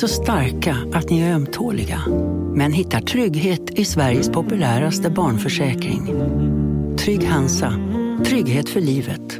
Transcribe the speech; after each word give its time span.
Så 0.00 0.08
starka 0.08 0.76
att 0.92 1.10
ni 1.10 1.20
är 1.20 1.34
ömtåliga. 1.34 2.02
Men 2.54 2.72
hittar 2.72 3.00
trygghet 3.00 3.78
i 3.78 3.84
Sveriges 3.84 4.30
populäraste 4.30 5.10
barnförsäkring. 5.10 6.06
Trygg 6.98 7.24
Hansa. 7.24 7.72
Trygghet 8.26 8.68
för 8.68 8.80
livet. 8.80 9.38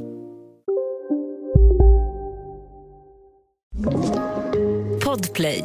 Podplay. 5.05 5.65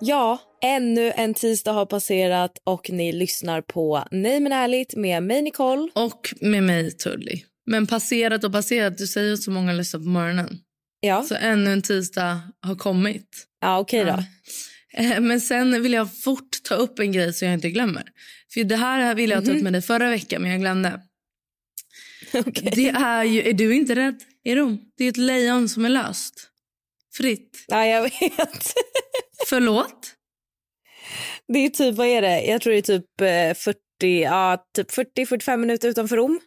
Ja, 0.00 0.38
ännu 0.62 1.12
en 1.16 1.34
tisdag 1.34 1.72
har 1.72 1.86
passerat 1.86 2.52
och 2.64 2.90
ni 2.90 3.12
lyssnar 3.12 3.60
på 3.60 4.04
Nej 4.10 4.40
men 4.40 4.52
ärligt 4.52 4.96
med 4.96 5.22
mig 5.22 5.42
Nicole. 5.42 5.88
Och 5.94 6.34
med 6.40 6.62
mig 6.62 6.90
Tully. 6.90 7.42
Men 7.66 7.86
passerat 7.86 8.44
och 8.44 8.52
passerat, 8.52 8.98
du 8.98 9.06
säger 9.06 9.32
att 9.32 9.42
så 9.42 9.50
många 9.50 9.72
lyssnar 9.72 10.00
på 10.00 10.08
morgonen. 10.08 10.58
Ja, 11.06 11.22
Så 11.22 11.34
ännu 11.34 11.72
en 11.72 11.82
tisdag 11.82 12.40
har 12.60 12.74
kommit. 12.74 13.46
ja 13.60 13.78
okej 13.78 14.04
då. 14.04 14.24
Eh, 15.02 15.20
Men 15.20 15.40
sen 15.40 15.82
vill 15.82 15.92
jag 15.92 16.18
fort 16.22 16.62
ta 16.62 16.74
upp 16.74 16.98
en 16.98 17.12
grej 17.12 17.32
så 17.32 17.44
jag 17.44 17.54
inte 17.54 17.70
glömmer. 17.70 18.04
För 18.54 18.64
det 18.64 18.76
här 18.76 19.14
ville 19.14 19.34
jag 19.34 19.44
ta 19.44 19.52
upp 19.52 19.62
med 19.62 19.72
dig 19.72 19.82
förra 19.82 20.10
veckan 20.10 20.42
men 20.42 20.50
jag 20.50 20.60
glömde. 20.60 21.00
Okej. 22.34 22.72
Det 22.74 22.88
är 22.88 23.24
ju, 23.24 23.48
är 23.48 23.52
du 23.52 23.74
inte 23.74 23.94
rädd 23.94 24.22
i 24.44 24.54
Rom? 24.56 24.78
Det 24.96 25.04
är 25.04 25.08
ett 25.08 25.16
lejon 25.16 25.68
som 25.68 25.84
är 25.84 25.88
löst. 25.88 26.50
Fritt. 27.16 27.64
Ja, 27.68 27.86
jag 27.86 28.02
vet. 28.02 28.72
Förlåt? 29.48 30.10
Det 31.48 31.58
är 31.58 31.68
typ, 31.70 31.94
vad 31.94 32.06
är 32.06 32.22
det? 32.22 32.42
Jag 32.44 32.60
tror 32.62 32.72
det 32.72 32.78
är 32.78 32.82
typ 32.82 33.20
eh, 33.20 33.54
40, 33.64 33.78
ja, 34.22 34.64
typ 34.76 34.90
40-45 34.90 35.56
minuter 35.56 35.88
utanför 35.88 36.16
Rom. 36.16 36.40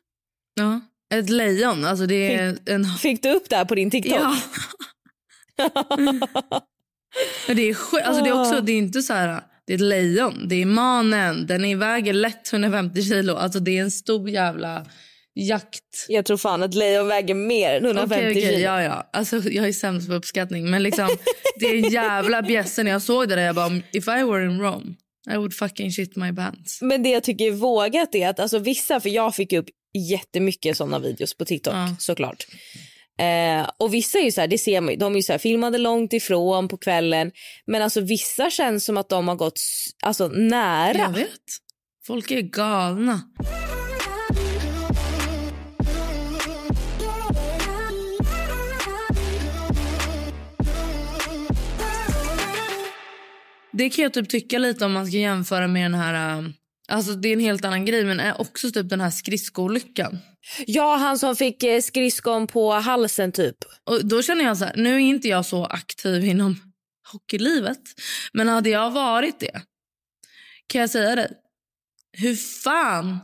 Ja. 0.53 0.81
Ett 1.13 1.29
lejon, 1.29 1.85
alltså 1.85 2.05
det 2.05 2.35
är 2.35 2.57
en... 2.65 2.85
Fick 2.85 3.23
du 3.23 3.31
upp 3.31 3.49
det 3.49 3.55
här 3.55 3.65
på 3.65 3.75
din 3.75 3.91
TikTok? 3.91 4.17
Ja. 4.17 4.37
Det 7.47 7.69
är 7.69 7.73
sjukt. 7.73 8.05
Alltså 8.05 8.23
det 8.23 8.29
är 8.29 8.41
också, 8.41 8.61
det 8.61 8.71
är 8.71 8.77
inte 8.77 9.01
så 9.01 9.13
här, 9.13 9.41
det 9.67 9.73
är 9.73 9.75
ett 9.75 9.81
lejon. 9.81 10.47
Det 10.47 10.61
är 10.61 10.65
manen, 10.65 11.47
den 11.47 11.65
är 11.65 11.75
väger 11.75 12.13
lätt 12.13 12.53
150 12.53 13.01
kilo. 13.01 13.35
Alltså 13.35 13.59
det 13.59 13.77
är 13.77 13.81
en 13.81 13.91
stor 13.91 14.29
jävla 14.29 14.85
jakt. 15.35 16.05
Jag 16.07 16.25
tror 16.25 16.37
fan 16.37 16.63
att 16.63 16.73
lejon 16.73 17.07
väger 17.07 17.33
mer 17.33 17.73
än 17.73 17.85
150 17.85 18.15
Okej, 18.15 18.31
okej, 18.31 18.41
kilo. 18.41 18.57
ja, 18.57 18.83
ja. 18.83 19.09
Alltså, 19.13 19.37
jag 19.37 19.67
är 19.67 19.73
sämst 19.73 20.07
på 20.07 20.13
uppskattning. 20.13 20.69
Men 20.69 20.83
liksom, 20.83 21.09
det 21.59 21.65
är 21.65 21.91
jävla 21.91 22.41
bjässe. 22.41 22.83
När 22.83 22.91
jag 22.91 23.01
såg 23.01 23.29
det 23.29 23.35
där, 23.35 23.43
jag 23.43 23.55
bara, 23.55 23.81
if 23.91 24.07
I 24.07 24.23
were 24.23 24.45
in 24.45 24.59
Rome, 24.59 24.85
I 25.33 25.37
would 25.37 25.53
fucking 25.53 25.91
shit 25.91 26.15
my 26.15 26.33
pants. 26.33 26.81
Men 26.81 27.03
det 27.03 27.09
jag 27.09 27.23
tycker 27.23 27.45
är 27.45 27.51
vågat 27.51 28.15
är 28.15 28.29
att 28.29 28.39
alltså, 28.39 28.59
vissa, 28.59 28.99
för 28.99 29.09
jag 29.09 29.35
fick 29.35 29.53
upp 29.53 29.65
jättemycket 29.97 30.77
såna 30.77 30.99
videos 30.99 31.37
på 31.37 31.45
TikTok 31.45 31.73
Ja. 31.73 31.95
såklart. 31.99 32.47
Eh, 33.19 33.69
och 33.77 33.93
vissa 33.93 34.19
är 34.19 34.23
ju 34.23 34.31
så 34.31 34.41
här, 34.41 34.47
det 34.47 34.57
ser 34.57 34.81
man 34.81 34.93
ju, 34.93 34.99
de 34.99 35.13
är 35.13 35.17
ju 35.17 35.23
så 35.23 35.31
här, 35.31 35.39
filmade 35.39 35.77
långt 35.77 36.13
ifrån 36.13 36.67
på 36.67 36.77
kvällen. 36.77 37.31
Men 37.65 37.81
alltså 37.81 38.01
vissa 38.01 38.49
känns 38.49 38.85
som 38.85 38.97
att 38.97 39.09
de 39.09 39.27
har 39.27 39.35
gått 39.35 39.59
alltså, 40.03 40.27
nära. 40.27 40.97
Jag 40.97 41.09
vet. 41.09 41.27
Folk 42.07 42.31
är 42.31 42.41
galna. 42.41 43.21
Det 53.71 53.89
kan 53.89 54.03
jag 54.03 54.13
typ 54.13 54.29
tycka 54.29 54.57
lite 54.57 54.85
om 54.85 54.93
man 54.93 55.07
ska 55.07 55.17
jämföra 55.17 55.67
med 55.67 55.83
den 55.83 55.93
här... 55.93 56.45
Alltså 56.87 57.13
det 57.13 57.29
är 57.29 57.33
en 57.33 57.39
helt 57.39 57.65
annan 57.65 57.85
grej 57.85 58.05
men 58.05 58.19
är 58.19 58.41
också 58.41 58.71
typ 58.71 58.89
den 58.89 59.01
här 59.01 59.09
skridskoolyckan. 59.09 60.19
Ja, 60.67 60.95
han 60.95 61.19
som 61.19 61.35
fick 61.35 61.63
eh, 61.63 61.81
skridskon 61.81 62.47
på 62.47 62.73
halsen 62.73 63.31
typ. 63.31 63.55
Och 63.83 64.05
då 64.05 64.21
känner 64.21 64.43
jag 64.43 64.57
så 64.57 64.65
här, 64.65 64.75
nu 64.75 64.95
är 64.95 64.99
inte 64.99 65.27
jag 65.27 65.45
så 65.45 65.65
aktiv 65.65 66.25
inom 66.25 66.55
hockeylivet. 67.11 67.81
Men 68.33 68.47
hade 68.47 68.69
jag 68.69 68.91
varit 68.91 69.39
det, 69.39 69.61
kan 70.67 70.81
jag 70.81 70.89
säga 70.89 71.15
dig. 71.15 71.31
Hur 72.11 72.35
fan 72.35 73.19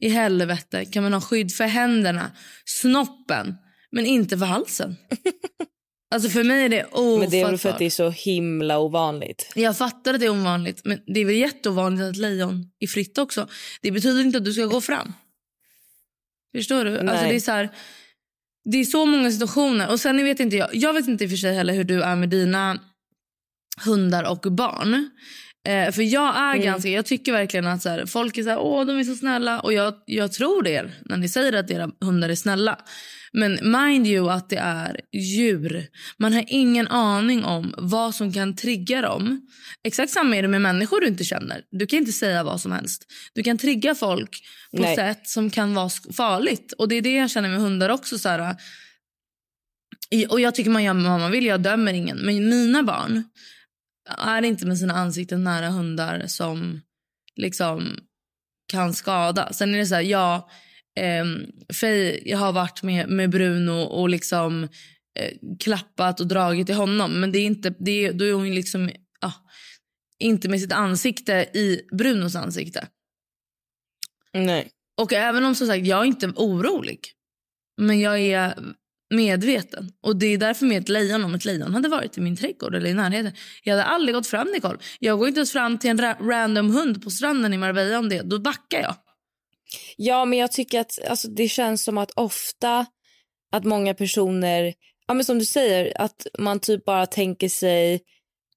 i 0.00 0.08
helvete 0.08 0.84
kan 0.84 1.02
man 1.02 1.12
ha 1.12 1.20
skydd 1.20 1.52
för 1.52 1.64
händerna, 1.64 2.30
snoppen, 2.64 3.56
men 3.90 4.06
inte 4.06 4.38
för 4.38 4.46
halsen? 4.46 4.96
Alltså 6.10 6.28
för 6.28 6.44
mig 6.44 6.64
är 6.64 6.68
det 6.68 6.84
ofattbart. 6.84 7.20
Men 7.20 7.30
det 7.30 7.40
är 7.40 7.46
väl 7.46 7.58
för 7.58 7.68
att 7.68 7.78
det 7.78 7.84
är 7.84 7.90
så 7.90 8.10
himla 8.10 8.78
ovanligt. 8.78 9.52
Jag 9.54 9.78
fattar 9.78 10.14
att 10.14 10.20
det 10.20 10.26
är 10.26 10.30
ovanligt, 10.30 10.80
men 10.84 11.00
det 11.06 11.20
är 11.20 11.24
väl 11.24 11.34
jätteovanligt 11.34 12.04
att 12.04 12.16
lejon 12.16 12.70
är 12.78 12.86
fritt 12.86 13.18
också. 13.18 13.48
Det 13.80 13.90
betyder 13.90 14.20
inte 14.20 14.38
att 14.38 14.44
du 14.44 14.52
ska 14.52 14.66
gå 14.66 14.80
fram. 14.80 15.12
Förstår 16.56 16.84
du? 16.84 16.98
Alltså 16.98 17.14
Nej. 17.14 17.28
det 17.28 17.36
är 17.36 17.40
så 17.40 17.52
här, 17.52 17.68
det 18.64 18.78
är 18.78 18.84
så 18.84 19.06
många 19.06 19.30
situationer. 19.30 19.90
Och 19.90 20.00
sen 20.00 20.24
vet 20.24 20.40
inte 20.40 20.56
jag, 20.56 20.68
jag 20.72 20.92
vet 20.92 21.08
inte 21.08 21.24
i 21.24 21.28
för 21.28 21.36
sig 21.36 21.54
heller 21.54 21.74
hur 21.74 21.84
du 21.84 22.02
är 22.02 22.16
med 22.16 22.28
dina 22.28 22.78
hundar 23.84 24.30
och 24.30 24.52
barn. 24.52 25.10
Eh, 25.68 25.92
för 25.92 26.02
jag 26.02 26.36
är 26.36 26.56
ganska, 26.56 26.88
jag 26.88 27.06
tycker 27.06 27.32
verkligen 27.32 27.66
att 27.66 27.82
så 27.82 27.88
här, 27.88 28.06
folk 28.06 28.38
är 28.38 28.42
så 28.42 28.48
här, 28.48 28.58
åh 28.58 28.86
de 28.86 28.98
är 28.98 29.04
så 29.04 29.14
snälla. 29.14 29.60
Och 29.60 29.72
jag, 29.72 29.94
jag 30.06 30.32
tror 30.32 30.62
det 30.62 30.90
när 31.04 31.16
ni 31.16 31.28
säger 31.28 31.52
att 31.52 31.70
era 31.70 31.90
hundar 32.00 32.28
är 32.28 32.34
snälla. 32.34 32.78
Men 33.32 33.58
mind 33.62 34.06
you 34.06 34.30
att 34.30 34.48
det 34.50 34.56
är 34.56 35.00
djur. 35.12 35.86
Man 36.18 36.32
har 36.32 36.44
ingen 36.48 36.88
aning 36.88 37.44
om 37.44 37.74
vad 37.78 38.14
som 38.14 38.32
kan 38.32 38.56
trigga 38.56 39.00
dem. 39.02 39.48
Exakt 39.84 40.12
samma 40.12 40.36
är 40.36 40.42
det 40.42 40.48
med 40.48 40.60
människor 40.62 41.00
du 41.00 41.06
inte 41.06 41.24
känner. 41.24 41.62
Du 41.70 41.86
kan 41.86 41.98
inte 41.98 42.12
säga 42.12 42.42
vad 42.44 42.60
som 42.60 42.72
helst. 42.72 43.06
Du 43.34 43.42
kan 43.42 43.58
trigga 43.58 43.94
folk 43.94 44.42
på 44.76 44.82
Nej. 44.82 44.96
sätt 44.96 45.28
som 45.28 45.50
kan 45.50 45.74
vara 45.74 45.90
farligt. 46.16 46.72
Och 46.78 46.88
det 46.88 46.94
är 46.94 47.02
det 47.02 47.14
jag 47.14 47.30
känner 47.30 47.48
med 47.48 47.58
hundar 47.60 47.88
också. 47.88 48.18
Så 48.18 48.28
här, 48.28 48.56
i- 50.10 50.26
och 50.26 50.40
jag 50.40 50.54
tycker 50.54 50.70
man 50.70 50.84
gör 50.84 50.94
vad 50.94 51.20
man 51.20 51.30
vill, 51.30 51.46
jag 51.46 51.60
dömer 51.60 51.92
ingen. 51.92 52.18
Men 52.18 52.48
mina 52.48 52.82
barn 52.82 53.24
är 54.18 54.42
inte 54.42 54.66
med 54.66 54.78
sina 54.78 54.94
ansikten 54.94 55.44
nära 55.44 55.68
hundar 55.68 56.26
som 56.26 56.80
liksom 57.36 57.96
kan 58.68 58.94
skada. 58.94 59.52
Sen 59.52 59.74
är 59.74 59.78
det 59.78 59.86
så 59.86 59.94
här, 59.94 60.02
ja, 60.02 60.50
ehm, 61.00 61.46
Faye, 61.80 62.20
jag 62.24 62.38
har 62.38 62.52
varit 62.52 62.82
med, 62.82 63.08
med 63.08 63.30
Bruno 63.30 63.82
och 63.82 64.08
liksom 64.08 64.62
eh, 65.18 65.32
klappat 65.60 66.20
och 66.20 66.26
dragit 66.26 66.68
i 66.68 66.72
honom. 66.72 67.20
Men 67.20 67.32
det 67.32 67.38
är 67.38 67.46
inte, 67.46 67.74
det 67.78 68.06
är, 68.06 68.12
då 68.12 68.24
är 68.24 68.32
hon 68.32 68.54
liksom 68.54 68.90
ja, 69.20 69.32
inte 70.18 70.48
med 70.48 70.60
sitt 70.60 70.72
ansikte 70.72 71.32
i 71.54 71.80
Brunos 71.92 72.36
ansikte. 72.36 72.88
Nej. 74.32 74.70
Och 74.96 75.12
även 75.12 75.44
om 75.44 75.54
som 75.54 75.66
sagt, 75.66 75.86
jag 75.86 76.00
är 76.00 76.04
inte 76.04 76.32
orolig. 76.36 77.00
Men 77.76 78.00
jag 78.00 78.20
är 78.20 78.54
medveten. 79.10 79.92
Och 80.02 80.16
det 80.16 80.26
är 80.26 80.38
därför 80.38 80.66
med 80.66 80.82
ett 80.82 80.88
lejon, 80.88 81.24
om 81.24 81.34
ett 81.34 81.44
lejon 81.44 81.74
hade 81.74 81.88
varit 81.88 82.18
i 82.18 82.20
min 82.20 82.36
trädgård 82.36 82.74
eller 82.74 82.90
i 82.90 82.94
närheten. 82.94 83.32
Jag 83.62 83.72
hade 83.72 83.84
aldrig 83.84 84.14
gått 84.14 84.26
fram 84.26 84.48
Nicole. 84.52 84.78
Jag 84.98 85.18
går 85.18 85.28
inte 85.28 85.38
ens 85.38 85.52
fram 85.52 85.78
till 85.78 85.90
en 85.90 86.00
ra- 86.00 86.28
random 86.28 86.70
hund 86.70 87.04
på 87.04 87.10
stranden 87.10 87.54
i 87.54 87.58
Marbella 87.58 87.98
om 87.98 88.08
det. 88.08 88.22
Då 88.22 88.38
backar 88.38 88.80
jag. 88.80 88.94
Ja, 89.96 90.24
men 90.24 90.38
jag 90.38 90.52
tycker 90.52 90.80
att 90.80 90.98
alltså, 91.08 91.28
det 91.28 91.48
känns 91.48 91.84
som 91.84 91.98
att 91.98 92.10
ofta 92.10 92.86
att 93.52 93.64
många 93.64 93.94
personer, 93.94 94.74
ja 95.06 95.14
men 95.14 95.24
som 95.24 95.38
du 95.38 95.44
säger, 95.44 96.00
att 96.00 96.26
man 96.38 96.60
typ 96.60 96.84
bara 96.84 97.06
tänker 97.06 97.48
sig 97.48 98.00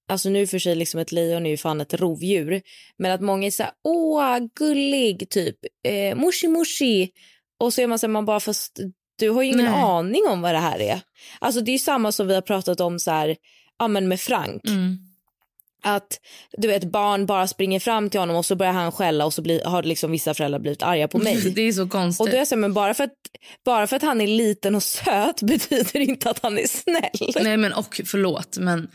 Alltså 0.08 0.30
nu 0.30 0.48
för 0.48 0.60
sig 0.60 0.76
liksom 0.76 1.00
ett 1.00 1.12
lejon 1.12 1.46
är 1.46 1.50
ju 1.50 1.58
fan 1.58 1.82
ett 1.82 1.94
rovdjur. 1.94 2.62
Men 2.98 3.12
att 3.12 3.22
många 3.22 3.48
är 3.48 3.52
så 3.52 3.64
här, 3.64 3.72
åh 3.84 4.40
gullig 4.56 5.30
typ, 5.30 5.58
eh, 5.88 6.16
mushi 6.16 6.48
mushi. 6.48 7.12
Och 7.60 7.74
så 7.74 7.82
är 7.82 7.88
man 7.88 8.00
så 8.00 8.08
här, 8.08 8.12
man 8.12 8.26
bara 8.26 8.40
fast 8.40 8.80
du 9.20 9.30
har 9.30 9.44
ju 9.44 9.50
ingen 9.50 9.66
Nej. 9.66 9.82
aning 9.82 10.24
om 10.28 10.42
vad 10.42 10.54
det 10.54 10.60
här 10.60 10.80
är. 10.80 11.02
Alltså 11.40 11.62
det 11.62 11.72
är 11.72 11.74
ju 11.74 11.80
samma 11.80 12.12
som 12.12 12.28
vi 12.28 12.34
har 12.34 12.42
pratat 12.42 12.80
om 12.80 13.00
så 13.00 13.12
här, 13.12 13.36
ja 13.80 13.88
men 13.88 14.08
med 14.08 14.20
Frank. 14.20 14.62
Mm. 14.68 14.98
Att 15.86 16.20
du 16.58 16.68
vet 16.68 16.84
barn 16.84 17.26
bara 17.26 17.48
springer 17.48 17.80
fram 17.80 18.10
till 18.10 18.20
honom 18.20 18.36
och 18.36 18.46
så 18.46 18.56
börjar 18.56 18.74
han 18.74 18.92
skälla 18.92 19.26
och 19.26 19.34
så 19.34 19.42
blir, 19.42 19.64
har 19.64 19.84
liksom 19.84 20.12
vissa 20.12 20.34
föräldrar 20.34 20.60
blivit 20.60 20.84
arga 20.84 21.08
på 21.08 21.18
mig. 21.18 21.52
Det 21.56 21.62
är 21.62 21.72
så 21.72 21.90
konstigt. 21.90 22.22
Och 22.22 22.30
då 22.30 22.34
är 22.34 22.38
jag 22.38 22.48
så 22.48 22.56
här, 22.56 22.60
men 22.60 22.74
bara 22.74 22.94
för, 22.94 23.04
att, 23.04 23.14
bara 23.66 23.88
för 23.88 23.96
att 23.96 24.02
han 24.02 24.22
är 24.22 24.28
liten 24.28 24.76
och 24.76 24.84
söt 24.84 25.42
betyder 25.42 26.00
inte 26.00 26.30
att 26.30 26.40
han 26.44 26.58
är 26.58 26.68
snäll. 26.68 27.44
Nej 27.44 27.58
men 27.58 27.74
och 27.74 28.02
förlåt 28.06 28.58
men 28.58 28.90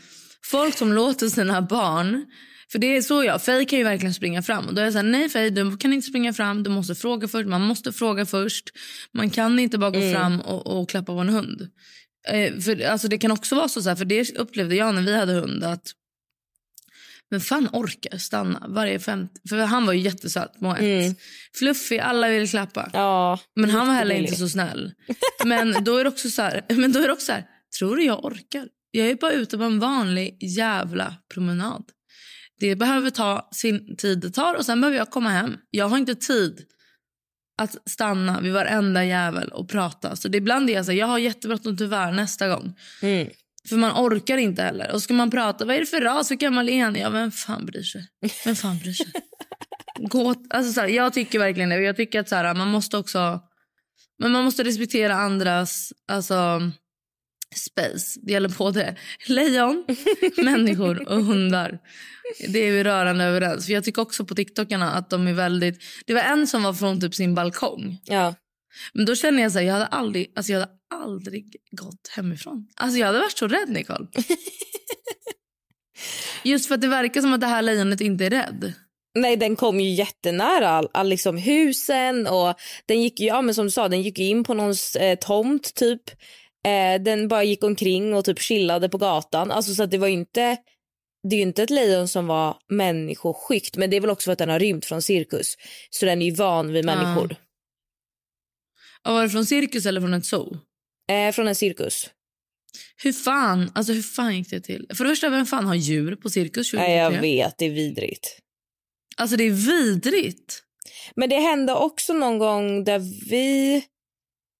Folk 0.51 0.77
som 0.77 0.93
låter 0.93 1.27
sina 1.27 1.61
barn... 1.61 2.25
För 2.71 2.79
det 2.79 2.97
är 2.97 3.01
så 3.01 3.23
jag, 3.23 3.43
Faye 3.43 3.65
kan 3.65 3.79
ju 3.79 3.85
verkligen 3.85 4.13
springa 4.13 4.41
fram. 4.41 4.67
Och 4.67 4.73
då 4.73 4.81
är 4.81 4.85
jag 4.85 4.93
så 4.93 4.99
här, 4.99 5.05
nej 5.05 5.29
Faye, 5.29 5.49
du 5.49 5.77
kan 5.77 5.93
inte 5.93 6.07
springa 6.07 6.33
fram. 6.33 6.63
Du 6.63 6.69
måste 6.69 6.95
fråga 6.95 7.27
först. 7.27 7.47
Man 7.47 7.61
måste 7.61 7.91
fråga 7.93 8.25
först. 8.25 8.69
Man 9.13 9.29
kan 9.29 9.59
inte 9.59 9.77
bara 9.77 9.91
gå 9.91 9.97
Mm. 9.99 10.13
fram 10.13 10.41
och, 10.41 10.67
och 10.79 10.89
klappa 10.89 11.13
på 11.13 11.19
en 11.19 11.29
hund. 11.29 11.69
Eh, 12.27 12.59
för, 12.59 12.85
alltså, 12.85 13.07
det 13.07 13.17
kan 13.17 13.31
också 13.31 13.55
vara 13.55 13.67
så, 13.67 13.81
så 13.81 13.89
här, 13.89 13.95
för 13.95 14.05
det 14.05 14.37
upplevde 14.37 14.75
jag 14.75 14.95
när 14.95 15.01
vi 15.01 15.15
hade 15.17 15.33
hund. 15.33 15.63
att 15.63 15.91
men 17.31 17.41
fan 17.41 17.69
orkar 17.73 18.17
stanna 18.17 18.65
varje 18.69 18.99
50... 18.99 19.33
För 19.49 19.57
han 19.57 19.85
var 19.85 19.93
ju 19.93 19.99
jättesöt, 19.99 20.51
Moët. 20.59 20.79
Mm. 20.79 21.15
Fluffig, 21.55 21.99
alla 21.99 22.29
ville 22.29 22.47
klappa. 22.47 22.89
Ja, 22.93 23.39
Men 23.55 23.69
han 23.69 23.87
var 23.87 23.93
heller 23.93 24.15
inte 24.15 24.35
så 24.35 24.49
snäll. 24.49 24.91
Men 25.45 25.83
då 25.83 25.97
är 25.97 26.03
det 26.03 26.09
också 26.09 26.29
så 26.29 26.41
här, 26.41 26.65
men 26.69 26.91
då 26.91 26.99
är 26.99 27.07
det 27.07 27.13
också 27.13 27.25
så 27.25 27.31
här 27.31 27.45
tror 27.79 27.95
du 27.95 28.03
jag 28.03 28.25
orkar? 28.25 28.67
Jag 28.91 29.07
är 29.07 29.15
bara 29.15 29.31
ute 29.31 29.57
på 29.57 29.63
en 29.63 29.79
vanlig 29.79 30.37
jävla 30.43 31.15
promenad. 31.33 31.83
Det 32.59 32.75
behöver 32.75 33.09
ta 33.09 33.49
sin 33.51 33.95
tid 33.95 34.19
det 34.19 34.31
tar 34.31 34.55
och 34.55 34.65
sen 34.65 34.81
behöver 34.81 34.97
jag 34.97 35.09
komma 35.09 35.29
hem. 35.29 35.57
Jag 35.69 35.89
har 35.89 35.97
inte 35.97 36.15
tid 36.15 36.65
att 37.57 37.89
stanna 37.89 38.41
vid 38.41 38.53
varenda 38.53 39.05
jävel 39.05 39.49
och 39.49 39.69
prata. 39.69 40.15
Så 40.15 40.27
det 40.27 40.37
ibland 40.37 40.69
är 40.69 40.73
jag 40.73 40.85
så 40.85 40.91
här, 40.91 40.99
jag 40.99 41.07
har 41.07 41.17
jättebråttom 41.17 41.77
tyvärr 41.77 42.11
nästa 42.11 42.47
gång. 42.47 42.75
Mm. 43.01 43.29
För 43.69 43.75
man 43.75 43.91
orkar 43.91 44.37
inte 44.37 44.63
heller. 44.63 44.91
Och 44.91 45.01
ska 45.01 45.13
man 45.13 45.31
prata, 45.31 45.65
vad 45.65 45.75
är 45.75 45.79
det 45.79 45.85
för 45.85 46.01
ras? 46.01 46.31
Hur 46.31 46.35
gammal 46.35 46.69
är 46.69 46.91
ni? 46.91 46.99
Ja, 46.99 47.09
vem 47.09 47.31
fan 47.31 47.65
bryr 47.65 47.83
sig? 47.83 48.07
Vem 48.45 48.55
fan 48.55 48.77
bryr 48.77 48.93
sig? 48.93 49.07
Gå, 49.99 50.35
alltså 50.49 50.73
så 50.73 50.81
här, 50.81 50.87
jag 50.87 51.13
tycker 51.13 51.39
verkligen 51.39 51.69
det. 51.69 51.81
Jag 51.81 51.95
tycker 51.95 52.19
att 52.19 52.29
så 52.29 52.35
här, 52.35 52.53
man 52.55 52.67
måste 52.67 52.97
också... 52.97 53.39
Men 54.19 54.31
man 54.31 54.43
måste 54.43 54.63
respektera 54.63 55.15
andras 55.15 55.93
alltså, 56.07 56.61
space. 57.55 58.19
Det 58.23 58.31
gäller 58.31 58.49
både 58.49 58.95
lejon, 59.27 59.85
människor 60.37 61.09
och 61.09 61.23
hundar. 61.23 61.79
Det 62.47 62.59
är 62.59 62.71
vi 62.71 62.83
rörande 62.83 63.23
överens. 63.23 63.65
För 63.65 63.73
Jag 63.73 63.83
tycker 63.83 64.01
också 64.01 64.25
på 64.25 64.35
TikTokarna 64.35 64.91
att 64.91 65.09
de 65.09 65.27
är 65.27 65.33
väldigt... 65.33 65.81
Det 66.05 66.13
var 66.13 66.21
en 66.21 66.47
som 66.47 66.63
var 66.63 66.73
från 66.73 67.01
typ 67.01 67.15
sin 67.15 67.35
balkong. 67.35 67.97
Ja. 68.05 68.35
Men 68.93 69.05
då 69.05 69.15
känner 69.15 69.43
jag 69.43 69.51
så 69.51 69.59
här, 69.59 69.65
jag 69.65 69.73
hade 69.73 69.85
aldrig, 69.85 70.31
alltså 70.35 70.51
jag 70.51 70.59
hade 70.59 70.71
aldrig 70.93 71.55
gått 71.71 72.07
hemifrån. 72.15 72.67
Alltså 72.75 72.99
jag 72.99 73.07
hade 73.07 73.19
varit 73.19 73.37
så 73.37 73.47
rädd 73.47 73.69
Nicole. 73.69 74.07
Just 76.43 76.67
för 76.67 76.75
att 76.75 76.81
det 76.81 76.87
verkar 76.87 77.21
som 77.21 77.33
att 77.33 77.41
det 77.41 77.47
här 77.47 77.61
lejonet 77.61 78.01
inte 78.01 78.25
är 78.25 78.29
rädd. 78.29 78.73
Nej, 79.15 79.37
den 79.37 79.55
kom 79.55 79.79
ju 79.79 79.89
jättenära 79.89 80.69
all, 80.69 80.89
all, 80.93 81.09
liksom 81.09 81.37
husen 81.37 82.27
och 82.27 82.55
den 82.85 83.01
gick 83.01 83.19
ju, 83.19 83.27
ja 83.27 83.41
men 83.41 83.55
som 83.55 83.65
du 83.65 83.71
sa, 83.71 83.89
den 83.89 84.01
gick 84.01 84.19
in 84.19 84.43
på 84.43 84.53
någons 84.53 84.95
eh, 84.95 85.15
tomt 85.15 85.73
typ. 85.75 86.01
Eh, 86.65 87.01
den 87.01 87.27
bara 87.27 87.43
gick 87.43 87.63
omkring 87.63 88.13
och 88.13 88.25
typ 88.25 88.39
chillade 88.39 88.89
på 88.89 88.97
gatan. 88.97 89.51
Alltså 89.51 89.73
så 89.73 89.83
att 89.83 89.91
det 89.91 89.97
var 89.97 90.07
inte, 90.07 90.57
det 91.29 91.35
är 91.35 91.41
inte 91.41 91.63
ett 91.63 91.69
lejon 91.69 92.07
som 92.07 92.27
var 92.27 92.57
människoskyggt, 92.69 93.77
men 93.77 93.89
det 93.89 93.97
är 93.97 94.01
väl 94.01 94.09
också 94.09 94.25
för 94.25 94.31
att 94.31 94.39
den 94.39 94.49
har 94.49 94.59
rymt 94.59 94.85
från 94.85 95.01
cirkus. 95.01 95.55
Så 95.89 96.05
den 96.05 96.21
är 96.21 96.25
ju 96.25 96.31
van 96.31 96.73
vid 96.73 96.85
människor. 96.85 97.35
Ja, 99.03 99.13
var 99.13 99.23
det 99.23 99.29
från 99.29 99.45
cirkus 99.45 99.85
eller 99.85 100.01
från 100.01 100.13
ett 100.13 100.25
zoo? 100.25 100.57
Eh, 101.09 101.31
från 101.31 101.47
en 101.47 101.55
cirkus. 101.55 102.09
Hur 103.03 103.13
fan, 103.13 103.71
alltså 103.75 103.93
hur 103.93 104.01
fan 104.01 104.37
gick 104.37 104.49
det 104.49 104.61
till? 104.61 104.87
För 104.93 105.03
det 105.03 105.09
första, 105.09 105.29
vem 105.29 105.45
fan 105.45 105.65
har 105.65 105.75
djur 105.75 106.15
på 106.15 106.29
cirkus 106.29 106.71
2023? 106.71 106.79
Nej, 106.79 106.97
jag 106.97 107.21
vet, 107.21 107.57
det 107.57 107.65
är 107.65 107.69
vidrigt. 107.69 108.39
Alltså 109.17 109.37
det 109.37 109.43
är 109.43 109.51
vidrigt. 109.51 110.63
Men 111.15 111.29
det 111.29 111.35
hände 111.35 111.73
också 111.73 112.13
någon 112.13 112.37
gång 112.37 112.83
där 112.83 112.99
vi, 113.29 113.83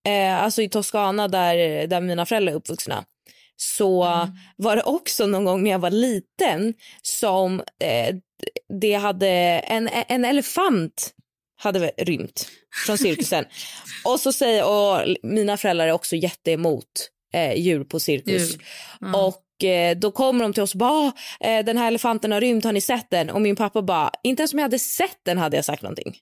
eh, 0.08 0.44
alltså 0.44 0.62
i 0.62 0.70
Toscana 0.70 1.28
där, 1.28 1.88
där 1.88 2.02
mina 2.02 2.26
föräldrar 2.26 2.52
är 2.54 2.58
uppvuxna, 2.58 3.06
så 3.56 4.04
var 4.56 4.76
det 4.76 4.84
också 4.84 5.26
någon 5.28 5.46
gång 5.46 5.64
när 5.64 5.72
jag 5.72 5.80
var 5.80 5.92
liten 5.92 6.74
som 7.02 7.60
eh, 7.60 8.16
det 8.82 8.94
hade 8.94 9.30
en, 9.60 9.90
en 10.08 10.26
elefant 10.26 11.14
hade 11.62 11.92
rymt 11.98 12.48
från 12.86 12.98
cirkusen. 12.98 13.46
och 14.06 14.20
så 14.20 14.32
säger, 14.32 14.66
och 14.68 15.16
mina 15.24 15.58
föräldrar 15.58 15.88
är 15.88 15.92
också 15.92 16.16
jätteemot 16.16 16.86
eh, 17.34 17.54
djur 17.60 17.84
på 17.84 18.00
cirkus. 18.00 18.52
Djur. 18.52 18.64
Ja. 19.00 19.28
Och 19.28 19.64
eh, 19.64 19.98
då 19.98 20.12
kommer 20.12 20.44
de 20.44 20.54
till 20.54 20.64
oss 20.64 20.74
och 20.74 20.80
bara, 20.80 20.92
"Ah, 20.92 21.48
eh, 21.48 21.66
den 21.66 21.78
här 21.78 21.88
elefanten 21.88 22.32
har 22.32 22.42
rymt, 22.42 22.64
har 22.64 22.74
ni 22.74 22.82
sett 22.82 23.10
den? 23.10 23.30
Och 23.30 23.42
min 23.42 23.56
pappa 23.56 23.82
bara, 23.82 24.12
inte 24.24 24.42
ens 24.42 24.54
om 24.54 24.60
jag 24.60 24.64
hade 24.64 24.80
sett 24.80 25.18
den 25.26 25.38
hade 25.38 25.56
jag 25.56 25.66
sagt 25.66 25.82
någonting. 25.84 26.18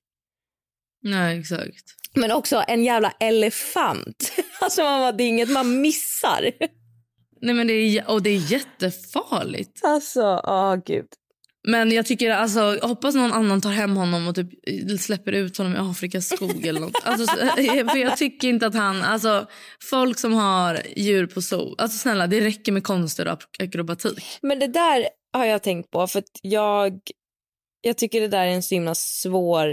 Nej, 1.04 1.40
exakt. 1.40 1.84
Men 2.16 2.32
också 2.32 2.64
en 2.68 2.84
jävla 2.84 3.12
elefant. 3.20 4.32
Alltså 4.62 4.82
man 4.84 5.00
bara, 5.02 5.12
det 5.12 5.24
är 5.24 5.28
inget 5.28 5.50
man 5.50 5.82
missar. 5.82 6.42
Nej, 7.42 7.56
men 7.56 7.68
det 7.68 7.74
är, 7.74 8.10
och 8.10 8.24
det 8.24 8.30
är 8.30 8.52
jättefarligt. 8.52 9.80
Alltså, 9.84 10.42
åh 10.44 10.76
gud. 10.86 11.06
Men 11.68 11.92
jag 11.92 12.06
tycker 12.06 12.30
alltså, 12.32 12.60
jag 12.60 12.88
hoppas 12.88 13.16
någon 13.16 13.34
annan 13.34 13.62
tar 13.62 13.70
hem 13.72 13.96
honom 13.98 14.28
och 14.28 14.36
typ 14.36 14.50
släpper 15.00 15.32
ut 15.32 15.58
honom 15.58 15.74
i 15.74 15.78
Afrikas 15.92 16.28
skog 16.30 16.66
eller 16.68 16.80
något. 16.80 17.02
Alltså, 17.04 17.26
så- 17.26 17.48
för 17.92 17.98
jag 17.98 18.18
tycker 18.18 18.48
inte 18.48 18.68
att 18.68 18.74
han, 18.76 19.04
alltså 19.04 19.48
folk 19.90 20.20
som 20.20 20.34
har 20.34 20.82
djur 20.96 21.26
på 21.26 21.42
zoo, 21.42 21.76
alltså 21.78 21.98
snälla 21.98 22.28
det 22.28 22.42
räcker 22.42 22.72
med 22.72 22.84
konster 22.84 23.28
och 23.28 23.40
akrobatik. 23.60 24.24
Men 24.42 24.60
det 24.60 24.68
där 24.68 25.08
har 25.34 25.46
jag 25.46 25.64
tänkt 25.64 25.92
på 25.92 26.08
för 26.08 26.24
jag, 26.42 27.00
jag 27.82 27.98
tycker 27.98 28.22
det 28.22 28.28
där 28.28 28.44
är 28.46 28.52
en 28.52 28.64
så 28.64 28.76
himla 28.76 28.96
svår 28.96 29.68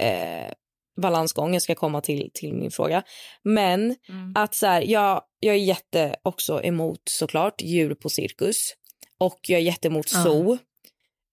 eh, 0.00 0.52
balansgång. 1.00 1.52
Jag 1.52 1.62
ska 1.62 1.74
komma 1.74 2.00
till, 2.00 2.30
till 2.34 2.54
min 2.54 2.70
fråga. 2.70 3.02
Men 3.42 3.96
att 4.34 4.54
så 4.54 4.66
här, 4.66 4.82
jag, 4.82 5.22
jag 5.40 5.54
är 5.54 5.58
jätte 5.58 6.16
också 6.22 6.62
emot 6.62 7.00
såklart 7.10 7.62
djur 7.62 7.94
på 7.94 8.08
cirkus 8.08 8.74
och 9.18 9.40
jag 9.48 9.60
är 9.60 9.64
jätteemot 9.64 10.12
Ja. 10.12 10.24
zoo. 10.24 10.58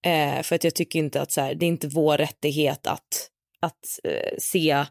Eh, 0.06 0.42
för 0.42 0.56
att 0.56 0.64
jag 0.64 0.74
tycker 0.74 0.98
inte 0.98 1.20
att 1.20 1.32
så 1.32 1.40
här, 1.40 1.54
det 1.54 1.66
är 1.66 1.68
inte 1.68 1.88
vår 1.88 2.18
rättighet 2.18 2.86
att, 2.86 3.30
att 3.60 4.00
eh, 4.04 4.36
se 4.38 4.84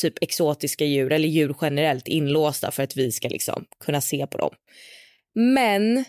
typ 0.00 0.14
exotiska 0.20 0.84
djur 0.84 1.12
eller 1.12 1.28
djur 1.28 1.54
generellt 1.60 2.08
inlåsta 2.08 2.70
för 2.70 2.82
att 2.82 2.96
vi 2.96 3.12
ska 3.12 3.28
liksom 3.28 3.64
kunna 3.84 4.00
se 4.00 4.26
på 4.26 4.38
dem. 4.38 4.54
Men 5.34 6.04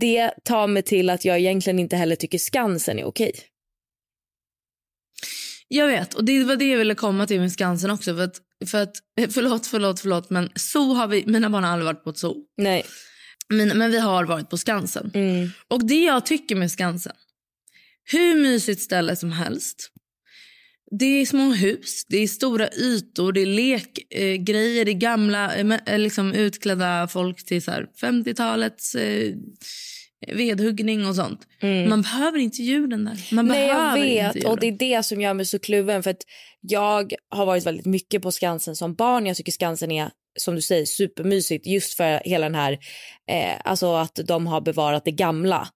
det 0.00 0.30
tar 0.44 0.66
mig 0.66 0.82
till 0.82 1.10
att 1.10 1.24
jag 1.24 1.38
egentligen 1.38 1.78
inte 1.78 1.96
heller 1.96 2.16
tycker 2.16 2.38
Skansen 2.38 2.98
är 2.98 3.04
okej. 3.04 3.32
Jag 5.68 5.86
vet, 5.86 6.14
och 6.14 6.24
det 6.24 6.44
var 6.44 6.56
det 6.56 6.68
jag 6.68 6.78
ville 6.78 6.94
komma 6.94 7.26
till 7.26 7.40
med 7.40 7.52
Skansen 7.52 7.90
också. 7.90 8.14
För 8.14 8.24
att, 8.24 8.40
för 8.66 8.82
att, 8.82 8.96
förlåt, 9.34 9.66
förlåt, 9.66 10.00
förlåt, 10.00 10.30
men 10.30 10.50
zoo 10.54 10.94
har 10.94 11.06
vi, 11.06 11.24
mina 11.26 11.50
barn 11.50 11.64
har 11.64 11.70
aldrig 11.70 11.86
varit 11.86 12.04
på 12.04 12.10
ett 12.10 12.18
zoo. 12.18 12.36
Nej. 12.56 12.84
Men, 13.48 13.78
men 13.78 13.90
vi 13.90 13.98
har 13.98 14.24
varit 14.24 14.50
på 14.50 14.56
Skansen. 14.56 15.10
Mm. 15.14 15.50
Och 15.68 15.86
det 15.86 16.02
jag 16.02 16.26
tycker 16.26 16.56
med 16.56 16.70
Skansen, 16.70 17.12
hur 18.04 18.34
mysigt 18.34 18.80
ställe 18.82 19.16
som 19.16 19.32
helst. 19.32 19.90
Det 20.90 21.06
är 21.06 21.26
små 21.26 21.52
hus, 21.52 22.04
det 22.08 22.16
är 22.16 22.28
stora 22.28 22.68
ytor, 22.68 23.32
det 23.32 23.40
är 23.40 23.46
lekgrejer, 23.46 24.80
eh, 24.80 24.84
det 24.84 24.90
är 24.90 24.92
gamla 24.92 25.56
eh, 25.56 25.98
liksom 25.98 26.34
utklädda 26.34 27.08
folk 27.08 27.44
till 27.44 27.62
så 27.62 27.70
här 27.70 27.86
50-talets 28.02 28.94
eh, 28.94 29.34
vedhuggning 30.26 31.06
och 31.06 31.14
sånt. 31.14 31.40
Man 31.88 32.02
behöver 32.02 32.38
inte 32.38 32.62
djuren 32.62 33.04
där. 33.04 33.34
Man 33.34 33.50
Mm. 33.50 33.58
Nej, 33.60 33.68
jag 33.68 33.94
vet. 33.94 34.36
inte 34.36 34.48
Och 34.48 34.60
det 34.60 34.66
är 34.66 34.72
det 34.72 35.02
som 35.02 35.20
gör 35.20 35.34
mig 35.34 35.46
så 35.46 35.58
kluven. 35.58 36.02
För 36.02 36.10
att 36.10 36.22
jag 36.60 37.12
har 37.30 37.46
varit 37.46 37.66
väldigt 37.66 37.86
mycket 37.86 38.22
på 38.22 38.32
Skansen 38.32 38.76
som 38.76 38.94
barn. 38.94 39.26
Jag 39.26 39.36
tycker 39.36 39.52
Skansen 39.52 39.90
är, 39.92 40.10
som 40.38 40.54
du 40.54 40.62
säger, 40.62 40.84
supermysigt. 40.86 41.66
Just 41.66 41.94
för 41.94 42.20
hela 42.24 42.46
den 42.46 42.54
här, 42.54 42.72
eh, 43.30 43.60
alltså 43.64 43.94
att 43.94 44.14
de 44.24 44.46
har 44.46 44.60
bevarat 44.60 45.04
det 45.04 45.10
gamla. 45.12 45.68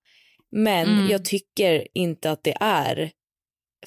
Men 0.57 0.89
Mm. 0.89 1.11
jag 1.11 1.25
tycker 1.25 1.87
inte 1.95 2.31
att 2.31 2.45
det 2.45 2.57
är 2.61 3.11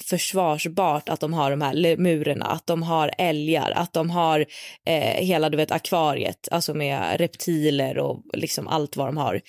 försvarsbart 0.00 1.08
att 1.08 1.20
de 1.20 1.32
har 1.32 1.50
de 1.50 1.60
här 1.60 1.74
lemurerna, 1.74 2.46
att 2.46 2.66
de 2.66 2.82
har 2.82 3.10
älgar, 3.18 3.70
att 3.70 3.92
de 3.92 4.10
har 4.10 4.46
eh, 4.86 5.24
hela 5.24 5.50
du 5.50 5.56
vet 5.56 5.70
akvariet, 5.72 6.48
alltså 6.50 6.74
med 6.74 7.20
reptiler 7.20 7.98
och 7.98 8.22
liksom 8.32 8.68
allt 8.68 8.96
vad 8.96 9.08
de 9.08 9.16
har. 9.16 9.40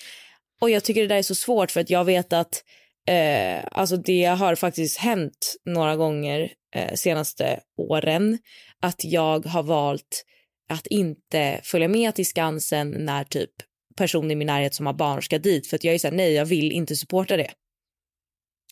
Och 0.60 0.70
jag 0.70 0.84
tycker 0.84 1.00
det 1.00 1.06
där 1.06 1.16
är 1.16 1.22
så 1.22 1.34
svårt 1.34 1.70
för 1.70 1.80
att 1.80 1.90
jag 1.90 2.04
vet 2.04 2.32
att 2.32 2.64
eh, 3.08 3.64
alltså 3.72 3.96
det 3.96 4.24
har 4.24 4.54
faktiskt 4.54 4.98
hänt 4.98 5.56
några 5.64 5.96
gånger 5.96 6.52
eh, 6.74 6.94
senaste 6.94 7.60
åren 7.76 8.38
att 8.82 9.04
jag 9.04 9.46
har 9.46 9.62
valt 9.62 10.24
att 10.68 10.86
inte 10.86 11.60
följa 11.62 11.88
med 11.88 12.14
till 12.14 12.26
Skansen 12.26 12.90
när 12.90 13.24
typ 13.24 13.50
personer 13.96 14.32
i 14.32 14.36
min 14.36 14.46
närhet 14.46 14.74
som 14.74 14.86
har 14.86 14.92
barn 14.92 15.22
ska 15.22 15.38
dit 15.38 15.66
för 15.66 15.76
att 15.76 15.84
jag 15.84 15.94
är 15.94 15.98
såhär 15.98 16.14
nej 16.14 16.32
jag 16.32 16.44
vill 16.44 16.72
inte 16.72 16.96
supporta 16.96 17.36
det. 17.36 17.50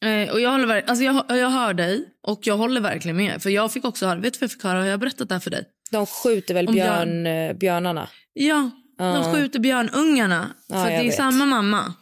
Eh, 0.02 0.32
och 0.32 0.40
jag, 0.40 0.50
håller, 0.50 0.84
alltså 0.86 1.04
jag, 1.04 1.24
jag 1.28 1.50
hör 1.50 1.74
dig 1.74 2.04
och 2.22 2.40
jag 2.42 2.56
håller 2.56 2.80
verkligen 2.80 3.16
med. 3.16 3.42
För 3.42 3.50
jag 3.50 3.72
fick 3.72 3.84
också 3.84 4.06
höra, 4.06 4.18
vet 4.18 4.32
du 4.32 4.38
vad 4.38 4.44
jag 4.44 4.50
fick 4.52 4.62
höra? 4.62 4.78
Har 4.78 4.86
jag 4.86 5.00
berättat 5.00 5.28
det 5.28 5.34
här 5.34 5.40
för 5.40 5.50
dig? 5.50 5.64
De 5.90 6.06
skjuter 6.06 6.54
väl 6.54 6.68
Om 6.68 6.74
björn, 6.74 7.26
eh, 7.26 7.52
björnarna? 7.52 8.08
Ja. 8.32 8.70
De 8.98 9.34
skjuter 9.34 9.58
björnungarna. 9.58 10.50
Ja, 10.68 10.74
för 10.84 10.90
det 10.90 10.96
är 10.96 11.04
vet. 11.04 11.14
samma 11.14 11.46
mamma. 11.46 11.94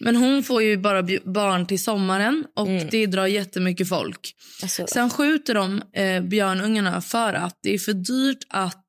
Men 0.00 0.16
hon 0.16 0.42
får 0.42 0.62
ju 0.62 0.76
bara 0.76 1.02
barn 1.24 1.66
till 1.66 1.82
sommaren 1.82 2.44
och 2.56 2.66
Mm. 2.68 2.88
det 2.90 3.06
drar 3.06 3.26
jättemycket 3.26 3.88
folk. 3.88 4.34
Alltså, 4.62 4.86
Sen 4.86 5.10
skjuter 5.10 5.54
de 5.54 5.82
eh, 5.92 6.20
björnungarna 6.22 7.00
för 7.00 7.34
att 7.34 7.58
det 7.62 7.74
är 7.74 7.78
för 7.78 7.92
dyrt 7.92 8.38
att 8.48 8.84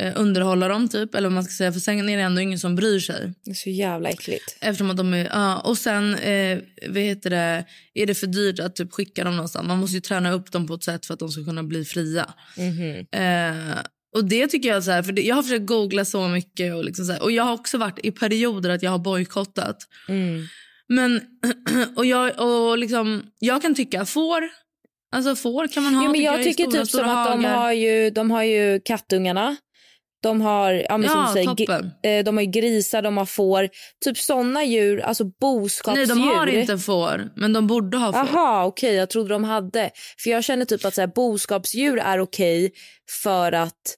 eh, 0.00 0.12
underhålla 0.16 0.68
dem 0.68 0.88
typ. 0.88 1.14
Eller 1.14 1.28
vad 1.28 1.34
man 1.34 1.44
ska 1.44 1.52
säga, 1.52 1.72
för 1.72 1.80
sen 1.80 2.08
är 2.08 2.16
det 2.16 2.22
ändå 2.22 2.40
ingen 2.40 2.58
som 2.58 2.76
bryr 2.76 3.00
sig. 3.00 3.34
Det 3.44 3.50
är 3.50 3.54
så 3.54 3.70
jävla 3.70 4.08
äckligt. 4.08 4.56
Eftersom 4.60 4.90
att 4.90 4.96
de 4.96 5.14
är, 5.14 5.24
ja, 5.24 5.58
och 5.60 5.78
sen 5.78 6.14
eh, 6.14 6.58
vad 6.88 7.02
heter 7.02 7.30
det, 7.30 7.64
är 7.94 8.06
det 8.06 8.14
för 8.14 8.26
dyrt 8.26 8.60
att 8.60 8.76
typ 8.76 8.92
skicka 8.92 9.24
dem 9.24 9.36
någonstans. 9.36 9.66
Man 9.68 9.78
måste 9.78 9.94
ju 9.94 10.00
träna 10.00 10.32
upp 10.32 10.52
dem 10.52 10.66
på 10.66 10.74
ett 10.74 10.84
sätt 10.84 11.06
för 11.06 11.14
att 11.14 11.20
de 11.20 11.28
ska 11.28 11.44
kunna 11.44 11.62
bli 11.62 11.84
fria. 11.84 12.34
Eh, 13.12 13.78
och 14.14 14.24
det 14.24 14.46
tycker 14.46 14.68
jag 14.68 14.84
så 14.84 14.90
här, 14.90 15.02
för 15.02 15.12
det, 15.12 15.22
jag 15.22 15.34
har 15.34 15.42
försökt 15.42 15.66
googla 15.66 16.04
så 16.04 16.28
mycket 16.28 16.74
och, 16.74 16.84
liksom 16.84 17.04
så 17.04 17.12
här, 17.12 17.22
och 17.22 17.32
jag 17.32 17.44
har 17.44 17.52
också 17.52 17.78
varit 17.78 17.98
i 18.02 18.10
perioder 18.10 18.70
att 18.70 18.82
jag 18.82 18.90
har 18.90 18.98
bojkottat. 18.98 19.76
Men 20.88 21.20
och 21.96 22.06
jag, 22.06 22.40
och 22.40 22.78
liksom, 22.78 23.22
jag 23.38 23.62
kan 23.62 23.74
tycka 23.74 24.04
får, 24.04 24.48
alltså 25.16 25.36
får 25.36 25.66
kan 25.68 25.82
man 25.82 25.94
ha. 25.94 26.04
Ja, 26.04 26.10
men 26.10 26.20
jag 26.20 26.40
i 26.40 26.44
tycker 26.44 26.64
stora, 26.64 26.80
typ 26.82 26.90
som 26.90 26.98
stora 26.98 27.12
att 27.12 27.30
de 27.32 27.44
hagar. 27.44 27.56
har, 27.58 27.72
ju, 27.72 28.10
de 28.10 28.30
har 28.30 28.42
ju 28.42 28.80
kattungarna. 28.84 29.56
De 30.22 30.40
har, 30.40 30.72
ja, 30.72 30.98
men 30.98 31.10
Ja, 31.10 31.30
säger, 31.32 31.90
eh, 32.02 32.24
de 32.24 32.36
har 32.36 32.44
grisar, 32.44 33.02
de 33.02 33.16
har 33.16 33.26
får. 33.26 33.68
Typ 34.04 34.18
såna 34.18 34.64
djur, 34.64 35.00
alltså 35.00 35.24
boskapsdjur. 35.24 36.06
Nej, 36.06 36.16
de 36.16 36.36
har 36.36 36.46
inte 36.46 36.78
får, 36.78 37.30
men 37.36 37.52
de 37.52 37.66
borde 37.66 37.96
ha 37.98 38.12
får. 38.12 38.18
Aha, 38.18 38.64
okej. 38.64 38.94
Jag 38.94 39.10
trodde 39.10 39.28
de 39.28 39.44
hade. 39.44 39.90
För 40.18 40.30
jag 40.30 40.44
känner 40.44 40.64
typ 40.64 40.84
att 40.84 40.94
så 40.94 41.00
här, 41.00 41.08
boskapsdjur 41.08 41.98
är 41.98 42.20
okej 42.20 42.72
för 43.22 43.52
att 43.52 43.96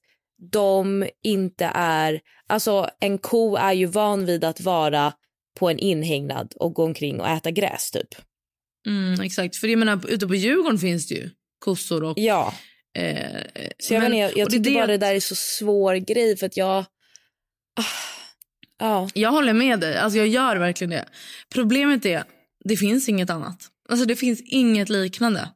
de 0.52 1.06
inte 1.22 1.70
är... 1.74 2.20
Alltså 2.46 2.88
en 3.00 3.18
ko 3.18 3.56
är 3.56 3.72
ju 3.72 3.86
van 3.86 4.26
vid 4.26 4.44
att 4.44 4.60
vara 4.60 5.12
på 5.58 5.70
en 5.70 5.78
inhägnad 5.78 6.54
och 6.56 6.74
gå 6.74 6.84
omkring 6.84 7.20
och 7.20 7.28
äta 7.28 7.50
gräs 7.50 7.90
typ. 7.90 8.08
Mm, 8.86 9.20
exakt, 9.20 9.56
för 9.56 9.68
jag 9.68 9.78
menar, 9.78 10.10
ute 10.10 10.26
på 10.26 10.34
Djurgården 10.34 10.78
finns 10.78 11.08
det 11.08 11.14
ju 11.14 11.30
kossor 11.58 12.04
och... 12.04 12.18
Ja, 12.18 12.54
Eh, 12.98 13.40
så 13.78 13.94
jag, 13.94 14.00
men- 14.00 14.10
men, 14.10 14.20
jag, 14.20 14.36
jag 14.36 14.50
tycker 14.50 14.70
det 14.70 14.74
bara 14.74 14.86
det 14.86 14.98
där 14.98 15.14
är 15.14 15.20
så 15.20 15.34
svår 15.34 15.94
grej 15.94 16.36
för 16.36 16.46
att 16.46 16.56
jag... 16.56 16.84
Ah, 17.80 17.84
ja. 18.78 19.08
Jag 19.14 19.30
håller 19.30 19.52
med 19.52 19.80
dig. 19.80 19.96
Alltså 19.96 20.18
jag 20.18 20.28
gör 20.28 20.56
verkligen 20.56 20.90
det. 20.90 21.08
Problemet 21.54 22.06
är 22.06 22.24
det 22.64 22.76
finns 22.76 23.08
inget 23.08 23.30
annat. 23.30 23.68
Alltså 23.88 24.06
det 24.06 24.16
finns 24.16 24.40
inget 24.44 24.88
liknande 24.88 25.48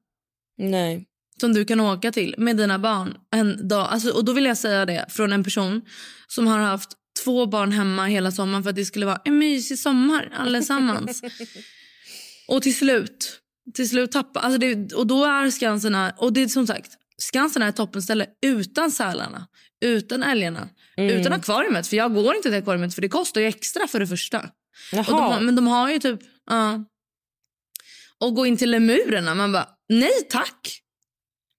Nej. 0.59 1.08
Som 1.41 1.53
du 1.55 1.65
kan 1.65 1.81
åka 1.81 2.13
till 2.13 2.35
med 2.39 2.57
dina 2.57 2.79
barn 2.79 3.15
en 3.35 3.69
dag. 3.69 3.89
Alltså, 3.91 4.11
och 4.11 4.25
då 4.25 4.33
vill 4.33 4.45
jag 4.45 4.59
säga 4.59 4.87
det 4.87 5.05
från 5.09 5.33
en 5.33 5.45
person 5.45 5.83
som 6.27 6.47
har 6.47 6.59
haft 6.59 6.89
två 7.25 7.47
barn 7.47 7.73
hemma 7.73 8.07
hela 8.07 8.31
sommaren 8.33 8.63
för 8.63 8.71
att 8.71 8.77
det 8.77 8.85
skulle 8.85 9.07
vara 9.07 9.21
en 9.25 9.39
mysig 9.39 9.79
sommar 9.79 10.33
allesammans. 10.37 11.23
och 12.49 12.63
till 12.63 12.77
slut, 12.77 13.41
till 13.75 13.89
slut 13.89 14.13
tappa. 14.13 14.41
Alltså 14.41 14.59
det, 14.59 14.93
och 14.93 15.07
då 15.07 15.25
är 15.25 15.51
Skansen, 15.51 15.97
och 16.17 16.33
det 16.33 16.43
är 16.43 16.49
som 16.49 16.67
sagt, 16.67 16.93
Skansen 17.19 17.63
är 17.63 17.69
ett 17.69 17.77
toppenställe 17.77 18.27
utan 18.47 18.91
sälarna, 18.91 19.47
utan 19.85 20.23
älgarna, 20.23 20.69
utan 20.97 21.33
akvariet. 21.33 21.87
För 21.87 21.97
jag 21.97 22.15
går 22.15 22.37
inte 22.37 22.49
till 22.49 22.59
akvariet 22.59 22.95
för 22.95 23.03
det 23.03 23.09
kostar 23.09 23.41
ju 23.41 23.47
extra 23.47 23.87
för 23.89 24.01
det 24.01 24.07
första. 24.07 24.39
Och 24.41 25.05
de, 25.05 25.13
har- 25.13 25.41
men 25.41 25.57
de 25.57 25.67
har 25.67 25.91
ju 25.91 25.99
typ... 25.99 26.21
Ja. 26.51 26.85
Och 28.21 28.35
gå 28.35 28.47
in 28.47 28.57
till 28.57 28.71
lemurerna. 28.71 29.35
Man 29.35 29.53
bara, 29.53 29.69
nej 29.89 30.11
tack. 30.31 30.81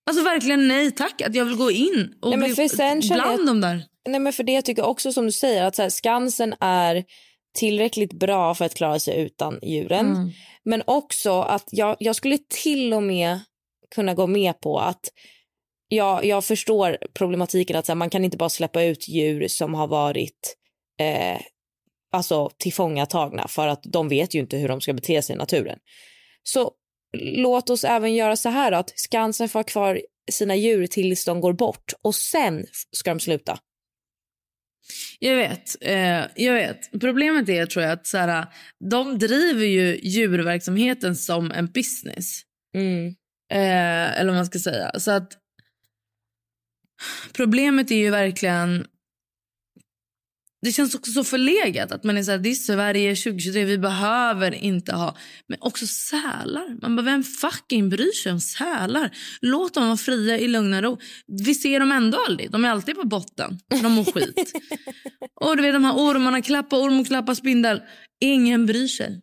Alltså 0.09 0.23
verkligen 0.23 0.67
nej 0.67 0.91
tack. 0.91 1.21
Att 1.21 1.35
jag 1.35 1.45
vill 1.45 1.55
gå 1.55 1.71
in 1.71 2.13
och 2.21 2.39
Nej, 2.39 2.53
bli 2.53 2.69
sen 2.69 2.99
bland 2.99 3.39
jag- 3.39 3.47
de 3.47 3.61
där. 3.61 3.83
Nej, 4.09 4.19
men 4.19 4.33
för 4.33 4.43
det 4.43 4.51
jag 4.51 4.65
tycker 4.65 4.85
också 4.85 5.11
som 5.13 5.25
du 5.25 5.31
säger 5.31 5.63
att 5.63 5.75
så 5.75 5.81
här, 5.81 5.89
Skansen 5.89 6.55
är 6.59 7.03
tillräckligt 7.57 8.13
bra 8.13 8.55
för 8.55 8.65
att 8.65 8.75
klara 8.75 8.99
sig 8.99 9.21
utan 9.21 9.59
djuren. 9.63 10.05
Mm. 10.05 10.29
Men 10.63 10.83
också 10.87 11.41
att 11.41 11.67
jag, 11.71 11.97
jag 11.99 12.15
skulle 12.15 12.37
till 12.63 12.93
och 12.93 13.03
med 13.03 13.39
kunna 13.95 14.13
gå 14.13 14.27
med 14.27 14.61
på 14.61 14.79
att 14.79 15.01
jag, 15.87 16.25
jag 16.25 16.45
förstår 16.45 16.97
problematiken 17.13 17.75
att 17.75 17.85
så 17.85 17.91
här, 17.91 17.97
man 17.97 18.09
kan 18.09 18.25
inte 18.25 18.37
bara 18.37 18.49
släppa 18.49 18.83
ut 18.83 19.07
djur 19.07 19.47
som 19.47 19.73
har 19.73 19.87
varit 19.87 20.55
eh, 20.99 21.41
alltså 22.11 22.49
tillfångatagna 22.57 23.47
för 23.47 23.67
att 23.67 23.83
de 23.83 24.09
vet 24.09 24.35
ju 24.35 24.39
inte 24.39 24.57
hur 24.57 24.67
de 24.67 24.81
ska 24.81 24.93
bete 24.93 25.21
sig 25.21 25.35
i 25.35 25.37
naturen. 25.37 25.79
Så 26.43 26.71
låt 27.17 27.69
oss 27.69 27.83
även 27.83 28.13
göra 28.15 28.35
så 28.35 28.49
här 28.49 28.71
då, 28.71 28.77
att 28.77 28.93
Skansen 28.95 29.49
får 29.49 29.59
ha 29.59 29.63
kvar 29.63 30.01
sina 30.31 30.55
djur 30.55 30.87
tills 30.87 31.25
de 31.25 31.41
går 31.41 31.53
bort 31.53 31.93
och 32.01 32.15
sen 32.15 32.65
ska 32.91 33.11
de 33.11 33.19
sluta. 33.19 33.59
Jag 35.19 35.35
vet. 35.35 35.75
Eh, 35.81 36.25
jag 36.35 36.53
vet. 36.53 36.91
Problemet 36.99 37.49
är 37.49 37.65
tror 37.65 37.83
jag 37.83 37.91
att 37.91 38.07
så 38.07 38.17
här, 38.17 38.45
de 38.89 39.19
driver 39.19 39.65
ju 39.65 39.99
djurverksamheten 40.03 41.15
som 41.15 41.51
en 41.51 41.67
business. 41.67 42.41
Mm. 42.75 43.07
Eh, 43.51 44.19
eller 44.19 44.25
vad 44.25 44.35
man 44.35 44.45
ska 44.45 44.59
säga. 44.59 44.99
Så 44.99 45.11
att 45.11 45.33
Problemet 47.33 47.91
är 47.91 47.95
ju 47.95 48.09
verkligen... 48.09 48.85
Det 50.61 50.71
känns 50.71 50.95
också 50.95 51.11
så 51.11 51.23
förlegat 51.23 51.91
att 51.91 52.03
man 52.03 52.17
är 52.17 52.23
så 52.23 52.31
här, 52.31 52.37
det 52.37 52.49
är 52.49 52.55
Sverige 52.55 53.15
2023, 53.15 53.65
vi 53.65 53.77
behöver 53.77 54.55
inte 54.55 54.93
ha... 54.95 55.17
Men 55.47 55.57
också 55.61 55.87
sälar. 55.87 56.81
Man 56.81 56.95
bara, 56.95 57.01
vem 57.01 57.23
fucking 57.23 57.89
bryr 57.89 58.11
sig 58.11 58.31
om 58.31 58.39
sälar? 58.39 59.11
Låt 59.41 59.73
dem 59.73 59.85
vara 59.85 59.97
fria 59.97 60.37
i 60.37 60.47
lugn 60.47 60.73
och 60.73 60.83
ro. 60.83 60.97
Vi 61.27 61.55
ser 61.55 61.79
dem 61.79 61.91
ändå 61.91 62.17
aldrig. 62.27 62.51
De 62.51 62.65
är 62.65 62.69
alltid 62.69 62.95
på 62.95 63.07
botten. 63.07 63.59
De 63.81 63.91
mår 63.91 64.03
skit. 64.03 64.53
och 65.41 65.57
du 65.57 65.63
vet 65.63 65.73
de 65.73 65.83
här 65.83 65.93
ormarna, 65.93 66.41
klappa 66.41 66.79
orm 66.79 66.99
och 66.99 67.07
klappa 67.07 67.35
spindel. 67.35 67.81
Ingen 68.21 68.65
bryr 68.65 68.87
sig. 68.87 69.21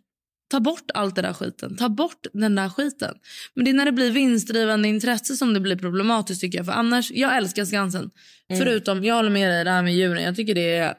Ta 0.50 0.61
bort 0.61 0.90
allt 0.95 1.16
det 1.16 1.23
där 1.23 1.33
skiten. 1.33 1.76
Ta 1.76 1.88
bort 1.88 2.26
den 2.33 2.55
där 2.55 2.69
skiten. 2.69 3.14
Men 3.55 3.64
det 3.64 3.71
är 3.71 3.75
när 3.75 3.85
det 3.85 3.93
blir 3.93 4.11
vinstdrivande 4.11 4.88
intresse 4.88 5.37
som 5.37 5.55
det 5.55 5.61
blir 5.61 5.76
problematiskt 5.76 6.40
tycker 6.40 6.59
jag. 6.59 6.66
För 6.66 6.73
annars, 6.73 7.11
jag 7.11 7.37
älskar 7.37 7.64
Skansen. 7.64 8.11
Förutom, 8.59 9.05
jag 9.05 9.14
håller 9.14 9.31
med 9.31 9.50
dig 9.50 9.64
det 9.64 9.71
här 9.71 9.83
med 9.83 9.95
djuren. 9.95 10.23
Jag 10.23 10.37
tycker 10.37 10.55
det 10.55 10.76
är 10.76 10.95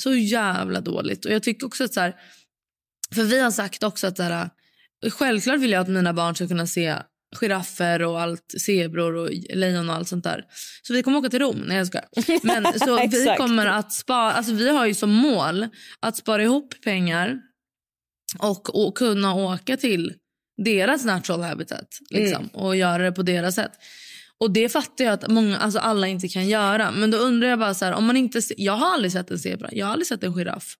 så 0.00 0.14
jävla 0.14 0.80
dåligt. 0.80 1.24
Och 1.24 1.32
jag 1.32 1.42
tycker 1.42 1.66
också 1.66 1.84
att 1.84 1.94
så 1.94 2.00
här, 2.00 2.16
för 3.14 3.22
vi 3.22 3.40
har 3.40 3.50
sagt 3.50 3.82
också 3.82 4.06
att 4.06 4.16
så 4.16 4.22
här, 4.22 4.50
självklart 5.10 5.60
vill 5.60 5.70
jag 5.70 5.80
att 5.80 5.88
mina 5.88 6.12
barn 6.12 6.34
ska 6.34 6.48
kunna 6.48 6.66
se 6.66 6.96
giraffer 7.36 8.02
och 8.02 8.20
allt, 8.20 8.54
zebror 8.60 9.14
och 9.14 9.30
lejon 9.54 9.90
och 9.90 9.96
allt 9.96 10.08
sånt 10.08 10.24
där. 10.24 10.44
Så 10.82 10.92
vi 10.92 11.02
kommer 11.02 11.18
åka 11.18 11.28
till 11.28 11.38
Rom. 11.38 11.64
Nej 11.66 11.76
jag 11.76 11.86
skojar. 11.86 12.06
Men 12.46 12.78
så 12.78 12.96
vi 12.96 13.34
kommer 13.38 13.66
att 13.66 13.92
spara, 13.92 14.32
alltså 14.32 14.52
vi 14.52 14.68
har 14.68 14.86
ju 14.86 14.94
som 14.94 15.10
mål 15.10 15.68
att 16.00 16.16
spara 16.16 16.42
ihop 16.42 16.74
pengar 16.84 17.38
och, 18.38 18.86
och 18.86 18.96
kunna 18.96 19.34
åka 19.34 19.76
till 19.76 20.14
deras 20.64 21.04
natural 21.04 21.42
habitat 21.42 21.88
liksom, 22.10 22.46
och 22.46 22.76
göra 22.76 23.02
det 23.02 23.12
på 23.12 23.22
deras 23.22 23.54
sätt. 23.54 23.72
Och 24.40 24.50
det 24.50 24.68
fattar 24.68 25.04
jag 25.04 25.14
att 25.14 25.28
många, 25.30 25.58
alltså 25.58 25.78
alla 25.78 26.06
inte 26.08 26.28
kan 26.28 26.48
göra. 26.48 26.90
Men 26.90 27.10
då 27.10 27.18
undrar 27.18 27.48
jag 27.48 27.58
bara 27.58 27.74
så 27.74 27.84
här, 27.84 27.92
om 27.92 28.04
man 28.06 28.16
inte 28.16 28.42
se- 28.42 28.54
jag 28.58 28.72
har 28.72 28.94
aldrig 28.94 29.12
sett 29.12 29.30
en 29.30 29.38
zebra, 29.38 29.68
jag 29.72 29.86
har 29.86 29.92
aldrig 29.92 30.06
sett 30.06 30.22
en 30.22 30.34
giraff. 30.34 30.74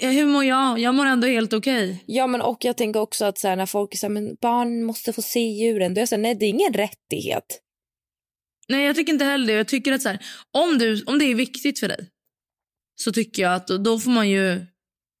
Ja, 0.00 0.08
hur 0.10 0.26
mår 0.26 0.44
jag? 0.44 0.78
Jag 0.78 0.94
mår 0.94 1.06
ändå 1.06 1.26
helt 1.26 1.52
okej. 1.52 2.04
Ja, 2.06 2.26
men 2.26 2.40
och 2.40 2.58
jag 2.60 2.76
tänker 2.76 3.00
också 3.00 3.24
att 3.24 3.38
så 3.38 3.48
här, 3.48 3.56
när 3.56 3.66
folk 3.66 3.96
säger 3.96 4.14
men 4.14 4.36
barn 4.40 4.84
måste 4.84 5.12
få 5.12 5.22
se 5.22 5.40
djuren, 5.40 5.94
då 5.94 5.98
är 5.98 6.02
jag 6.02 6.08
så 6.08 6.14
här, 6.14 6.22
nej 6.22 6.34
det 6.34 6.44
är 6.44 6.48
ingen 6.48 6.72
rättighet. 6.72 7.60
Nej, 8.68 8.86
jag 8.86 8.96
tycker 8.96 9.12
inte 9.12 9.24
heller 9.24 9.46
det. 9.46 9.52
Jag 9.52 9.68
tycker 9.68 9.92
att 9.92 10.02
så 10.02 10.08
här, 10.08 10.18
om, 10.52 10.78
du, 10.78 11.04
om 11.04 11.18
det 11.18 11.24
är 11.24 11.34
viktigt 11.34 11.80
för 11.80 11.88
dig 11.88 12.08
så 13.00 13.12
tycker 13.12 13.42
jag 13.42 13.54
att 13.54 13.66
då 13.66 13.98
får 13.98 14.10
man 14.10 14.28
ju 14.30 14.66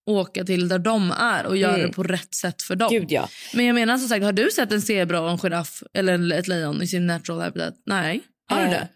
åka 0.08 0.44
till 0.44 0.68
där 0.68 0.78
de 0.78 1.10
är 1.10 1.46
och 1.46 1.56
göra 1.56 1.74
Mm. 1.74 1.86
det 1.86 1.92
på 1.92 2.02
rätt 2.02 2.34
sätt 2.34 2.62
för 2.62 2.76
dem. 2.76 2.88
Gud 2.92 3.12
ja. 3.12 3.28
Men 3.54 3.66
jag 3.66 3.74
menar 3.74 3.98
som 3.98 4.08
sagt, 4.08 4.24
har 4.24 4.32
du 4.32 4.50
sett 4.50 4.72
en 4.72 4.82
zebra 4.82 5.20
och 5.20 5.30
en 5.30 5.38
giraff 5.38 5.82
eller 5.94 6.32
ett 6.38 6.48
lejon 6.48 6.82
i 6.82 6.86
sin 6.86 7.06
natural 7.06 7.40
habitat? 7.40 7.74
Nej. 7.86 8.20
Har 8.50 8.58
du 8.60 8.64
Eh, 8.66 8.70
det? 8.70 8.88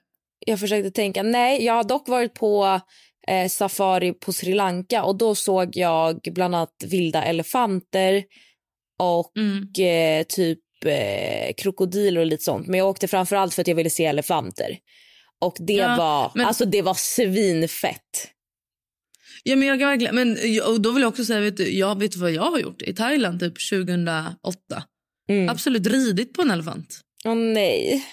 Jag 0.46 0.60
försökte 0.60 0.90
tänka, 0.90 1.22
nej 1.22 1.64
jag 1.64 1.74
har 1.74 1.84
dock 1.84 2.08
varit 2.08 2.34
på 2.34 2.80
eh, 3.28 3.48
safari 3.48 4.12
på 4.12 4.32
Sri 4.32 4.54
Lanka 4.54 5.02
och 5.04 5.16
då 5.18 5.34
såg 5.34 5.76
jag 5.76 6.20
bland 6.34 6.54
annat 6.54 6.74
vilda 6.86 7.22
elefanter 7.24 8.24
och 8.98 9.32
Mm. 9.36 9.58
eh, 9.78 10.26
typ 10.28 10.58
eh, 10.84 11.52
krokodiler 11.56 12.20
och 12.20 12.26
lite 12.26 12.44
sånt. 12.44 12.66
Men 12.66 12.78
jag 12.78 12.88
åkte 12.88 13.08
framför 13.08 13.36
allt 13.36 13.54
för 13.54 13.62
att 13.62 13.68
jag 13.68 13.74
ville 13.74 13.90
se 13.90 14.04
elefanter. 14.04 14.78
Och 15.40 15.56
det 15.60 15.72
Ja, 15.72 15.96
var, 15.96 16.32
men- 16.34 16.46
alltså 16.46 16.64
det 16.64 16.82
var 16.82 16.94
svinfett. 16.94 18.28
Ja, 19.42 19.56
men 19.56 19.68
jag 19.68 19.78
kan 19.78 19.88
verkligen, 19.88 20.14
men 20.14 20.38
och 20.66 20.80
då 20.80 20.92
vill 20.92 21.02
jag 21.02 21.08
också 21.08 21.24
säga, 21.24 21.40
vet 21.40 21.56
du, 21.56 21.70
jag 21.70 21.98
vet 21.98 22.16
vad 22.16 22.32
jag 22.32 22.50
har 22.50 22.58
gjort 22.58 22.82
i 22.82 22.94
Thailand 22.94 23.40
typ 23.40 23.70
2008. 23.70 24.36
Mm. 25.28 25.48
Absolut 25.48 25.86
ridit 25.86 26.34
på 26.34 26.42
en 26.42 26.50
elefant. 26.50 27.00
Åh 27.24 27.34
nej. 27.34 28.06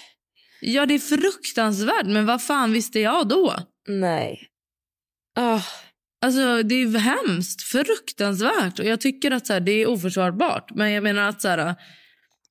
Ja, 0.60 0.86
det 0.86 0.94
är 0.94 0.98
fruktansvärt, 0.98 2.06
men 2.06 2.26
vad 2.26 2.42
fan 2.42 2.72
visste 2.72 3.00
jag 3.00 3.28
då? 3.28 3.54
Nej. 3.88 4.38
Ah. 5.36 5.60
Alltså 6.22 6.62
det 6.62 6.74
är 6.74 6.98
hemskt, 6.98 7.62
fruktansvärt 7.62 8.78
och 8.78 8.84
jag 8.84 9.00
tycker 9.00 9.30
att 9.30 9.46
så 9.46 9.52
här, 9.52 9.60
det 9.60 9.72
är 9.72 9.86
oförsvarbart. 9.86 10.70
Men 10.74 10.90
jag 10.90 11.02
menar 11.02 11.28
att 11.28 11.42
så 11.42 11.48
här, 11.48 11.74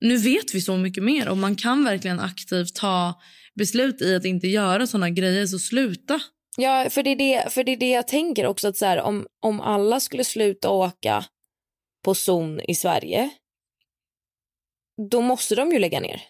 nu 0.02 0.18
vet 0.18 0.56
vi 0.56 0.62
så 0.62 0.78
mycket 0.78 1.04
mer 1.04 1.30
och 1.30 1.38
man 1.38 1.56
kan 1.56 1.84
verkligen 1.84 2.20
aktivt 2.20 2.76
ta 2.76 3.22
beslut 3.56 4.02
i 4.02 4.16
att 4.16 4.26
inte 4.26 4.48
göra 4.48 4.88
såna 4.88 5.10
grejer 5.10 5.46
så 5.46 5.60
sluta. 5.60 6.20
Ja, 6.62 6.90
för 6.90 7.04
det, 7.04 7.10
är 7.10 7.16
det, 7.16 7.50
för 7.50 7.64
det 7.64 7.72
är 7.72 7.78
det 7.78 7.90
jag 7.90 8.08
tänker 8.08 8.46
också. 8.46 8.68
att 8.68 8.78
så 8.78 8.86
här, 8.86 9.02
om, 9.02 9.28
om 9.40 9.62
alla 9.62 10.00
skulle 10.00 10.24
sluta 10.24 10.70
åka 10.70 11.26
på 12.06 12.16
zon 12.16 12.60
i 12.62 12.76
Sverige 12.76 13.30
då 15.12 15.22
måste 15.22 15.56
de 15.56 15.72
ju 15.72 15.80
lägga 15.80 16.00
ner. 16.00 16.22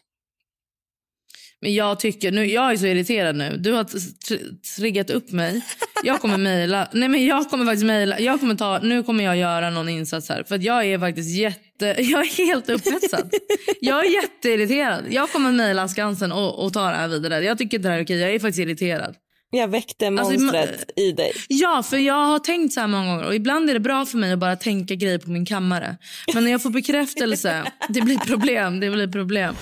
Men 1.61 1.73
jag 1.73 1.99
tycker, 1.99 2.31
nu, 2.31 2.45
jag 2.45 2.71
är 2.71 2.77
så 2.77 2.85
irriterad 2.85 3.35
nu. 3.35 3.57
Du 3.57 3.71
har 3.73 3.83
tr- 3.83 4.61
triggat 4.75 5.09
upp 5.09 5.31
mig. 5.31 5.61
Jag 6.03 6.21
kommer 6.21 6.37
mejla. 6.49 6.89
Nej 6.93 7.09
men 7.09 7.25
jag 7.25 7.49
kommer 7.49 7.65
faktiskt 7.65 7.85
mejla. 7.85 8.19
Jag 8.19 8.39
kommer 8.39 8.55
ta, 8.55 8.79
nu 8.79 9.03
kommer 9.03 9.23
jag 9.23 9.37
göra 9.37 9.69
någon 9.69 9.89
insats 9.89 10.29
här. 10.29 10.43
För 10.43 10.55
att 10.55 10.63
jag 10.63 10.85
är 10.85 10.99
faktiskt 10.99 11.37
jätte, 11.37 11.85
jag 11.97 12.21
är 12.21 12.37
helt 12.37 12.69
upphetsad. 12.69 13.33
jag 13.81 14.05
är 14.05 14.09
jätteirriterad. 14.13 15.05
Jag 15.09 15.31
kommer 15.31 15.51
mejla 15.51 15.87
Skansen 15.87 16.31
och, 16.31 16.65
och 16.65 16.73
ta 16.73 16.89
det 16.89 16.97
här 16.97 17.07
vidare. 17.07 17.43
Jag 17.43 17.57
tycker 17.57 17.77
inte 17.77 17.87
det 17.87 17.91
här 17.91 17.99
är 17.99 18.05
okej. 18.05 18.19
Jag 18.19 18.35
är 18.35 18.39
faktiskt 18.39 18.59
irriterad. 18.59 19.15
Jag 19.51 19.67
väckte 19.67 20.07
Alltså, 20.07 20.39
monstret 20.39 20.91
i 20.95 21.11
dig. 21.11 21.31
Ja, 21.47 21.83
för 21.83 21.97
jag 21.97 22.25
har 22.25 22.39
tänkt 22.39 22.73
så 22.73 22.79
här 22.79 22.87
många 22.87 23.07
gånger 23.07 23.25
och 23.25 23.35
ibland 23.35 23.69
är 23.69 23.73
det 23.73 23.79
bra 23.79 24.05
för 24.05 24.17
mig 24.17 24.33
att 24.33 24.39
bara 24.39 24.55
tänka 24.55 24.95
grejer 24.95 25.17
på 25.17 25.29
min 25.29 25.45
kammare. 25.45 25.97
Men 26.33 26.43
när 26.43 26.51
jag 26.51 26.63
får 26.63 26.69
bekräftelse, 26.69 27.63
det 27.89 28.01
blir 28.01 28.17
problem. 28.17 28.79
Det 28.79 28.89
blir 28.89 29.07
problem. 29.07 29.55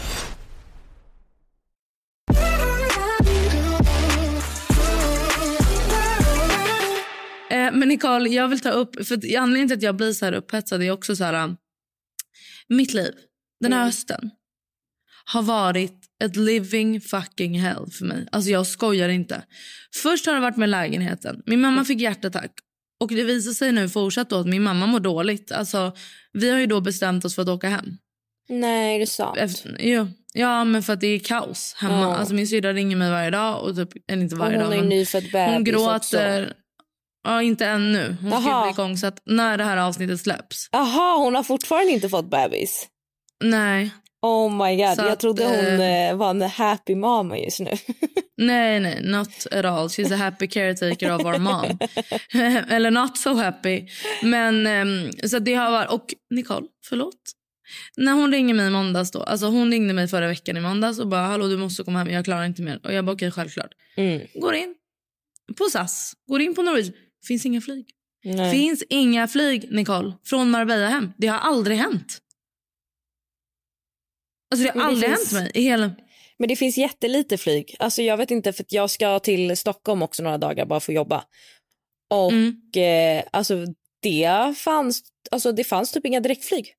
Eh, 7.50 7.72
men 7.74 7.88
Nicole, 7.88 8.30
jag 8.30 8.48
vill 8.48 8.60
ta 8.60 8.70
upp, 8.70 9.08
för 9.08 9.16
anledningen 9.16 9.68
till 9.68 9.78
att 9.78 9.84
jag 9.84 9.96
blir 9.96 10.14
så 10.14 10.26
här 10.26 10.34
upphetsad 10.34 10.84
är 10.84 10.92
också 10.92 11.16
så 11.16 11.24
här, 11.24 11.34
äh, 11.34 11.54
mitt 12.70 12.94
liv, 12.94 13.14
den 13.60 13.74
här 13.74 13.86
hösten 13.86 14.32
har 15.34 15.42
varit 15.42 15.94
ett 16.24 16.36
living 16.36 17.02
fucking 17.02 17.60
hell 17.60 17.86
för 17.92 18.06
mig. 18.06 18.28
Alltså 18.32 18.52
jag 18.52 18.68
skojar 18.68 19.10
inte. 19.10 19.42
Först 19.96 20.26
har 20.26 20.34
det 20.34 20.40
varit 20.40 20.58
med 20.58 20.70
lägenheten. 20.70 21.42
Min 21.46 21.62
mamma 21.62 21.86
fick 21.86 22.02
hjärtattack. 22.02 22.52
Och 23.00 23.08
det 23.10 23.24
visar 23.24 23.52
sig 23.52 23.72
nu 23.72 23.90
fortsatt 23.90 24.30
då 24.30 24.36
att 24.40 24.48
min 24.48 24.64
mamma 24.64 24.86
mår 24.88 25.00
dåligt. 25.00 25.52
Alltså, 25.52 25.92
vi 26.34 26.52
har 26.52 26.60
ju 26.60 26.66
då 26.66 26.82
bestämt 26.82 27.26
oss 27.26 27.36
för 27.36 27.42
att 27.42 27.48
åka 27.50 27.70
hem. 27.70 27.86
Nej, 28.50 28.96
är 28.96 29.00
det 29.00 29.08
sant? 29.08 29.38
Efter, 29.38 29.78
jo, 29.80 30.08
ja, 30.34 30.64
men 30.64 30.84
för 30.84 30.94
att 30.94 31.00
det 31.02 31.08
är 31.08 31.20
kaos 31.20 31.76
hemma. 31.78 32.02
Ja. 32.02 32.16
Alltså 32.16 32.34
min 32.34 32.48
syrra 32.48 32.74
ringer 32.74 32.96
mig 32.96 33.12
varje 33.12 33.30
dag. 33.30 33.64
Och 33.64 33.76
typ, 33.76 33.90
eller 34.12 34.24
inte 34.24 34.36
Och 34.36 34.40
varje 34.40 34.58
hon 34.58 34.70
dag. 34.70 34.80
men 34.80 34.90
nyfödd 34.90 35.24
bebis 35.24 35.54
hon 35.54 35.64
gråter. 35.64 35.96
också. 35.96 36.54
Ja, 37.24 37.42
inte 37.42 37.66
ännu. 37.66 38.18
Hon 38.22 38.32
ska 38.32 38.50
Jaha. 38.50 38.64
bli 38.64 38.72
igång 38.72 38.98
så 38.98 39.08
att 39.08 39.22
när 39.26 39.58
det 39.58 39.64
här 39.64 39.78
avsnittet 39.78 40.22
släpps. 40.22 40.70
Jaha, 40.72 41.18
hon 41.18 41.36
har 41.36 41.44
fortfarande 41.44 41.92
inte 41.92 42.10
fått 42.10 42.30
bebis? 42.32 42.88
Nej, 43.44 43.92
Oh 44.28 44.68
my 44.68 44.76
god, 44.76 44.96
Så 44.96 45.02
jag 45.02 45.12
att, 45.12 45.20
trodde 45.20 45.44
hon 45.44 45.80
eh, 45.80 46.10
eh, 46.10 46.18
var 46.18 46.30
en 46.30 46.42
happy 46.42 46.96
mama 46.96 47.38
just 47.38 47.60
nu. 47.60 47.72
nej, 48.38 48.80
nej, 48.80 49.02
not 49.04 49.48
at 49.52 49.66
all. 49.66 49.88
She's 49.88 50.14
a 50.14 50.18
happy 50.18 50.48
caretaker 50.48 51.16
of 51.16 51.26
our 51.26 51.38
mom. 51.38 51.80
Eller 52.70 52.92
not 52.92 53.18
so 53.18 53.34
happy. 53.34 53.88
Men 54.24 54.68
ehm, 54.68 55.12
så 55.24 55.40
det 55.40 55.54
har 55.54 55.72
varit, 55.72 55.90
och 55.90 56.14
Nicole, 56.30 56.68
förlåt. 56.90 57.34
När 57.98 58.14
hon 58.14 58.32
ringer 58.32 58.54
mig 58.54 58.68
i 58.68 58.70
måndags 58.70 59.12
då, 59.12 59.24
alltså 59.24 59.48
hon 59.48 59.72
ringde 59.72 59.94
mig 59.94 60.08
förra 60.08 60.28
veckan 60.28 60.58
i 60.58 60.60
måndags 60.60 61.00
och 61.00 61.08
bara 61.08 61.22
hallå 61.22 61.48
du 61.48 61.58
måste 61.58 61.84
komma 61.84 62.00
hem, 62.00 62.10
jag 62.10 62.26
klarar 62.26 62.46
inte 62.46 62.62
mer. 62.62 62.80
Och 62.84 62.94
jag 62.94 63.06
bara 63.06 63.12
okej 63.12 63.32
självklart. 63.32 63.72
Mm. 63.98 64.22
Går 64.34 64.56
in 64.56 64.76
på 65.58 65.64
SAS, 65.64 66.14
går 66.28 66.42
in 66.42 66.56
på 66.56 66.62
Norwegian, 66.62 66.94
finns 67.28 67.46
inga 67.46 67.62
flyg. 67.62 67.86
Nej. 68.24 68.52
Finns 68.52 68.84
inga 68.90 69.28
flyg, 69.28 69.72
Nicole, 69.72 70.14
från 70.26 70.50
Marbella 70.50 70.88
hem. 70.88 71.12
Det 71.18 71.28
har 71.28 71.40
aldrig 71.40 71.78
hänt. 71.78 72.22
Alltså 74.52 74.64
det 74.68 74.70
har 74.70 74.76
Men 74.76 75.00
det 75.00 75.08
aldrig 75.08 75.18
finns- 75.18 75.34
hänt 75.34 75.44
mig 75.44 75.64
i 75.64 75.68
hela... 75.68 75.92
Men 76.40 76.50
det 76.50 76.56
finns 76.56 76.78
jättelite 76.78 77.38
flyg. 77.38 77.76
Alltså 77.80 78.02
jag 78.02 78.18
vet 78.18 78.32
inte, 78.32 78.54
för 78.54 78.66
jag 78.70 78.90
ska 78.90 79.20
till 79.20 79.58
Stockholm 79.58 80.02
också 80.02 80.24
några 80.24 80.38
dagar 80.38 80.66
bara 80.66 80.80
för 80.80 80.92
att 80.92 80.96
jobba. 80.96 81.24
Och 82.10 82.32
Mm. 82.32 82.56
eh, 82.76 83.24
alltså 83.32 83.66
det 84.02 84.54
fanns, 84.58 85.02
alltså 85.32 85.52
det 85.52 85.64
fanns 85.64 85.92
typ 85.92 86.06
inga 86.06 86.20
direktflyg. 86.20 86.74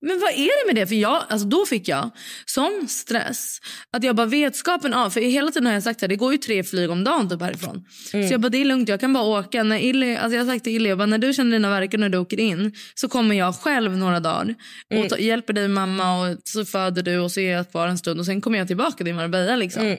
Men 0.00 0.20
vad 0.20 0.30
är 0.30 0.64
det 0.64 0.74
med 0.74 0.82
det? 0.82 0.86
För 0.86 0.94
jag, 0.94 1.24
alltså 1.28 1.46
då 1.48 1.66
fick 1.66 1.88
jag 1.88 2.10
sån 2.46 2.86
stress 2.88 3.58
att 3.92 4.04
jag 4.04 4.16
bara 4.16 4.26
vetskapen 4.26 4.94
av, 4.94 5.10
för 5.10 5.20
hela 5.20 5.50
tiden 5.50 5.66
har 5.66 5.72
jag 5.72 5.82
sagt 5.82 6.02
att 6.02 6.08
det 6.08 6.16
går 6.16 6.32
ju 6.32 6.38
tre 6.38 6.64
flyg 6.64 6.90
om 6.90 7.04
dagen 7.04 7.28
typ 7.28 7.40
härifrån. 7.40 7.84
Så 8.10 8.18
jag 8.34 8.40
bara 8.40 8.48
det 8.48 8.58
är 8.58 8.64
lugnt, 8.64 8.88
jag 8.88 9.00
kan 9.00 9.12
bara 9.12 9.24
åka. 9.24 9.62
När 9.62 9.78
Illy, 9.78 10.16
alltså 10.16 10.36
jag 10.36 10.44
har 10.44 10.52
sagt 10.52 10.64
till 10.64 10.76
Illy, 10.76 10.88
jag 10.88 10.98
bara, 10.98 11.06
när 11.06 11.18
du 11.18 11.32
känner 11.32 11.52
dina 11.52 11.70
verkar 11.70 11.98
när 11.98 12.08
du 12.08 12.18
åker 12.18 12.40
in 12.40 12.72
så 12.94 13.08
kommer 13.08 13.34
jag 13.34 13.54
själv 13.54 13.96
några 13.96 14.20
dagar 14.20 14.54
och 14.94 15.08
ta, 15.08 15.18
hjälper 15.18 15.52
dig 15.52 15.68
mamma 15.68 16.20
och 16.20 16.36
så 16.44 16.64
föder 16.64 17.02
du 17.02 17.18
och 17.18 17.32
så 17.32 17.40
är 17.40 17.52
jag 17.52 17.70
kvar 17.70 17.88
en 17.88 17.98
stund 17.98 18.20
och 18.20 18.26
sen 18.26 18.40
kommer 18.40 18.58
jag 18.58 18.66
tillbaka 18.66 19.04
till 19.04 19.14
Marbella 19.14 19.56
liksom. 19.56 19.82
Mm. 19.82 19.98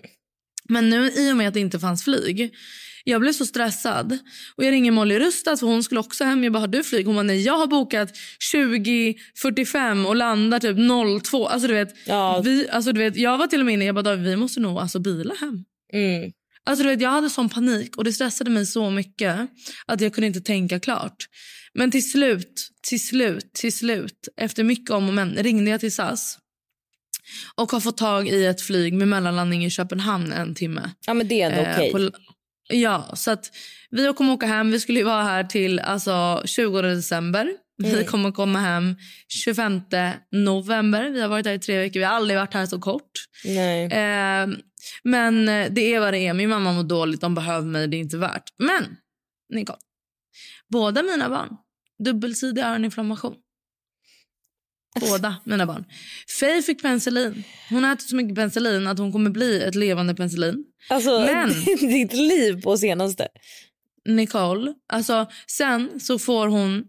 Men 0.70 0.90
nu 0.90 1.12
i 1.12 1.32
och 1.32 1.38
med 1.38 1.48
att 1.48 1.54
det 1.54 1.60
inte 1.60 1.80
fanns 1.80 2.04
flyg 2.04 2.54
jag 3.04 3.22
blev 3.22 3.34
så 3.34 3.46
stressad. 3.46 4.18
Och 4.56 4.64
Jag 4.64 4.72
ringer 4.72 4.92
Molly 4.92 5.20
Rustad 5.20 5.58
för 5.58 5.68
hon 5.68 5.84
skulle 5.84 6.00
också 6.00 6.24
hem. 6.24 6.44
Jag 6.44 6.54
bara, 6.54 6.60
har 6.60 6.68
du 6.68 6.84
flyg? 6.84 7.06
Hon 7.06 7.16
bara, 7.16 7.24
nej 7.24 7.42
jag 7.42 7.58
har 7.58 7.68
bokat 7.68 8.10
20.45 8.54 10.06
och 10.06 10.16
landar 10.16 10.60
typ 10.60 10.78
02. 11.30 11.48
Alltså 11.48 11.68
du 11.68 11.74
vet, 11.74 11.96
Ja. 12.06 12.42
vi, 12.46 12.70
alltså, 12.70 12.92
du 12.92 13.00
vet 13.00 13.16
jag 13.18 13.38
var 13.38 13.48
till 13.48 13.60
och 13.60 13.66
med 13.66 13.74
inne, 13.74 13.86
jag 13.86 13.96
bara, 13.96 14.16
vi 14.16 14.36
måste 14.36 14.60
nog 14.60 14.78
alltså 14.80 15.00
bila 15.00 15.34
hem. 15.36 15.66
Mm. 15.94 16.32
Alltså 16.66 16.84
du 16.84 16.90
vet, 16.90 17.02
jag 17.02 17.10
hade 17.10 17.30
sån 17.30 17.50
panik 17.50 17.98
och 17.98 18.04
det 18.04 18.14
stressade 18.14 18.50
mig 18.50 18.66
så 18.66 18.90
mycket 18.90 19.40
att 19.86 20.02
jag 20.02 20.14
kunde 20.14 20.28
inte 20.28 20.42
tänka 20.42 20.80
klart. 20.80 21.16
Men 21.74 21.92
till 21.92 22.12
slut, 22.12 22.70
till 22.90 23.08
slut, 23.08 23.54
till 23.54 23.74
slut, 23.78 24.28
efter 24.42 24.64
mycket 24.64 24.90
om 24.90 25.08
och 25.08 25.14
men, 25.14 25.36
ringde 25.36 25.72
jag 25.72 25.80
till 25.80 25.92
SAS 25.96 26.38
och 27.56 27.72
har 27.72 27.80
fått 27.80 27.98
tag 27.98 28.28
i 28.28 28.46
ett 28.46 28.62
flyg 28.62 28.94
med 28.94 29.08
mellanlandning 29.08 29.66
i 29.66 29.70
Köpenhamn 29.70 30.32
en 30.32 30.56
timme. 30.56 30.92
Ja 31.08 31.14
men 31.14 31.28
det 31.28 31.42
är 31.42 31.50
ändå 31.52 31.62
Eh, 31.62 31.76
okej. 31.76 31.92
på- 31.92 32.12
Ja, 32.70 33.12
så 33.16 33.32
att 33.32 33.52
vi 33.90 34.14
kommer 34.14 34.34
åka 34.34 34.46
hem. 34.46 34.72
Vi 34.72 34.80
skulle 34.80 35.04
vara 35.04 35.24
här 35.24 35.44
till 35.44 35.80
alltså, 35.80 36.42
20 36.46 36.82
december. 36.82 37.50
Vi 37.78 37.94
Mm. 37.94 38.06
kommer 38.06 38.32
komma 38.32 38.60
hem 38.60 38.96
25 39.28 39.82
november. 40.32 41.10
Vi 41.10 41.22
har 41.22 41.28
varit 41.28 41.46
här 41.46 41.54
i 41.54 41.60
tre 41.60 41.78
veckor. 41.80 42.00
Vi 42.00 42.06
har 42.06 42.14
aldrig 42.14 42.40
varit 42.40 42.54
här 42.54 42.66
så 42.66 42.80
kort. 42.80 43.12
Nej. 43.46 43.86
Eh, 43.86 44.48
men 45.04 45.46
det 45.46 45.94
är 45.94 46.00
vad 46.00 46.14
det 46.14 46.20
är. 46.20 46.34
Min 46.34 46.50
mamma 46.50 46.74
mår 46.74 46.84
dåligt. 46.84 47.22
De 47.22 47.36
behöver 47.36 47.68
mig. 47.68 47.88
Det 47.88 47.98
är 47.98 48.00
inte 48.00 48.18
värt. 48.18 48.44
Men, 48.58 48.98
Nicole. 49.54 49.78
Båda 50.70 51.04
mina 51.04 51.30
barn. 51.30 51.58
Dubbelsidig 52.04 52.62
öroninflammation. 52.62 53.36
Båda 55.00 55.36
mina 55.46 55.66
barn. 55.66 55.86
Faye 56.40 56.62
fick 56.62 56.82
penicillin. 56.82 57.44
Hon 57.70 57.84
har 57.84 57.94
ätit 57.94 58.10
så 58.10 58.16
mycket 58.16 58.36
penicillin 58.36 58.88
att 58.88 59.00
hon 59.00 59.12
kommer 59.12 59.30
bli 59.30 59.64
ett 59.64 59.76
levande 59.76 60.16
penicillin. 60.16 60.66
Alltså 60.90 61.20
Men- 61.20 61.50
ditt 61.80 62.14
liv 62.14 62.62
på 62.62 62.78
senaste. 62.78 63.28
Nicole. 64.06 64.74
Alltså, 64.94 65.28
sen 65.48 66.00
så 66.00 66.20
får 66.20 66.48
hon 66.48 66.84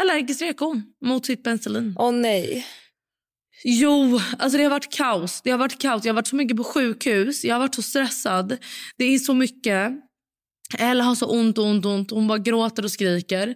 allergisk 0.00 0.42
reaktion 0.42 0.82
mot 1.04 1.26
sitt 1.26 1.44
penicillin. 1.44 1.94
Åh 1.98 2.12
nej. 2.12 2.66
Jo, 3.64 4.20
alltså 4.38 4.58
det 4.58 4.64
har 4.64 4.70
varit 4.70 4.92
kaos. 4.96 5.40
Det 5.44 5.50
har 5.50 5.58
varit 5.58 5.80
kaos. 5.80 6.04
Jag 6.04 6.12
har 6.12 6.14
varit 6.16 6.26
så 6.26 6.36
mycket 6.36 6.56
på 6.56 6.64
sjukhus. 6.64 7.44
Jag 7.44 7.54
har 7.54 7.60
varit 7.60 7.74
så 7.74 7.82
stressad. 7.82 8.56
Det 8.96 9.04
är 9.04 9.18
så 9.18 9.34
mycket. 9.34 9.92
Ella 10.78 11.04
har 11.04 11.14
så 11.14 11.26
ont, 11.26 11.58
ont, 11.58 11.84
ont. 11.86 12.10
Hon 12.10 12.26
bara 12.28 12.38
gråter 12.38 12.84
och 12.84 12.90
skriker. 12.90 13.54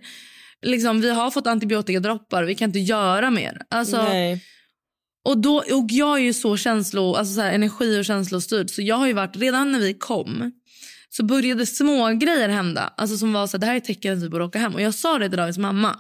Liksom, 0.63 1.01
vi 1.01 1.11
har 1.11 1.31
fått 1.31 1.47
antibiotikadroppar. 1.47 2.43
Vi 2.45 2.55
kan 2.55 2.69
inte 2.69 2.79
göra 2.79 3.31
mer. 3.31 3.63
Alltså, 3.71 4.03
nej. 4.03 4.45
och, 5.25 5.39
då, 5.39 5.57
och 5.57 5.87
jag 5.89 6.19
är 6.19 6.23
ju 6.23 6.35
så 6.35 6.57
känslo, 6.57 7.15
alltså 7.15 7.35
så 7.35 7.41
här, 7.41 7.53
energi 7.53 8.01
och 8.01 8.05
känslostyrd. 8.05 8.71
Så 8.71 8.83
jag 8.83 8.97
har 8.97 9.07
ju 9.07 9.13
varit, 9.13 9.37
redan 9.37 9.73
när 9.73 9.79
vi 9.79 9.95
kom 9.95 10.53
så 11.11 11.25
började 11.25 11.67
små 11.67 12.09
grejer 12.09 12.49
hända. 12.49 12.93
Alltså 12.97 13.17
som 13.17 13.33
var 13.33 13.47
så 13.47 13.57
här, 13.57 13.61
det 13.61 13.67
här 13.67 13.75
är 13.75 13.81
tecken 13.81 14.13
att 14.19 14.23
vi 14.23 14.29
borde 14.29 14.45
åka 14.45 14.59
hem. 14.59 14.75
Och 14.75 14.81
jag 14.83 14.95
sa 14.95 15.19
det 15.19 15.29
till 15.29 15.39
Davids 15.39 15.59
mamma. 15.59 15.97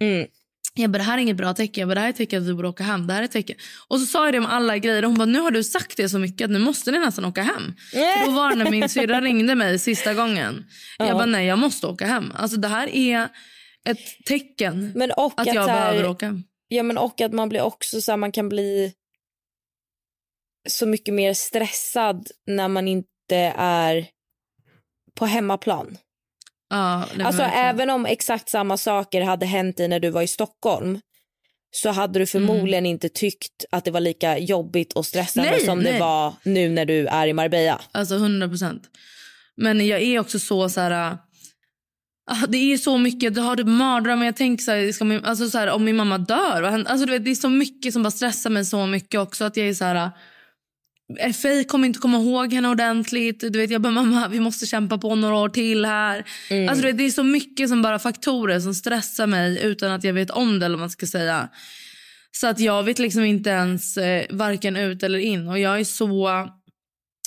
Mm. 0.00 0.26
Jag 0.74 0.90
bara, 0.90 0.98
det 0.98 1.04
här 1.04 1.18
är 1.18 1.22
inget 1.22 1.36
bra 1.36 1.54
tecken. 1.54 1.80
Jag 1.80 1.88
bara, 1.88 1.94
det 1.94 2.00
här 2.00 2.08
är 2.08 2.12
tecken 2.12 2.42
att 2.42 2.48
vi 2.48 2.54
borde 2.54 2.68
åka 2.68 2.84
hem. 2.84 3.06
Det 3.06 3.12
här 3.12 3.22
är 3.22 3.26
tecken. 3.26 3.56
Och 3.88 4.00
så 4.00 4.06
sa 4.06 4.24
jag 4.24 4.34
det 4.34 4.38
om 4.38 4.46
alla 4.46 4.78
grejer. 4.78 5.02
Hon 5.02 5.14
bara, 5.18 5.24
nu 5.24 5.40
har 5.40 5.50
du 5.50 5.64
sagt 5.64 5.96
det 5.96 6.08
så 6.08 6.18
mycket 6.18 6.44
att 6.44 6.50
nu 6.50 6.58
måste 6.58 6.90
ni 6.90 6.98
nästan 6.98 7.24
åka 7.24 7.42
hem. 7.42 7.74
För 7.92 8.26
då 8.26 8.32
var 8.32 8.50
det 8.50 8.56
när 8.56 8.70
min 8.70 8.88
syrra 8.88 9.20
ringde 9.20 9.54
mig 9.54 9.78
sista 9.78 10.14
gången. 10.14 10.64
Jag 10.98 11.08
Ja. 11.08 11.14
bara, 11.14 11.26
nej 11.26 11.46
jag 11.46 11.58
måste 11.58 11.86
åka 11.86 12.06
hem. 12.06 12.32
Alltså 12.34 12.56
det 12.56 12.68
här 12.68 12.88
är 12.88 13.28
ett 13.88 14.24
tecken 14.26 14.92
Men 14.94 15.10
och 15.10 15.32
att 15.36 15.48
att, 15.48 15.54
jag 15.54 15.68
här, 15.68 15.92
behöver 15.92 16.10
åka. 16.10 16.42
Ja 16.68 16.82
men 16.82 16.98
och 16.98 17.20
att 17.20 17.32
man 17.32 17.48
blir 17.48 17.62
också 17.62 18.00
så 18.02 18.12
här, 18.12 18.16
man 18.16 18.32
kan 18.32 18.48
bli 18.48 18.94
så 20.68 20.86
mycket 20.86 21.14
mer 21.14 21.34
stressad 21.34 22.28
när 22.46 22.68
man 22.68 22.88
inte 22.88 23.36
är 23.56 24.06
på 25.14 25.26
hemmaplan. 25.26 25.98
Ja, 26.70 27.04
det 27.16 27.24
Alltså 27.24 27.42
även 27.42 27.90
om 27.90 28.06
exakt 28.06 28.48
samma 28.48 28.76
saker 28.76 29.20
hade 29.20 29.46
hänt 29.46 29.76
dig 29.76 29.88
när 29.88 30.00
du 30.00 30.10
var 30.10 30.22
i 30.22 30.26
Stockholm 30.26 31.00
så 31.70 31.90
hade 31.90 32.18
du 32.18 32.26
förmodligen 32.26 32.86
inte 32.86 33.08
tyckt 33.08 33.64
att 33.70 33.84
det 33.84 33.90
var 33.90 34.00
lika 34.00 34.38
jobbigt 34.38 34.92
och 34.92 35.06
stressande 35.06 35.50
Nej, 35.50 35.60
som 35.60 35.78
det 35.78 35.90
nej. 35.90 36.00
var 36.00 36.34
nu 36.42 36.68
när 36.68 36.84
du 36.84 37.06
är 37.06 37.26
i 37.26 37.32
Marbella. 37.32 37.80
Alltså 37.92 38.14
100 38.14 38.48
procent. 38.48 38.82
Men 39.56 39.86
jag 39.86 40.02
är 40.02 40.18
också 40.18 40.38
så 40.38 40.68
så 40.68 40.80
här... 40.80 41.18
Det 42.48 42.72
är 42.72 42.76
så 42.76 42.98
mycket. 42.98 43.34
Du 43.34 43.40
har 43.40 43.56
typ 43.56 43.66
mardrömmar. 43.66 44.24
Jag 44.24 44.36
tänker 44.36 44.64
så 44.64 44.70
här, 44.70 45.04
min, 45.04 45.24
alltså 45.24 45.50
så 45.50 45.58
här, 45.58 45.70
om 45.70 45.84
min 45.84 45.96
mamma 45.96 46.18
dör. 46.18 46.62
Alltså 46.62 47.06
du 47.06 47.12
vet, 47.12 47.24
det 47.24 47.30
är 47.30 47.34
så 47.34 47.48
mycket 47.48 47.92
som 47.92 48.02
bara 48.02 48.10
stressar 48.10 48.50
mig 48.50 48.64
så 48.64 48.86
mycket 48.86 49.20
också. 49.20 49.44
Att 49.44 49.56
jag 49.56 49.68
är 49.68 49.74
så 49.74 49.84
här... 49.84 50.10
eh, 51.20 51.32
Faye 51.32 51.64
kommer 51.64 51.86
inte 51.86 51.98
komma 51.98 52.18
ihåg 52.18 52.52
henne 52.52 52.68
ordentligt. 52.68 53.40
Du 53.40 53.58
vet, 53.58 53.70
jag 53.70 53.82
bara, 53.82 53.92
mamma, 53.92 54.28
vi 54.28 54.40
måste 54.40 54.66
kämpa 54.66 54.98
på 54.98 55.14
några 55.14 55.34
år 55.34 55.48
till 55.48 55.84
här. 55.84 56.24
Alltså, 56.68 56.82
du 56.82 56.88
vet, 56.88 56.98
det 56.98 57.04
är 57.04 57.10
så 57.10 57.22
mycket 57.24 57.68
som 57.68 57.82
bara 57.82 57.98
faktorer 57.98 58.60
som 58.60 58.74
stressar 58.74 59.26
mig 59.26 59.62
utan 59.62 59.92
att 59.92 60.04
jag 60.04 60.12
vet 60.12 60.30
om 60.30 60.58
det. 60.58 60.66
Eller 60.66 60.78
man 60.78 60.90
ska 60.90 61.06
säga. 61.06 61.48
Så 62.32 62.46
att 62.46 62.60
jag 62.60 62.82
vet 62.82 62.98
liksom 62.98 63.24
inte 63.24 63.50
ens 63.50 63.96
eh, 63.96 64.26
varken 64.30 64.76
ut 64.76 65.02
eller 65.02 65.18
in. 65.18 65.48
Och 65.48 65.58
jag 65.58 65.80
är 65.80 65.84
så 65.84 66.48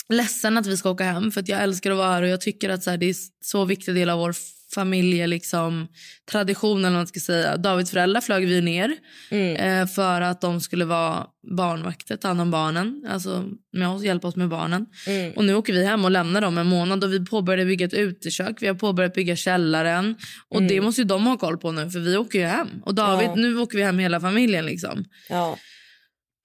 ledsen 0.08 0.58
att 0.58 0.66
vi 0.66 0.76
ska 0.76 0.90
åka 0.90 1.04
hem 1.04 1.30
för 1.32 1.40
att 1.40 1.48
jag 1.48 1.62
älskar 1.62 1.90
att 1.90 1.96
vara 1.96 2.08
här 2.12 2.22
och 2.22 2.28
jag 2.28 2.40
tycker 2.40 2.68
att 2.70 2.82
så 2.82 2.90
här, 2.90 2.96
det 2.96 3.06
är 3.06 3.14
så 3.44 3.64
viktig 3.64 3.94
del 3.94 4.10
av 4.10 4.18
vår 4.18 4.34
familje 4.74 5.26
liksom, 5.26 5.88
tradition 6.30 6.78
eller 6.78 6.90
vad 6.90 6.98
man 6.98 7.06
ska 7.06 7.20
säga. 7.20 7.56
Davids 7.56 7.90
föräldrar 7.90 8.20
flög 8.20 8.46
vi 8.48 8.60
ner 8.60 8.96
Mm. 9.30 9.56
eh, 9.56 9.86
för 9.86 10.20
att 10.20 10.40
de 10.40 10.60
skulle 10.60 10.84
vara 10.84 11.26
barnvakter, 11.56 12.16
ta 12.16 12.28
hand 12.28 12.40
om 12.40 12.50
barnen. 12.50 13.06
Alltså 13.10 13.44
med 13.72 13.88
oss, 13.88 14.02
hjälpa 14.04 14.28
oss 14.28 14.36
med 14.36 14.48
barnen. 14.48 14.86
Mm. 15.06 15.32
Och 15.32 15.44
nu 15.44 15.54
åker 15.54 15.72
vi 15.72 15.84
hem 15.84 16.04
och 16.04 16.10
lämnar 16.10 16.40
dem 16.40 16.58
en 16.58 16.66
månad 16.66 17.04
och 17.04 17.12
vi 17.12 17.24
påbörjade 17.26 17.64
bygga 17.68 17.86
ett 17.86 17.94
utekök. 17.94 18.56
Vi 18.62 18.66
har 18.66 18.74
påbörjat 18.74 19.14
bygga 19.14 19.36
källaren. 19.36 20.16
Och 20.48 20.62
det 20.62 20.80
måste 20.80 21.00
ju 21.00 21.04
de 21.06 21.26
ha 21.26 21.36
koll 21.36 21.58
på 21.58 21.72
nu 21.72 21.90
för 21.90 21.98
vi 22.00 22.16
åker 22.16 22.38
ju 22.38 22.44
hem. 22.46 22.68
Och 22.84 22.94
David, 22.94 23.28
Mm. 23.28 23.40
Ja. 23.40 23.46
nu 23.48 23.58
åker 23.58 23.78
vi 23.78 23.84
hem 23.84 23.98
hela 23.98 24.20
familjen 24.20 24.66
liksom. 24.66 25.04
Ja. 25.28 25.58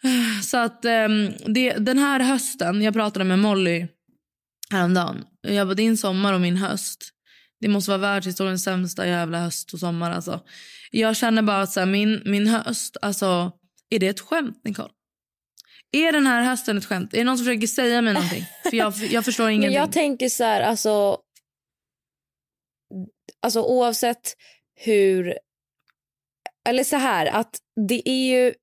Så 0.43 0.57
att 0.57 0.85
ehm, 0.85 1.29
det, 1.45 1.73
den 1.73 1.97
här 1.97 2.19
hösten, 2.19 2.81
jag 2.81 2.93
pratade 2.93 3.25
med 3.25 3.39
Molly 3.39 3.87
häromdagen. 4.71 5.23
Jag 5.41 5.67
bara, 5.67 5.73
din 5.73 5.97
sommar 5.97 6.33
och 6.33 6.41
min 6.41 6.57
höst. 6.57 7.09
Det 7.59 7.67
måste 7.67 7.91
vara 7.91 8.01
världshistoriens 8.01 8.63
sämsta 8.63 9.07
jävla 9.07 9.39
höst 9.39 9.73
och 9.73 9.79
sommar 9.79 10.11
alltså. 10.11 10.39
Jag 10.91 11.17
känner 11.17 11.41
bara 11.41 11.61
att 11.61 11.71
så 11.71 11.79
här, 11.79 11.87
min, 11.87 12.21
min 12.25 12.47
höst, 12.47 12.97
alltså 13.01 13.51
är 13.89 13.99
det 13.99 14.07
ett 14.07 14.19
skämt 14.19 14.61
Nicole? 14.63 14.89
Är 15.91 16.11
den 16.11 16.27
här 16.27 16.43
hösten 16.43 16.77
ett 16.77 16.85
skämt? 16.85 17.13
Är 17.13 17.17
det 17.17 17.23
någon 17.23 17.37
som 17.37 17.45
försöker 17.45 17.67
säga 17.67 18.01
mig 18.01 18.13
någonting? 18.13 18.45
För 18.63 18.77
jag, 18.77 18.93
jag 18.93 19.25
förstår 19.25 19.43
Men 19.45 19.53
ingenting. 19.53 19.77
jag 19.77 19.91
tänker 19.91 20.29
så 20.29 20.43
här, 20.43 20.61
alltså, 20.61 21.17
alltså 23.41 23.61
oavsett 23.61 24.35
hur... 24.75 25.37
Eller 26.69 26.83
så 26.83 26.95
här, 26.95 27.25
att 27.25 27.57
det 27.87 28.09
är 28.09 28.29
ju... 28.29 28.53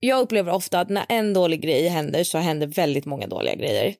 Jag 0.00 0.20
upplever 0.20 0.52
ofta 0.52 0.80
att 0.80 0.88
när 0.88 1.06
en 1.08 1.34
dålig 1.34 1.62
grej 1.62 1.88
händer 1.88 2.24
så 2.24 2.38
händer 2.38 2.66
väldigt 2.66 3.04
många 3.04 3.26
dåliga 3.26 3.54
grejer. 3.54 3.94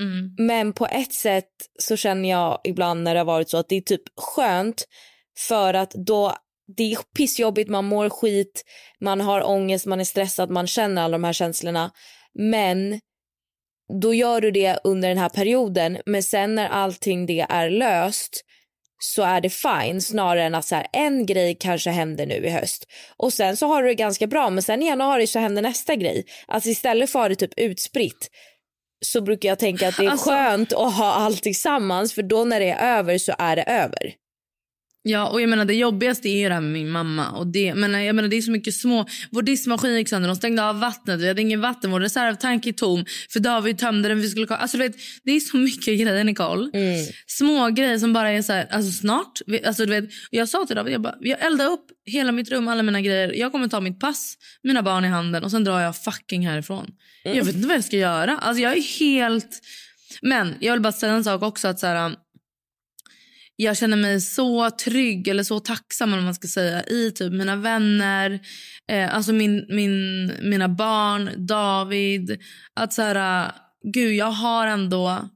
Mm. 0.00 0.34
Men 0.38 0.72
på 0.72 0.86
ett 0.86 1.12
sätt 1.12 1.50
så 1.78 1.96
känner 1.96 2.30
jag 2.30 2.60
ibland 2.64 3.02
när 3.02 3.14
det 3.14 3.20
har 3.20 3.24
varit 3.24 3.50
så 3.50 3.58
att 3.58 3.68
det 3.68 3.76
är 3.76 3.80
typ 3.80 4.02
skönt 4.16 4.84
för 5.48 5.74
att 5.74 5.90
då 5.90 6.36
det 6.76 6.92
är 6.92 6.98
pissjobbigt, 7.16 7.70
man 7.70 7.84
mår 7.84 8.10
skit, 8.10 8.64
man 9.00 9.20
har 9.20 9.48
ångest, 9.48 9.86
man 9.86 10.00
är 10.00 10.04
stressad, 10.04 10.50
man 10.50 10.66
känner 10.66 11.02
alla 11.02 11.12
de 11.12 11.24
här 11.24 11.32
känslorna. 11.32 11.90
Men 12.34 13.00
då 14.02 14.14
gör 14.14 14.40
du 14.40 14.50
det 14.50 14.78
under 14.84 15.08
den 15.08 15.18
här 15.18 15.28
perioden 15.28 15.98
men 16.06 16.22
sen 16.22 16.54
när 16.54 16.68
allting 16.68 17.26
det 17.26 17.46
är 17.48 17.70
löst 17.70 18.44
så 19.02 19.22
är 19.22 19.40
det 19.40 19.50
fine 19.50 20.00
snarare 20.00 20.42
än 20.42 20.54
att 20.54 20.64
så 20.64 20.74
här, 20.74 20.86
en 20.92 21.26
grej 21.26 21.56
kanske 21.60 21.90
händer 21.90 22.26
nu 22.26 22.34
i 22.34 22.50
höst 22.50 22.86
och 23.16 23.32
sen 23.32 23.56
så 23.56 23.66
har 23.66 23.82
du 23.82 23.88
det 23.88 23.94
ganska 23.94 24.26
bra 24.26 24.50
men 24.50 24.62
sen 24.62 24.82
i 24.82 24.86
januari 24.86 25.26
så 25.26 25.38
händer 25.38 25.62
nästa 25.62 25.96
grej. 25.96 26.24
Alltså 26.46 26.68
istället 26.68 27.10
för 27.10 27.18
att 27.18 27.22
ha 27.22 27.28
det 27.28 27.34
typ 27.34 27.52
utspritt 27.56 28.30
så 29.06 29.20
brukar 29.20 29.48
jag 29.48 29.58
tänka 29.58 29.88
att 29.88 29.96
det 29.96 30.04
är 30.06 30.10
Alltså- 30.10 30.30
skönt 30.30 30.72
att 30.72 30.94
ha 30.94 31.12
allt 31.12 31.42
tillsammans 31.42 32.14
för 32.14 32.22
då 32.22 32.44
när 32.44 32.60
det 32.60 32.70
är 32.70 32.98
över 32.98 33.18
så 33.18 33.32
är 33.38 33.56
det 33.56 33.62
över. 33.62 34.14
Ja, 35.02 35.28
och 35.28 35.40
jag 35.40 35.50
menar 35.50 35.64
det 35.64 35.74
jobbigaste 35.74 36.28
är 36.28 36.36
ju 36.36 36.48
det 36.48 36.54
här 36.54 36.60
med 36.60 36.72
min 36.72 36.90
mamma. 36.90 37.30
Och 37.30 37.46
det, 37.46 37.74
men 37.74 38.04
jag 38.04 38.16
menar, 38.16 38.28
det 38.28 38.36
är 38.36 38.42
så 38.42 38.50
mycket 38.50 38.74
små... 38.74 39.06
Vår 39.30 39.42
diskmaskin 39.42 39.96
gick 39.96 40.08
sönder, 40.08 40.28
de 40.28 40.36
stängde 40.36 40.64
av 40.64 40.80
vattnet, 40.80 41.20
vi 41.20 41.28
hade 41.28 41.40
ingen 41.40 41.60
vatten, 41.60 41.90
vår 41.90 42.00
reservtank 42.00 42.66
är 42.66 42.72
tom 42.72 43.04
för 43.32 43.40
David 43.40 43.78
tömde 43.78 44.08
den. 44.08 44.20
Vi 44.20 44.28
skulle, 44.28 44.46
alltså, 44.46 44.76
du 44.76 44.82
vet, 44.82 44.96
det 45.24 45.32
är 45.32 45.40
så 45.40 45.56
mycket 45.68 46.00
grejer, 46.00 46.24
Nicole. 46.24 46.70
Små 47.26 47.68
grejer 47.68 47.98
som 47.98 48.12
bara 48.12 48.30
är 48.30 48.42
så 48.42 48.52
här, 48.52 48.66
alltså 48.70 48.92
snart. 48.92 49.40
Alltså, 49.64 49.86
du 49.86 50.00
vet, 50.00 50.10
jag 50.30 50.48
sa 50.48 50.66
till 50.66 50.76
David, 50.76 50.94
jag, 50.94 51.00
bara, 51.00 51.16
jag 51.20 51.40
eldar 51.46 51.66
upp 51.66 51.86
hela 52.06 52.32
mitt 52.32 52.50
rum, 52.50 52.68
alla 52.68 52.82
mina 52.82 53.00
grejer. 53.00 53.32
Jag 53.32 53.52
kommer 53.52 53.68
ta 53.68 53.80
mitt 53.80 54.00
pass, 54.00 54.34
mina 54.62 54.82
barn 54.82 55.04
i 55.04 55.08
handen 55.08 55.44
och 55.44 55.50
sen 55.50 55.64
drar 55.64 55.80
jag 55.80 55.96
fucking 55.96 56.46
härifrån. 56.46 56.86
Jag 57.24 57.44
vet 57.44 57.54
inte 57.54 57.68
vad 57.68 57.76
jag 57.76 57.84
ska 57.84 57.96
göra. 57.96 58.38
Alltså, 58.38 58.62
jag 58.62 58.76
är 58.76 58.98
helt... 58.98 59.60
Men 60.22 60.54
jag 60.60 60.72
vill 60.72 60.82
bara 60.82 60.92
säga 60.92 61.12
en 61.12 61.24
sak 61.24 61.42
också. 61.42 61.68
att 61.68 61.78
så 61.78 61.86
här, 61.86 62.14
jag 63.62 63.76
känner 63.76 63.96
mig 63.96 64.20
så 64.20 64.70
trygg 64.70 65.28
eller 65.28 65.42
så 65.42 65.60
tacksam 65.60 66.10
vad 66.10 66.22
man 66.22 66.34
ska 66.34 66.48
säga, 66.48 66.84
i 66.84 67.10
typ 67.10 67.32
mina 67.32 67.56
vänner, 67.56 68.40
eh, 68.90 69.14
alltså 69.14 69.32
min, 69.32 69.66
min, 69.68 70.26
mina 70.42 70.68
barn, 70.68 71.46
David. 71.46 72.38
Att 72.74 72.92
så 72.92 73.02
här, 73.02 73.52
gud 73.92 74.14
jag 74.14 74.30
har 74.30 74.66
ändå 74.66 75.28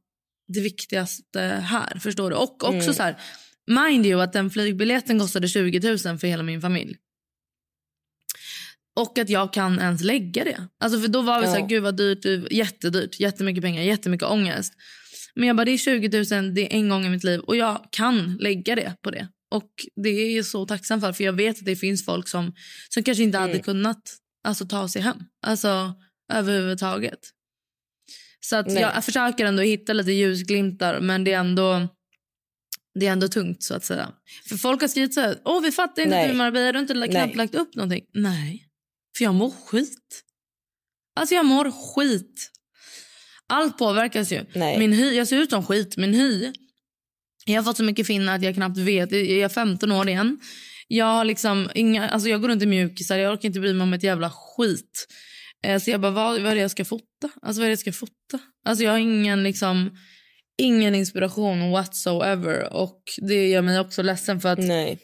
det 0.49 0.61
viktigaste 0.61 1.41
här. 1.41 1.99
Förstår 1.99 2.31
du? 2.31 2.37
Och 2.37 2.65
också 2.65 2.95
så 2.95 3.03
här, 3.03 3.17
mind 3.67 4.07
you 4.07 4.23
att 4.23 4.33
den 4.33 4.51
flygbiljetten 4.51 5.19
kostade 5.19 5.49
20 5.49 5.81
000 5.89 5.99
för 5.99 6.27
hela 6.27 6.43
min 6.43 6.61
familj. 6.61 6.97
Och 8.97 9.19
att 9.19 9.29
jag 9.29 9.53
kan 9.53 9.79
ens 9.79 10.03
lägga 10.03 10.45
det. 10.45 10.69
Alltså 10.81 11.01
för 11.01 11.09
då 11.09 11.23
var 11.23 11.41
vi 11.41 11.47
så 11.47 11.53
här, 11.53 11.69
gud 11.69 11.83
vad 11.83 11.97
dyrt, 11.97 12.53
jättedyrt, 12.53 13.21
jättemycket 13.21 13.63
pengar, 13.63 13.83
jättemycket 13.83 14.29
ångest. 14.29 14.73
Men 15.37 15.47
jag 15.49 15.57
bara, 15.57 15.65
det 15.65 15.71
är 15.71 15.79
20 15.79 16.41
000, 16.41 16.55
det 16.55 16.73
är 16.73 16.77
en 16.77 16.89
gång 16.89 17.07
i 17.07 17.09
mitt 17.09 17.25
liv 17.25 17.41
och 17.41 17.57
jag 17.57 17.89
kan 17.91 18.37
lägga 18.37 18.75
det 18.75 18.97
på 19.03 19.11
det. 19.11 19.29
Och 19.51 19.71
det 20.03 20.09
är 20.09 20.37
jag 20.37 20.47
så 20.47 20.67
tacksam 20.67 21.01
för, 21.01 21.13
för 21.13 21.25
jag 21.25 21.33
vet 21.33 21.59
att 21.59 21.65
det 21.65 21.77
finns 21.77 22.05
folk 22.05 22.29
som, 22.29 22.55
som 22.89 23.03
kanske 23.03 23.25
inte 23.25 23.39
hade 23.39 23.59
kunnat 23.59 24.17
alltså, 24.45 24.67
ta 24.67 24.89
sig 24.89 25.03
hem. 25.03 25.17
Alltså 25.47 25.95
överhuvudtaget. 26.33 27.19
Så 28.41 28.57
att 28.57 28.67
Nej. 28.67 28.81
jag 28.81 29.05
försöker 29.05 29.47
ändå 29.47 29.63
hitta 29.63 29.93
lite 29.93 30.13
ljusglimtar 30.13 31.01
men 31.01 31.25
det 31.25 31.33
är 31.33 31.39
ändå 31.39 31.89
det 33.01 33.07
är 33.07 33.13
ändå 33.13 33.29
tungt 33.29 33.63
så 33.63 33.75
att 33.75 33.85
säga. 33.85 34.13
För 34.49 34.57
folk 34.57 34.81
har 34.81 34.89
skrivit 34.89 35.15
så 35.15 35.21
här, 35.21 35.41
åh 35.45 35.63
vi 35.63 35.73
fattar 35.73 36.03
inte 36.03 36.17
Nej. 36.17 36.29
du 36.29 36.35
Marbella, 36.35 36.73
du 36.73 36.79
har 36.79 36.83
inte 36.83 36.95
knappt 36.95 37.27
Nej. 37.27 37.37
lagt 37.37 37.55
upp 37.55 37.75
någonting. 37.75 38.05
Nej, 38.13 38.67
för 39.17 39.25
jag 39.25 39.35
mår 39.35 39.51
skit. 39.51 40.23
Alltså 41.17 41.35
jag 41.35 41.47
mår 41.47 41.95
skit. 41.95 42.51
Allt 43.55 43.79
påverkas 43.79 44.33
ju. 44.33 44.45
Nej. 44.55 44.79
Min 44.79 44.93
hy, 44.93 45.15
jag 45.17 45.29
ser 45.29 45.37
ut 45.37 45.51
som 45.51 45.67
skit. 45.67 45.97
Min 45.97 46.15
hy, 46.15 46.53
jag 47.47 47.55
har 47.55 47.63
fått 47.63 47.77
så 47.77 47.85
mycket 47.85 48.07
finnar 48.07 48.35
att 48.35 48.43
jag 48.43 48.55
knappt 48.55 48.79
vet. 48.79 49.13
Jag 49.13 49.23
är 49.31 49.49
15 49.49 49.93
år 49.93 50.09
igen. 50.09 50.39
Jag 50.89 51.05
har 51.07 51.25
liksom 51.25 51.71
inga, 51.75 52.09
alltså 52.09 52.29
jag 52.29 52.41
går 52.41 52.49
runt 52.49 52.63
i 52.63 52.67
mjukisar, 52.67 53.19
jag 53.19 53.33
orkar 53.33 53.47
inte 53.49 53.61
bry 53.61 53.73
mig 53.73 53.83
om 53.83 53.93
ett 53.93 54.03
jävla 54.03 54.31
skit. 54.31 55.07
Eh, 55.67 55.81
Så 55.81 55.91
jag 55.91 56.01
bara, 56.01 56.13
vad, 56.13 56.41
vad 56.43 56.51
är 56.53 56.55
det 56.55 56.61
jag 56.61 56.71
ska 56.71 56.85
fota? 56.85 57.31
Alltså 57.43 57.61
vad 57.61 57.67
är 57.67 57.71
jag 57.71 57.79
ska 57.79 57.93
fota? 57.93 58.39
Alltså 58.67 58.85
jag 58.85 58.91
har 58.91 58.99
ingen 58.99 59.43
liksom, 59.43 59.91
ingen 60.59 60.95
inspiration 60.95 61.71
whatsoever. 61.71 62.73
Och 62.73 63.03
det 63.29 63.49
gör 63.49 63.63
mig 63.63 63.81
också 63.81 64.03
ledsen 64.03 64.41
för 64.41 64.49
att 64.49 64.59
Nej. 64.59 64.99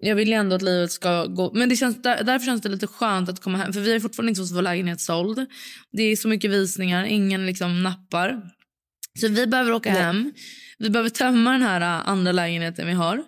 Jag 0.00 0.16
vill 0.16 0.28
ju 0.28 0.34
ändå 0.34 0.56
att 0.56 0.62
livet 0.62 0.92
ska 0.92 1.26
gå... 1.26 1.52
Men 1.54 1.68
det 1.68 1.76
känns, 1.76 2.02
där, 2.02 2.24
därför 2.24 2.46
känns 2.46 2.62
det 2.62 2.68
lite 2.68 2.86
skönt 2.86 3.28
att 3.28 3.40
komma 3.40 3.58
hem. 3.58 3.72
För 3.72 3.80
vi 3.80 3.92
har 3.92 4.00
fortfarande 4.00 4.30
inte 4.30 4.40
fått 4.40 4.56
vår 4.56 4.62
lägenhet 4.62 5.00
såld. 5.00 5.46
Det 5.92 6.02
är 6.02 6.16
så 6.16 6.28
mycket 6.28 6.50
visningar, 6.50 7.04
ingen 7.04 7.46
liksom 7.46 7.82
nappar. 7.82 8.42
Så 9.20 9.28
vi 9.28 9.46
behöver 9.46 9.72
åka 9.72 9.92
Nej. 9.92 10.02
hem. 10.02 10.32
Vi 10.78 10.90
behöver 10.90 11.10
tömma 11.10 11.52
den 11.52 11.62
här 11.62 11.80
ä, 11.80 12.02
andra 12.02 12.32
lägenheten 12.32 12.86
vi 12.86 12.92
har. 12.92 13.24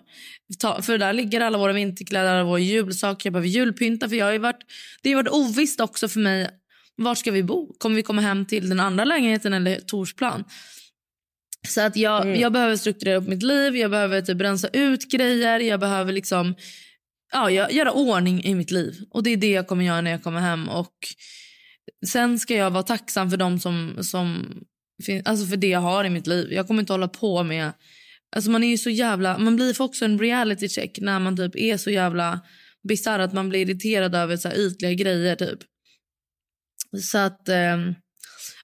Ta, 0.59 0.81
för 0.81 0.97
där 0.97 1.13
ligger 1.13 1.41
alla 1.41 1.57
våra 1.57 1.73
vinterkläder, 1.73 2.33
alla 2.33 2.43
våra 2.43 2.59
julsaker. 2.59 3.27
Jag 3.27 3.33
behöver 3.33 3.49
julpynta. 3.49 4.09
För 4.09 4.15
jag 4.15 4.25
har 4.25 4.39
varit, 4.39 4.61
det 5.01 5.09
har 5.11 5.23
varit 5.23 5.33
ovisst 5.33 5.79
också 5.79 6.07
för 6.07 6.19
mig. 6.19 6.49
Var 6.95 7.15
ska 7.15 7.31
vi 7.31 7.43
bo? 7.43 7.73
Kommer 7.77 7.95
vi 7.95 8.03
komma 8.03 8.21
hem 8.21 8.45
till 8.45 8.69
den 8.69 8.79
andra 8.79 9.05
lägenheten 9.05 9.53
eller 9.53 9.79
Torsplan? 9.79 10.43
Så 11.67 11.81
att 11.81 11.95
jag, 11.95 12.37
jag 12.37 12.53
behöver 12.53 12.75
strukturera 12.75 13.17
upp 13.17 13.27
mitt 13.27 13.43
liv, 13.43 13.75
jag 13.75 13.91
behöver 13.91 14.21
typ 14.21 14.41
rensa 14.41 14.67
ut 14.67 15.11
grejer, 15.11 15.59
jag 15.59 15.79
behöver 15.79 16.13
liksom 16.13 16.55
ja, 17.33 17.51
jag- 17.51 17.71
göra 17.73 17.91
ordning 17.91 18.43
i 18.43 18.55
mitt 18.55 18.71
liv. 18.71 18.95
Och 19.11 19.23
det 19.23 19.29
är 19.29 19.37
det 19.37 19.51
jag 19.51 19.67
kommer 19.67 19.85
göra 19.85 20.01
när 20.01 20.11
jag 20.11 20.23
kommer 20.23 20.39
hem. 20.39 20.69
Och 20.69 20.93
sen 22.07 22.39
ska 22.39 22.55
jag 22.55 22.71
vara 22.71 22.83
tacksam 22.83 23.29
för 23.29 23.37
dem 23.37 23.59
som, 23.59 23.97
som 24.01 24.45
alltså 25.25 25.45
för 25.45 25.57
det 25.57 25.67
jag 25.67 25.79
har 25.79 26.05
i 26.05 26.09
mitt 26.09 26.27
liv. 26.27 26.53
Jag 26.53 26.67
kommer 26.67 26.79
inte 26.81 26.93
hålla 26.93 27.07
på 27.07 27.43
med 27.43 27.71
Alltså 28.35 28.51
man 28.51 28.63
är 28.63 28.67
ju 28.67 28.77
så 28.77 28.89
jävla, 28.89 29.37
man 29.37 29.55
blir 29.55 29.81
också 29.81 30.05
en 30.05 30.19
reality 30.19 30.69
check 30.69 30.99
när 31.01 31.19
man 31.19 31.37
typ 31.37 31.55
är 31.55 31.77
så 31.77 31.89
jävla 31.89 32.39
bisarr 32.87 33.19
att 33.19 33.33
man 33.33 33.49
blir 33.49 33.59
irriterad 33.69 34.15
över 34.15 34.37
så 34.37 34.47
här 34.47 34.59
ytliga 34.59 34.93
grejer 34.93 35.35
typ. 35.35 35.59
Så 37.01 37.17
att 37.17 37.49
ehm, 37.49 37.95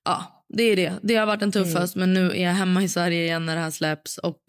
ja, 0.03 0.38
det 0.57 0.63
är 0.63 0.75
det. 0.75 0.93
Det 1.03 1.15
har 1.15 1.25
varit 1.25 1.41
en 1.41 1.51
tuff 1.51 1.73
höst 1.75 1.95
men 1.95 2.13
nu 2.13 2.31
är 2.31 2.43
jag 2.43 2.51
hemma 2.53 2.83
i 2.83 2.89
Sverige 2.89 3.23
igen 3.23 3.45
när 3.45 3.55
det 3.55 3.61
här 3.61 3.71
släpps 3.71 4.17
och 4.17 4.39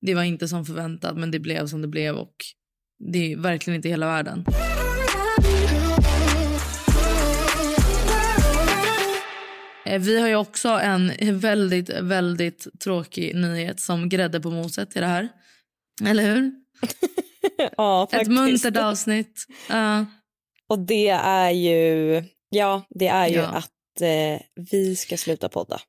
det 0.00 0.14
var 0.14 0.22
inte 0.22 0.48
som 0.48 0.64
förväntat 0.66 1.16
men 1.16 1.30
det 1.30 1.38
blev 1.38 1.66
som 1.66 1.82
det 1.82 1.88
blev 1.88 2.16
och 2.16 2.34
det 3.12 3.32
är 3.32 3.36
verkligen 3.36 3.76
inte 3.76 3.88
hela 3.88 4.06
världen. 4.06 4.44
Eh, 9.84 9.98
Vi 10.00 10.20
har 10.20 10.28
ju 10.28 10.36
också 10.36 10.68
en 10.68 11.12
väldigt, 11.38 11.90
väldigt 11.90 12.66
tråkig 12.84 13.34
nyhet 13.34 13.80
som 13.80 14.08
grädde 14.08 14.40
på 14.40 14.50
moset 14.50 14.96
i 14.96 15.00
det 15.00 15.06
här. 15.06 15.28
Eller 16.06 16.34
hur? 16.34 16.52
Ja, 17.76 18.04
Ett 18.04 18.10
faktiskt. 18.10 18.30
muntert 18.30 18.76
avsnitt. 18.76 19.46
Ja. 19.68 20.06
Och 20.68 20.78
det 20.78 21.08
är 21.08 21.50
ju, 21.50 22.22
ja, 22.50 22.86
det 22.90 23.08
är 23.08 23.28
ju 23.28 23.34
Ja. 23.34 23.44
att 23.46 23.70
eh, 24.00 24.40
vi 24.70 24.96
ska 24.96 25.16
sluta 25.16 25.48
podda. 25.48 25.80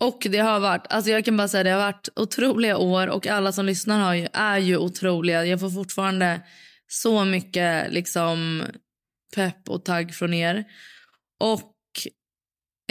Och 0.00 0.26
det 0.30 0.38
har 0.38 0.60
varit, 0.60 0.86
alltså 0.88 1.10
jag 1.10 1.24
kan 1.24 1.36
bara 1.36 1.48
säga 1.48 1.62
det 1.64 1.70
har 1.70 1.92
varit 1.92 2.08
otroliga 2.16 2.76
år 2.76 3.06
och 3.06 3.26
alla 3.26 3.52
som 3.52 3.66
lyssnar 3.66 4.00
har 4.00 4.14
ju, 4.14 4.28
är 4.32 4.58
ju 4.58 4.76
otroliga. 4.76 5.44
Jag 5.44 5.60
får 5.60 5.70
fortfarande 5.70 6.40
så 6.86 7.24
mycket 7.24 7.92
liksom 7.92 8.62
pepp 9.34 9.68
och 9.68 9.84
tagg 9.84 10.14
från 10.14 10.34
er. 10.34 10.64
Och 11.40 11.72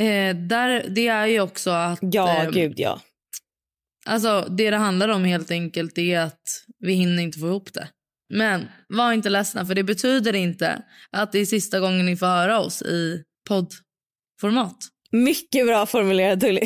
eh, 0.05 0.35
där, 0.35 0.85
det 0.89 1.07
är 1.07 1.25
ju 1.25 1.41
också 1.41 1.69
att... 1.69 1.99
Ja, 2.01 2.43
eh, 2.43 2.49
gud 2.49 2.73
ja. 2.77 3.01
Alltså 4.05 4.47
det 4.49 4.69
det 4.69 4.77
handlar 4.77 5.09
om 5.09 5.23
helt 5.23 5.51
enkelt 5.51 5.97
är 5.97 6.19
att 6.19 6.41
vi 6.79 6.93
hinner 6.93 7.23
inte 7.23 7.39
få 7.39 7.47
ihop 7.47 7.73
det. 7.73 7.87
Men 8.33 8.67
var 8.87 9.13
inte 9.13 9.29
ledsna 9.29 9.65
för 9.65 9.75
det 9.75 9.83
betyder 9.83 10.35
inte 10.35 10.83
att 11.11 11.31
det 11.31 11.39
är 11.39 11.45
sista 11.45 11.79
gången 11.79 12.05
ni 12.05 12.17
får 12.17 12.25
höra 12.25 12.59
oss 12.59 12.81
i 12.81 13.23
poddformat. 14.41 14.75
Mycket 15.11 15.65
bra 15.67 15.85
formulerat 15.85 16.39
Tully. 16.39 16.61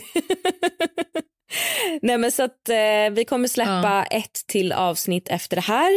Nej 2.01 2.17
men 2.17 2.31
så 2.31 2.43
att 2.43 2.69
eh, 2.69 3.09
vi 3.11 3.25
kommer 3.25 3.47
släppa 3.47 4.05
ett 4.11 4.47
till 4.47 4.71
avsnitt 4.71 5.27
efter 5.29 5.55
det 5.55 5.61
här. 5.61 5.91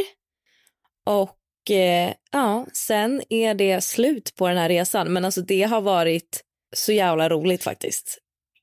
Och 1.06 1.70
eh, 1.70 2.12
ja, 2.32 2.66
sen 2.72 3.22
är 3.28 3.54
det 3.54 3.84
slut 3.84 4.34
på 4.36 4.48
den 4.48 4.56
här 4.58 4.68
resan. 4.68 5.12
Men 5.12 5.24
alltså 5.24 5.40
det 5.40 5.62
har 5.62 5.80
varit 5.80 6.40
så 6.76 6.92
jävla 6.92 7.28
roligt 7.28 7.62
faktiskt. 7.64 8.18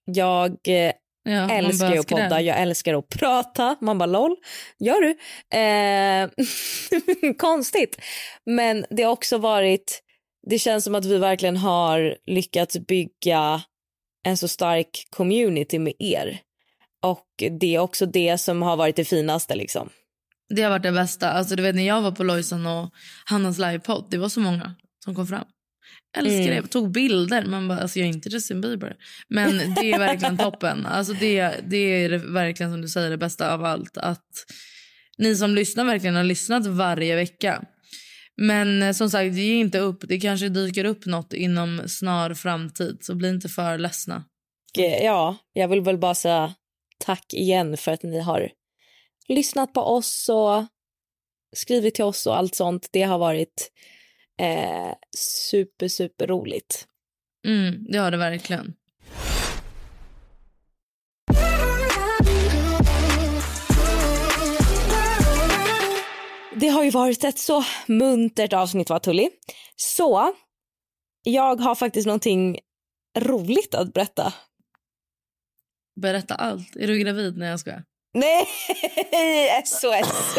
Jag 0.06 0.58
eh, 0.68 0.92
Ja, 1.28 1.50
älskar 1.52 1.94
ju 1.94 2.00
att 2.00 2.08
podda, 2.08 2.30
skräll. 2.30 2.46
jag 2.46 2.62
älskar 2.62 2.94
att 2.94 3.10
prata. 3.10 3.76
Man 3.82 3.98
bara 3.98 4.06
LOL, 4.06 4.36
gör 4.80 5.02
du? 5.02 5.18
Eh, 5.58 6.30
konstigt. 7.38 7.98
Men 8.46 8.86
det 8.90 9.04
har 9.04 9.12
också 9.12 9.38
varit, 9.38 10.02
det 10.50 10.60
känns 10.60 10.84
som 10.84 10.96
att 10.96 11.06
vi 11.06 11.18
verkligen 11.18 11.58
har 11.58 12.18
lyckats 12.26 12.78
bygga 12.78 13.62
en 14.24 14.38
så 14.38 14.48
stark 14.48 15.08
community 15.10 15.80
med 15.80 15.94
er. 16.00 16.40
Och 17.04 17.44
det 17.60 17.76
är 17.76 17.80
också 17.80 18.06
det 18.06 18.38
som 18.38 18.62
har 18.62 18.78
varit 18.78 18.96
det 18.96 19.06
finaste 19.06 19.56
liksom. 19.56 19.90
Det 20.50 20.62
har 20.62 20.70
varit 20.70 20.84
det 20.84 20.92
bästa. 20.92 21.32
Alltså, 21.32 21.56
du 21.56 21.64
vet, 21.64 21.76
när 21.76 21.88
jag 21.88 22.02
var 22.02 22.12
på 22.12 22.24
Lojsan 22.24 22.66
och 22.66 22.90
Hannas 23.26 23.58
livepodd, 23.58 24.08
det 24.10 24.18
var 24.18 24.30
så 24.30 24.40
många 24.40 24.76
som 25.04 25.16
kom 25.16 25.28
fram. 25.28 25.46
Älskar 26.18 26.52
Mm. 26.52 26.62
det. 26.64 26.68
Tog 26.68 26.92
bilder. 26.92 27.46
Man 27.46 27.68
bara, 27.68 27.80
alltså, 27.80 28.00
jag 28.00 28.08
är 28.10 28.14
inte 28.14 28.30
Justin 28.30 28.62
Bieber. 28.62 28.96
Men 29.28 29.58
det 29.76 29.92
är 29.92 30.00
verkligen 30.00 30.38
toppen. 30.46 30.86
Alltså, 30.86 31.14
det, 31.14 31.56
det 31.68 31.78
är 31.78 32.10
verkligen 32.34 32.72
som 32.72 32.82
du 32.82 32.88
säger 32.88 33.10
det 33.10 33.18
bästa 33.18 33.54
av 33.54 33.66
allt. 33.66 33.98
Att 33.98 34.30
ni 35.18 35.36
som 35.36 35.56
lyssnar 35.56 35.86
verkligen 35.86 36.16
har 36.16 36.24
lyssnat 36.24 36.66
varje 36.66 37.16
vecka. 37.16 37.64
Men 38.38 38.84
eh, 38.84 38.92
som 38.92 39.10
sagt, 39.10 39.36
ge 39.36 39.54
inte 39.54 39.80
upp. 39.80 40.04
Det 40.08 40.20
kanske 40.20 40.50
dyker 40.50 40.86
upp 40.86 41.06
något 41.06 41.34
inom 41.34 41.82
snar 41.88 42.34
framtid. 42.34 42.98
Så 43.02 43.16
bli 43.16 43.30
inte 43.30 43.50
för 43.50 43.78
ledsna. 43.78 44.24
Ja, 45.02 45.38
jag 45.54 45.68
vill 45.68 45.82
väl 45.82 45.98
bara 45.98 46.16
säga 46.16 46.54
tack 46.98 47.34
igen 47.34 47.78
för 47.78 47.92
att 47.92 48.04
ni 48.04 48.20
har 48.20 48.52
lyssnat 49.28 49.74
på 49.74 49.82
oss 49.82 50.30
och 50.30 50.66
skrivit 51.56 51.96
till 51.96 52.04
oss 52.04 52.28
och 52.28 52.38
allt 52.38 52.56
sånt. 52.56 52.90
Det 52.92 53.04
har 53.04 53.18
varit 53.18 53.72
eh, 54.42 54.94
super, 55.18 55.88
super 55.88 56.28
roligt. 56.28 56.88
Mm, 57.48 57.86
det 57.92 57.98
har 57.98 58.12
det 58.12 58.18
verkligen. 58.18 58.74
Det 66.60 66.68
har 66.68 66.84
ju 66.84 66.90
varit 66.90 67.24
ett 67.24 67.40
så 67.40 67.64
muntert 67.88 68.54
avsnitt, 68.54 68.90
va, 68.90 69.00
Tully? 69.00 69.30
Så 69.76 70.34
jag 71.24 71.56
har 71.56 71.76
faktiskt 71.76 72.08
någonting 72.08 72.60
roligt 73.18 73.76
att 73.76 73.94
berätta. 73.94 74.34
Berätta 76.02 76.36
allt. 76.36 76.76
Är 76.76 76.88
du 76.88 76.98
gravid? 76.98 77.38
när 77.38 77.50
jag 77.50 77.60
ska? 77.60 77.72
Nej, 78.14 78.48
SOS. 79.66 80.38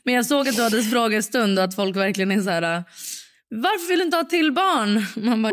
Men 0.02 0.14
jag 0.14 0.26
såg 0.26 0.48
att 0.48 0.56
du 0.56 0.62
hade 0.62 0.82
frågestund 0.82 1.58
och 1.58 1.64
att 1.64 1.74
folk 1.74 1.96
verkligen 1.96 2.30
är 2.30 2.40
så 2.40 2.50
här... 2.50 2.84
Varför 3.50 3.88
vill 3.88 3.98
du 3.98 4.04
inte 4.04 4.16
ha 4.16 4.24
till 4.24 4.52
barn? 4.52 5.06
Man 5.16 5.42
bara, 5.42 5.50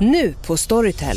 Nu 0.00 0.34
på 0.46 0.56
Storytel. 0.56 1.16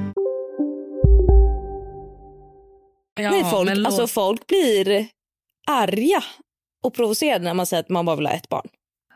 Ja, 3.19 3.31
Nej, 3.31 3.43
folk, 3.51 3.69
men 3.69 3.85
alltså, 3.85 4.07
folk 4.07 4.47
blir 4.47 5.07
arga 5.67 6.23
och 6.83 6.93
provocerade 6.93 7.43
när 7.45 7.53
man 7.53 7.65
säger 7.65 7.83
att 7.83 7.89
man 7.89 8.05
bara 8.05 8.15
vill 8.15 8.25
ha 8.25 8.33
ett 8.33 8.49
barn. 8.49 8.67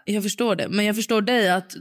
Jag 0.06 0.24
förstår 0.24 0.56
det. 0.56 0.68
Men 0.70 0.86
jag 0.86 0.96
förstår 0.96 1.22
dig 1.22 1.50
att 1.50 1.76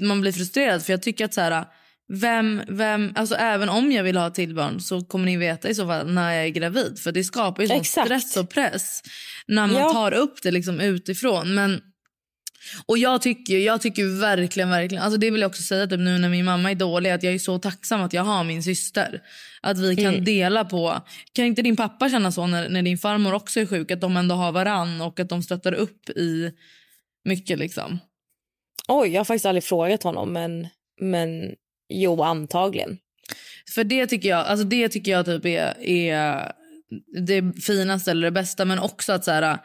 man 0.00 0.20
blir 0.20 0.32
frustrerad. 0.32 0.82
För 0.84 0.92
jag 0.92 1.02
tycker 1.02 1.24
att 1.24 1.34
så 1.34 1.40
här... 1.40 1.64
Vem, 2.12 2.62
vem, 2.68 3.12
alltså 3.16 3.34
även 3.34 3.68
om 3.68 3.92
jag 3.92 4.04
vill 4.04 4.16
ha 4.16 4.30
till 4.30 4.54
barn 4.54 4.80
så 4.80 5.00
kommer 5.04 5.24
ni 5.24 5.36
veta 5.36 5.68
i 5.68 5.74
så 5.74 5.86
fall 5.86 6.12
när 6.14 6.32
jag 6.32 6.44
är 6.44 6.48
gravid. 6.48 6.98
För 6.98 7.12
det 7.12 7.24
skapar 7.24 7.62
ju 7.62 7.68
sån 7.68 7.76
Exakt. 7.76 8.06
stress 8.06 8.36
och 8.36 8.50
press 8.50 9.02
när 9.46 9.66
man 9.66 9.76
Ja. 9.76 9.92
tar 9.92 10.12
upp 10.14 10.42
det 10.42 10.50
liksom 10.50 10.80
utifrån. 10.80 11.54
Men, 11.54 11.80
och 12.86 12.98
jag 12.98 13.22
tycker, 13.22 13.58
jag 13.58 13.80
tycker 13.80 14.20
verkligen, 14.20 14.70
verkligen, 14.70 15.04
alltså 15.04 15.18
det 15.18 15.30
vill 15.30 15.40
jag 15.40 15.48
också 15.48 15.62
säga 15.62 15.86
typ 15.86 16.00
nu 16.00 16.18
när 16.18 16.28
min 16.28 16.44
mamma 16.44 16.70
är 16.70 16.74
dålig, 16.74 17.10
att 17.10 17.22
jag 17.22 17.34
är 17.34 17.38
så 17.38 17.58
tacksam 17.58 18.02
att 18.02 18.12
jag 18.12 18.22
har 18.22 18.44
min 18.44 18.62
syster. 18.62 19.22
Att 19.60 19.78
vi 19.78 19.96
kan 19.96 20.24
dela 20.24 20.64
på, 20.64 21.02
kan 21.32 21.44
inte 21.44 21.62
din 21.62 21.76
pappa 21.76 22.08
känna 22.08 22.32
så 22.32 22.46
när, 22.46 22.68
när 22.68 22.82
din 22.82 22.98
farmor 22.98 23.34
också 23.34 23.60
är 23.60 23.66
sjuk, 23.66 23.90
att 23.90 24.00
de 24.00 24.16
ändå 24.16 24.34
har 24.34 24.52
varann 24.52 25.00
och 25.00 25.20
att 25.20 25.28
de 25.28 25.42
stöttar 25.42 25.72
upp 25.72 26.08
i 26.08 26.52
mycket 27.24 27.58
liksom. 27.58 27.98
Oj, 28.88 29.08
jag 29.08 29.20
har 29.20 29.24
faktiskt 29.24 29.46
aldrig 29.46 29.64
frågat 29.64 30.02
honom, 30.02 30.32
men, 30.32 30.68
men 31.00 31.54
jo, 31.88 32.22
antagligen. 32.22 32.98
För 33.74 33.84
det 33.84 34.06
tycker 34.06 34.28
jag, 34.28 34.46
alltså 34.46 34.64
det 34.66 34.88
tycker 34.88 35.10
jag 35.10 35.26
typ 35.26 35.46
är, 35.46 35.82
är 35.82 36.52
det 37.26 37.62
finaste 37.62 38.10
eller 38.10 38.26
det 38.26 38.30
bästa. 38.30 38.64
Men 38.64 38.78
också 38.78 39.12
att 39.12 39.24
så 39.24 39.30
här, 39.30 39.58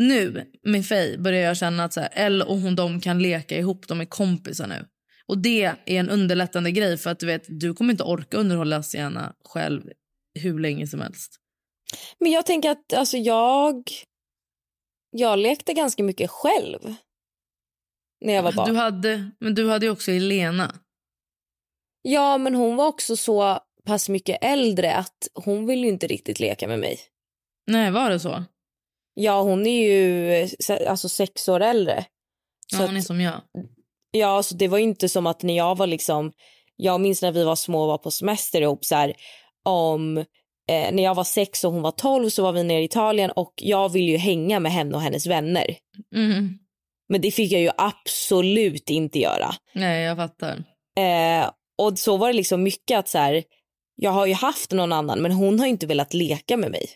nu 0.00 0.50
med 0.62 0.86
Faye 0.86 1.18
börjar 1.18 1.40
jag 1.40 1.56
känna 1.56 1.84
att 1.84 1.92
så 1.92 2.00
här, 2.00 2.10
Elle 2.12 2.44
och 2.44 2.58
hon 2.58 2.76
de 2.76 3.00
kan 3.00 3.22
leka 3.22 3.56
ihop. 3.56 3.88
De 3.88 4.00
är 4.00 4.04
kompisar 4.04 4.66
nu. 4.66 4.88
Och 5.26 5.38
det 5.38 5.64
är 5.64 5.76
en 5.86 6.10
underlättande 6.10 6.70
grej 6.70 6.98
för 6.98 7.10
att 7.10 7.18
du 7.18 7.26
vet, 7.26 7.44
du 7.48 7.74
kommer 7.74 7.92
inte 7.92 8.04
orka 8.04 8.36
underhålla 8.36 8.82
Sienna 8.82 9.34
själv 9.44 9.82
hur 10.34 10.58
länge 10.58 10.86
som 10.86 11.00
helst. 11.00 11.36
Men 12.18 12.32
jag 12.32 12.46
tänker 12.46 12.70
att 12.70 12.92
alltså, 12.92 13.16
jag, 13.16 13.90
jag 15.10 15.38
lekte 15.38 15.72
ganska 15.72 16.02
mycket 16.02 16.30
själv 16.30 16.94
när 18.20 18.32
jag 18.32 18.42
var 18.42 18.52
barn. 18.52 18.68
Du 18.68 18.76
hade, 18.76 19.30
men 19.40 19.54
du 19.54 19.70
hade 19.70 19.86
ju 19.86 19.92
också 19.92 20.10
Elena. 20.10 20.74
Ja, 22.02 22.38
men 22.38 22.54
hon 22.54 22.76
var 22.76 22.86
också 22.86 23.16
så 23.16 23.58
pass 23.84 24.08
mycket 24.08 24.38
äldre 24.40 24.94
att 24.94 25.28
hon 25.34 25.66
vill 25.66 25.84
ju 25.84 25.88
inte 25.88 26.06
riktigt 26.06 26.40
leka 26.40 26.68
med 26.68 26.78
mig. 26.78 27.00
Nej, 27.66 27.90
var 27.90 28.10
det 28.10 28.20
så? 28.20 28.44
Ja, 29.14 29.42
hon 29.42 29.66
är 29.66 29.88
ju 29.88 30.32
eh, 30.34 30.90
alltså 30.90 31.08
sex 31.08 31.48
år 31.48 31.60
äldre. 31.60 32.04
Ja, 32.72 32.78
hon 32.86 32.96
är 32.96 33.00
som 33.00 33.20
jag. 33.20 33.40
Ja, 34.10 34.42
så 34.42 34.54
det 34.54 34.68
var 34.68 34.78
inte 34.78 35.08
som 35.08 35.26
att 35.26 35.42
när 35.42 35.56
jag 35.56 35.76
var 35.76 35.86
liksom... 35.86 36.32
Jag 36.76 37.00
minns 37.00 37.22
när 37.22 37.32
vi 37.32 37.44
var 37.44 37.56
små 37.56 37.80
och 37.82 37.88
var 37.88 37.98
på 37.98 38.10
semester 38.10 38.60
ihop 38.62 38.84
så 38.84 38.94
här, 38.94 39.14
om... 39.64 40.18
Eh, 40.70 40.92
när 40.92 41.02
jag 41.02 41.14
var 41.14 41.24
sex 41.24 41.64
och 41.64 41.72
hon 41.72 41.82
var 41.82 41.90
tolv 41.90 42.28
så 42.28 42.42
var 42.42 42.52
vi 42.52 42.64
nere 42.64 42.80
i 42.80 42.84
Italien 42.84 43.30
och 43.30 43.54
jag 43.56 43.88
ville 43.88 44.10
ju 44.10 44.16
hänga 44.16 44.60
med 44.60 44.72
henne 44.72 44.94
och 44.94 45.00
hennes 45.00 45.26
vänner. 45.26 45.76
Mm. 46.14 46.58
Men 47.08 47.20
det 47.20 47.30
fick 47.30 47.52
jag 47.52 47.60
ju 47.60 47.70
absolut 47.76 48.90
inte 48.90 49.18
göra. 49.18 49.54
Nej, 49.74 50.02
jag 50.02 50.16
fattar. 50.16 50.64
Eh, 50.98 51.50
och 51.78 51.98
så 51.98 52.16
var 52.16 52.26
det 52.26 52.32
liksom 52.32 52.62
mycket 52.62 52.98
att 52.98 53.08
så 53.08 53.18
här, 53.18 53.44
jag 53.94 54.10
har 54.10 54.26
ju 54.26 54.34
haft 54.34 54.72
någon 54.72 54.92
annan 54.92 55.22
men 55.22 55.32
hon 55.32 55.60
har 55.60 55.66
inte 55.66 55.86
velat 55.86 56.14
leka 56.14 56.56
med 56.56 56.70
mig. 56.70 56.86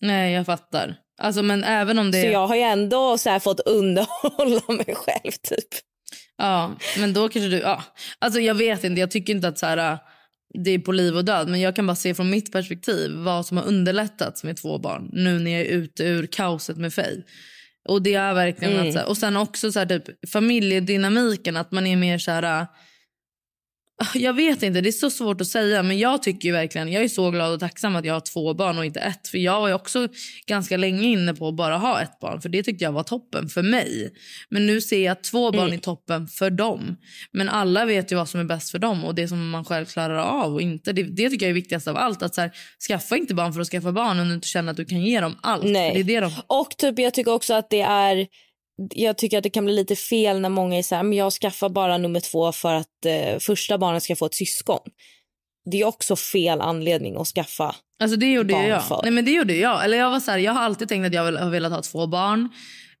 Nej, 0.00 0.32
jag 0.32 0.46
fattar. 0.46 0.96
Alltså, 1.18 1.42
men 1.42 1.64
även 1.64 1.98
om 1.98 2.10
det... 2.10 2.20
Så 2.22 2.26
jag 2.26 2.46
har 2.46 2.56
ju 2.56 2.62
ändå 2.62 3.18
så 3.18 3.40
fått 3.40 3.60
underhålla 3.60 4.62
mig 4.68 4.94
själv 4.94 5.32
typ. 5.42 5.68
Ja, 6.38 6.72
men 6.98 7.12
då 7.12 7.28
kanske 7.28 7.48
du... 7.48 7.58
Ja. 7.58 7.82
Alltså 8.18 8.40
jag 8.40 8.54
vet 8.54 8.84
inte, 8.84 9.00
jag 9.00 9.10
tycker 9.10 9.32
inte 9.34 9.48
att 9.48 9.58
så 9.58 9.66
här, 9.66 9.98
det 10.64 10.70
är 10.70 10.78
på 10.78 10.92
liv 10.92 11.16
och 11.16 11.24
död. 11.24 11.48
Men 11.48 11.60
jag 11.60 11.76
kan 11.76 11.86
bara 11.86 11.96
se 11.96 12.14
från 12.14 12.30
mitt 12.30 12.52
perspektiv 12.52 13.10
vad 13.16 13.46
som 13.46 13.56
har 13.56 13.64
underlättats 13.64 14.44
med 14.44 14.56
två 14.56 14.78
barn. 14.78 15.10
Nu 15.12 15.38
när 15.38 15.50
jag 15.50 15.60
är 15.60 15.70
ute 15.70 16.04
ur 16.04 16.26
kaoset 16.26 16.76
med 16.76 16.94
Faye. 16.94 17.22
Och 17.88 18.02
det 18.02 18.14
är 18.14 18.34
verkligen 18.34 18.74
Mm. 18.74 18.86
att, 18.88 18.92
så 18.92 18.98
här, 18.98 19.08
och 19.08 19.16
sen 19.16 19.36
också 19.36 19.72
så 19.72 19.78
här, 19.78 19.86
typ, 19.86 20.30
familjedynamiken, 20.32 21.56
att 21.56 21.72
man 21.72 21.86
är 21.86 21.96
mer 21.96 22.18
så 22.18 22.30
här... 22.30 22.66
Jag 24.14 24.32
vet 24.32 24.62
inte, 24.62 24.80
det 24.80 24.88
är 24.88 24.92
så 24.92 25.10
svårt 25.10 25.40
att 25.40 25.46
säga. 25.46 25.82
Men 25.82 25.98
jag 25.98 26.22
tycker 26.22 26.48
ju 26.48 26.52
verkligen, 26.52 26.92
jag 26.92 27.04
är 27.04 27.08
så 27.08 27.30
glad 27.30 27.52
och 27.52 27.60
tacksam 27.60 27.96
att 27.96 28.04
jag 28.04 28.14
har 28.14 28.20
två 28.20 28.54
barn 28.54 28.78
och 28.78 28.84
inte 28.84 29.00
ett. 29.00 29.28
För 29.28 29.38
jag 29.38 29.60
var 29.60 29.72
också 29.72 30.08
ganska 30.46 30.76
länge 30.76 31.08
inne 31.08 31.34
på 31.34 31.48
att 31.48 31.54
bara 31.54 31.76
ha 31.76 32.00
ett 32.00 32.20
barn. 32.20 32.40
För 32.40 32.48
det 32.48 32.62
tyckte 32.62 32.84
jag 32.84 32.92
var 32.92 33.02
toppen 33.02 33.48
för 33.48 33.62
mig. 33.62 34.14
Men 34.48 34.66
nu 34.66 34.80
ser 34.80 35.04
jag 35.04 35.12
att 35.12 35.24
två 35.24 35.52
barn 35.52 35.72
är 35.72 35.78
toppen 35.78 36.28
för 36.28 36.50
dem. 36.50 36.96
Men 37.32 37.48
alla 37.48 37.84
vet 37.84 38.12
ju 38.12 38.16
vad 38.16 38.28
som 38.28 38.40
är 38.40 38.44
bäst 38.44 38.70
för 38.70 38.78
dem 38.78 39.04
och 39.04 39.14
det 39.14 39.28
som 39.28 39.50
man 39.50 39.64
själv 39.64 39.86
klarar 39.86 40.18
av 40.18 40.54
och 40.54 40.62
inte. 40.62 40.92
Det, 40.92 41.02
det 41.02 41.30
tycker 41.30 41.46
jag 41.46 41.50
är 41.50 41.54
viktigast 41.54 41.88
av 41.88 41.96
allt. 41.96 42.22
Att 42.22 42.34
så 42.34 42.40
här, 42.40 42.50
skaffa 42.88 43.16
inte 43.16 43.34
barn 43.34 43.52
för 43.52 43.60
att 43.60 43.68
skaffa 43.68 43.92
barn 43.92 44.20
om 44.20 44.28
du 44.28 44.34
inte 44.34 44.48
känner 44.48 44.70
att 44.70 44.76
du 44.76 44.84
kan 44.84 45.00
ge 45.00 45.20
dem 45.20 45.36
allt. 45.42 45.64
Nej. 45.64 45.94
Det 45.94 46.00
är 46.00 46.04
det 46.04 46.20
de... 46.20 46.32
Och 46.46 46.76
typ 46.78 46.98
jag 46.98 47.14
tycker 47.14 47.32
också 47.32 47.54
att 47.54 47.70
det 47.70 47.80
är 47.80 48.26
jag 48.94 49.18
tycker 49.18 49.38
att 49.38 49.42
det 49.42 49.50
kan 49.50 49.64
bli 49.64 49.74
lite 49.74 49.96
fel 49.96 50.40
när 50.40 50.48
många 50.48 50.78
är 50.78 50.82
så 50.82 50.94
här, 50.94 51.02
men 51.02 51.18
jag 51.18 51.32
skaffar 51.32 51.68
bara 51.68 51.98
nummer 51.98 52.20
två 52.20 52.52
för 52.52 52.74
att 52.74 53.04
eh, 53.06 53.38
första 53.38 53.78
barnet 53.78 54.02
ska 54.02 54.16
få 54.16 54.26
ett 54.26 54.34
syskon. 54.34 54.80
Det 55.70 55.80
är 55.80 55.84
också 55.84 56.16
fel 56.16 56.60
anledning 56.60 57.16
att 57.16 57.26
skaffa 57.26 57.74
Alltså 58.02 58.16
det 58.16 58.32
gjorde 58.32 58.54
barn 58.54 58.66
jag. 58.66 58.84
för. 58.84 59.00
Nej 59.02 59.10
men 59.10 59.24
det 59.24 59.30
gjorde 59.30 59.54
jag. 59.54 59.84
Eller 59.84 59.98
jag 59.98 60.10
var 60.10 60.20
så 60.20 60.30
här, 60.30 60.38
jag 60.38 60.52
har 60.52 60.60
alltid 60.60 60.88
tänkt 60.88 61.06
att 61.06 61.14
jag 61.14 61.24
vill, 61.24 61.36
har 61.36 61.50
velat 61.50 61.72
ha 61.72 61.82
två 61.82 62.06
barn. 62.06 62.48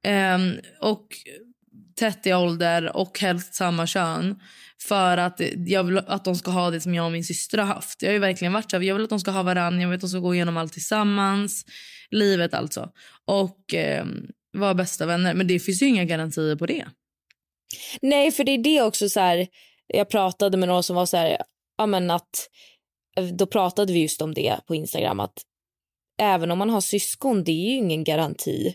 Ehm, 0.02 0.52
och 0.80 1.06
tätt 1.98 2.26
i 2.26 2.34
ålder 2.34 2.96
och 2.96 3.18
helst 3.20 3.54
samma 3.54 3.86
kön. 3.86 4.40
För 4.88 5.16
att 5.16 5.40
jag 5.66 5.84
vill 5.84 5.98
att 5.98 6.24
de 6.24 6.34
ska 6.36 6.50
ha 6.50 6.70
det 6.70 6.80
som 6.80 6.94
jag 6.94 7.06
och 7.06 7.12
min 7.12 7.24
syster 7.24 7.58
har 7.58 7.64
haft. 7.64 8.02
Jag 8.02 8.12
har 8.12 8.18
verkligen 8.18 8.52
varit 8.52 8.70
så 8.70 8.76
här, 8.76 8.84
jag 8.84 8.94
vill 8.94 9.04
att 9.04 9.10
de 9.10 9.20
ska 9.20 9.30
ha 9.30 9.42
varandra, 9.42 9.82
jag 9.82 9.88
vill 9.88 9.96
att 9.96 10.00
de 10.00 10.08
ska 10.08 10.18
gå 10.18 10.34
igenom 10.34 10.56
allt 10.56 10.72
tillsammans. 10.72 11.64
Livet 12.10 12.54
alltså. 12.54 12.88
Och 13.24 13.74
ehm, 13.74 14.26
vara 14.58 14.74
bästa 14.74 15.06
vänner. 15.06 15.34
Men 15.34 15.46
det 15.46 15.58
finns 15.58 15.82
ju 15.82 15.86
inga 15.86 16.04
garantier 16.04 16.56
på 16.56 16.66
det. 16.66 16.86
Nej, 18.02 18.32
för 18.32 18.44
det 18.44 18.52
är 18.52 18.58
det 18.58 18.82
också 18.82 19.08
så 19.08 19.20
här. 19.20 19.46
Jag 19.86 20.08
pratade 20.08 20.56
med 20.56 20.68
någon 20.68 20.82
som 20.82 20.96
var 20.96 21.06
så 21.06 21.16
här, 21.16 21.42
ja 21.78 21.86
men 21.86 22.10
att 22.10 22.48
eh, 23.16 23.24
då 23.24 23.46
pratade 23.46 23.92
vi 23.92 24.02
just 24.02 24.22
om 24.22 24.34
det 24.34 24.60
på 24.66 24.74
Instagram 24.74 25.20
att 25.20 25.42
även 26.20 26.50
om 26.50 26.58
man 26.58 26.70
har 26.70 26.80
syskon, 26.80 27.44
det 27.44 27.52
är 27.52 27.70
ju 27.70 27.76
ingen 27.76 28.04
garanti 28.04 28.74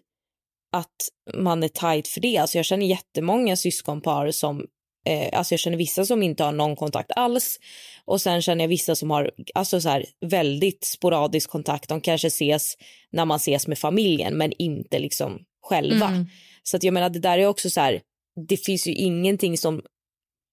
att 0.71 1.09
man 1.33 1.63
är 1.63 1.67
tajt 1.67 2.07
för 2.07 2.21
det. 2.21 2.37
Alltså 2.37 2.57
jag 2.57 2.65
känner 2.65 2.85
jättemånga 2.85 3.55
syskonpar 3.55 4.31
som 4.31 4.65
eh, 5.05 5.37
alltså 5.37 5.53
jag 5.53 5.59
känner 5.59 5.77
vissa 5.77 6.05
som 6.05 6.23
inte 6.23 6.43
har 6.43 6.51
någon 6.51 6.75
kontakt 6.75 7.11
alls 7.15 7.59
och 8.05 8.21
sen 8.21 8.41
känner 8.41 8.63
jag 8.63 8.69
vissa 8.69 8.95
som 8.95 9.11
har 9.11 9.31
alltså 9.53 9.81
så 9.81 9.89
här, 9.89 10.05
väldigt 10.25 10.83
sporadisk 10.83 11.49
kontakt. 11.49 11.89
De 11.89 12.01
kanske 12.01 12.27
ses 12.27 12.77
när 13.11 13.25
man 13.25 13.35
ses 13.35 13.67
med 13.67 13.79
familjen 13.79 14.37
men 14.37 14.51
inte 14.51 14.99
liksom 14.99 15.45
själva. 15.63 16.07
Mm. 16.07 16.25
Så 16.63 16.77
att 16.77 16.83
jag 16.83 16.93
menar 16.93 17.09
det 17.09 17.19
där 17.19 17.37
är 17.37 17.47
också 17.47 17.69
så 17.69 17.81
här, 17.81 18.01
det 18.47 18.57
finns 18.57 18.87
ju 18.87 18.91
ingenting 18.93 19.57
som 19.57 19.81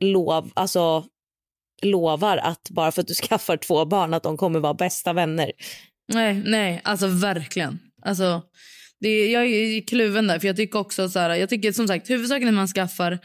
lov, 0.00 0.50
alltså 0.54 1.04
lovar 1.82 2.36
att 2.36 2.70
bara 2.70 2.92
för 2.92 3.00
att 3.00 3.08
du 3.08 3.14
skaffar 3.28 3.56
två 3.56 3.84
barn 3.84 4.14
att 4.14 4.22
de 4.22 4.36
kommer 4.36 4.60
vara 4.60 4.74
bästa 4.74 5.12
vänner. 5.12 5.52
Nej, 6.12 6.42
nej, 6.46 6.80
alltså 6.84 7.06
verkligen. 7.06 7.78
Alltså, 8.02 8.42
det, 9.00 9.30
jag 9.30 9.46
är 9.46 9.86
kluven 9.86 10.26
där, 10.26 10.38
för 10.38 10.46
jag 10.46 10.56
tycker 10.56 10.78
också 10.78 11.08
så 11.08 11.18
här, 11.18 11.34
jag 11.34 11.48
tycker 11.48 11.72
som 11.72 11.88
sagt 11.88 12.10
huvudsaken 12.10 12.48
är 12.48 12.52
att 12.52 12.54
man 12.54 12.68
skaffar 12.68 13.18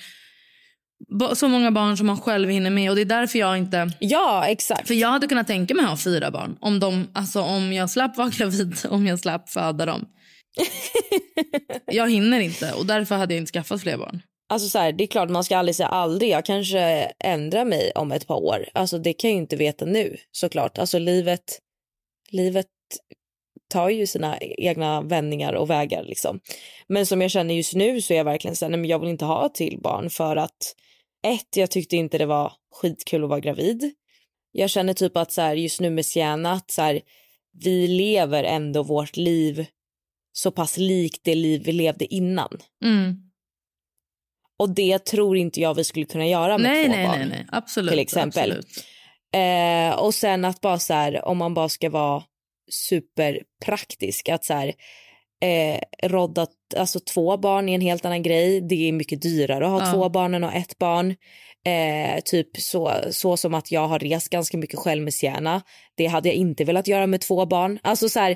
så 1.35 1.47
många 1.47 1.71
barn 1.71 1.97
som 1.97 2.07
man 2.07 2.21
själv 2.21 2.49
hinner 2.49 2.69
med 2.69 2.89
och 2.89 2.95
det 2.95 3.01
är 3.01 3.05
därför 3.05 3.39
jag 3.39 3.57
inte... 3.57 3.91
Ja, 3.99 4.45
exakt. 4.47 4.87
För 4.87 4.93
jag 4.93 5.09
hade 5.09 5.27
kunnat 5.27 5.47
tänka 5.47 5.73
mig 5.73 5.83
att 5.83 5.89
ha 5.89 5.97
fyra 5.97 6.31
barn 6.31 6.57
om, 6.59 6.79
de, 6.79 7.07
alltså, 7.13 7.41
om 7.41 7.73
jag 7.73 7.89
slapp 7.89 8.17
vara 8.17 8.29
gravid, 8.37 8.77
om 8.89 9.07
jag 9.07 9.19
slapp 9.19 9.49
föda 9.49 9.85
dem. 9.85 10.05
jag 11.85 12.11
hinner 12.11 12.39
inte 12.39 12.73
och 12.73 12.85
därför 12.85 13.15
hade 13.15 13.33
jag 13.33 13.41
inte 13.41 13.51
skaffat 13.51 13.81
fler 13.81 13.97
barn. 13.97 14.21
Alltså 14.49 14.69
så 14.69 14.79
här, 14.79 14.91
det 14.91 15.03
är 15.03 15.07
klart 15.07 15.29
man 15.29 15.43
ska 15.43 15.57
aldrig 15.57 15.75
säga 15.75 15.87
aldrig. 15.87 16.29
Jag 16.29 16.45
kanske 16.45 16.79
ändrar 17.19 17.65
mig 17.65 17.91
om 17.95 18.11
ett 18.11 18.27
par 18.27 18.43
år. 18.43 18.69
Alltså 18.73 18.97
det 18.97 19.13
kan 19.13 19.29
jag 19.29 19.35
ju 19.35 19.41
inte 19.41 19.55
veta 19.55 19.85
nu 19.85 20.17
såklart. 20.31 20.77
Alltså 20.77 20.99
livet, 20.99 21.59
livet 22.29 22.67
tar 23.69 23.89
ju 23.89 24.07
sina 24.07 24.37
egna 24.39 25.01
vändningar 25.01 25.53
och 25.53 25.69
vägar 25.69 26.03
liksom. 26.03 26.39
Men 26.87 27.05
som 27.05 27.21
jag 27.21 27.31
känner 27.31 27.53
just 27.53 27.73
nu 27.73 28.01
så 28.01 28.13
är 28.13 28.17
jag 28.17 28.25
verkligen 28.25 28.55
så 28.55 28.65
här, 28.65 28.69
nej, 28.69 28.79
men 28.79 28.89
jag 28.89 28.99
vill 28.99 29.09
inte 29.09 29.25
ha 29.25 29.45
ett 29.45 29.53
till 29.53 29.79
barn 29.81 30.09
för 30.09 30.35
att 30.35 30.75
ett, 31.27 31.57
jag 31.57 31.71
tyckte 31.71 31.95
inte 31.95 32.17
det 32.17 32.25
var 32.25 32.53
skitkul 32.75 33.23
att 33.23 33.29
vara 33.29 33.39
gravid. 33.39 33.93
Jag 34.51 34.69
känner 34.69 34.93
typ 34.93 35.17
att 35.17 35.31
så 35.31 35.41
här, 35.41 35.55
just 35.55 35.79
nu 35.79 35.89
med 35.89 36.05
Sienna 36.05 36.51
att 36.51 36.71
så 36.71 36.81
här, 36.81 37.01
vi 37.63 37.87
lever 37.87 38.43
ändå 38.43 38.83
vårt 38.83 39.17
liv 39.17 39.65
så 40.37 40.51
pass 40.51 40.77
likt 40.77 41.21
det 41.23 41.35
liv 41.35 41.61
vi 41.65 41.71
levde 41.71 42.13
innan. 42.13 42.57
Mm. 42.85 43.15
Och 44.59 44.69
det 44.69 45.05
tror 45.05 45.37
inte 45.37 45.61
jag 45.61 45.73
vi 45.73 45.83
skulle 45.83 46.05
kunna 46.05 46.27
göra 46.27 46.57
med 46.57 46.71
Nej, 46.71 46.85
två 46.85 46.91
nej, 46.91 47.07
barn. 47.07 47.19
nej, 47.19 47.27
nej, 47.29 47.45
absolut. 47.51 47.89
till 47.91 47.99
exempel. 47.99 48.51
Absolut. 48.51 48.85
Eh, 49.35 49.99
och 49.99 50.13
sen 50.13 50.45
att 50.45 50.61
bara 50.61 50.79
så 50.79 50.93
här, 50.93 51.25
om 51.25 51.37
man 51.37 51.53
bara 51.53 51.69
ska 51.69 51.89
vara 51.89 52.23
superpraktisk, 52.71 54.29
att 54.29 54.45
så 54.45 54.53
här, 54.53 54.73
eh, 55.43 55.79
rodda 56.09 56.47
alltså 56.77 56.99
två 56.99 57.37
barn 57.37 57.69
är 57.69 57.75
en 57.75 57.81
helt 57.81 58.05
annan 58.05 58.23
grej. 58.23 58.61
Det 58.61 58.87
är 58.87 58.91
mycket 58.91 59.21
dyrare 59.21 59.65
att 59.65 59.71
ha 59.71 59.87
Ja. 59.87 59.93
två 59.93 60.09
barn 60.09 60.33
än 60.33 60.43
att 60.43 60.53
ha 60.53 60.59
ett 60.59 60.77
barn. 60.77 61.15
Eh, 61.65 62.19
typ 62.25 62.57
så, 62.57 62.91
så 63.11 63.37
som 63.37 63.53
att 63.53 63.71
jag 63.71 63.87
har 63.87 63.99
rest 63.99 64.29
ganska 64.29 64.57
mycket 64.57 64.79
själv 64.79 65.03
med 65.03 65.13
Sienna. 65.13 65.61
Det 65.95 66.05
hade 66.05 66.29
jag 66.29 66.35
inte 66.35 66.63
velat 66.63 66.87
göra 66.87 67.07
med 67.07 67.21
två 67.21 67.45
barn. 67.45 67.79
Alltså 67.83 68.09
så 68.09 68.19
här, 68.19 68.35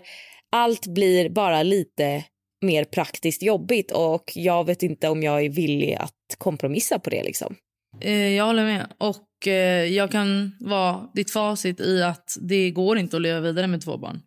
allt 0.51 0.87
blir 0.87 1.29
bara 1.29 1.63
lite 1.63 2.23
mer 2.61 2.83
praktiskt 2.83 3.43
jobbigt 3.43 3.91
och 3.91 4.31
jag 4.35 4.65
vet 4.65 4.83
inte 4.83 5.09
om 5.09 5.23
jag 5.23 5.45
är 5.45 5.49
villig 5.49 5.93
att 5.93 6.13
kompromissa 6.37 6.99
på 6.99 7.09
det 7.09 7.23
liksom. 7.23 7.55
Eh, 8.01 8.27
jag 8.27 8.45
håller 8.45 8.63
med. 8.63 8.87
Och 8.97 9.47
eh, 9.47 9.85
jag 9.85 10.11
kan 10.11 10.55
vara 10.59 11.09
ditt 11.13 11.31
facit 11.31 11.79
i 11.79 12.03
att 12.03 12.37
det 12.41 12.71
går 12.71 12.97
inte 12.97 13.15
att 13.15 13.21
leva 13.21 13.39
vidare 13.39 13.67
med 13.67 13.81
två 13.81 13.97
barn. 13.97 14.21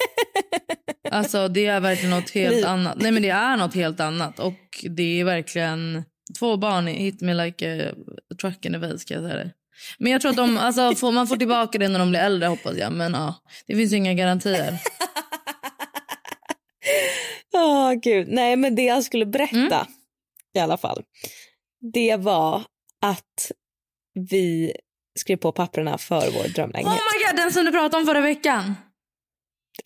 alltså 1.10 1.48
det 1.48 1.66
är 1.66 1.80
verkligen 1.80 2.10
något 2.10 2.30
helt 2.30 2.64
annat. 2.64 2.96
Nej 3.00 3.12
men 3.12 3.22
det 3.22 3.30
är 3.30 3.56
något 3.56 3.74
helt 3.74 4.00
annat. 4.00 4.38
Och 4.38 4.84
det 4.90 5.20
är 5.20 5.24
verkligen 5.24 6.04
två 6.38 6.56
barn 6.56 6.86
hit 6.86 7.20
me 7.20 7.34
like 7.34 7.90
a 8.30 8.34
truck 8.40 8.64
in 8.64 8.80
vase 8.80 8.98
ska 8.98 9.14
jag 9.14 9.22
säga 9.22 9.36
det. 9.36 9.50
Men 9.98 10.12
jag 10.12 10.20
tror 10.20 10.30
att 10.30 10.36
de, 10.36 10.58
alltså, 10.58 10.94
får, 10.94 11.12
man 11.12 11.26
får 11.26 11.36
tillbaka 11.36 11.78
det 11.78 11.88
när 11.88 11.98
de 11.98 12.10
blir 12.10 12.20
äldre 12.20 12.48
hoppas 12.48 12.76
jag. 12.76 12.92
Men 12.92 13.12
ja, 13.12 13.34
det 13.66 13.76
finns 13.76 13.92
inga 13.92 14.14
garantier. 14.14 14.78
Åh 17.54 17.92
gud, 17.92 18.28
nej 18.28 18.56
men 18.56 18.74
det 18.74 18.82
jag 18.82 19.04
skulle 19.04 19.26
berätta 19.26 19.56
Mm. 19.56 19.86
i 20.54 20.58
alla 20.58 20.76
fall. 20.76 21.02
Det 21.92 22.16
var 22.16 22.62
att 23.02 23.52
vi 24.30 24.72
skrev 25.18 25.36
på 25.36 25.52
papperna 25.52 25.98
för 25.98 26.30
vår 26.30 26.40
Oh 26.40 26.52
drömlägenhet. 26.52 27.00
my 27.14 27.26
god, 27.26 27.36
den 27.36 27.52
som 27.52 27.64
du 27.64 27.70
pratade 27.72 27.96
om 27.96 28.06
förra 28.06 28.20
veckan. 28.20 28.74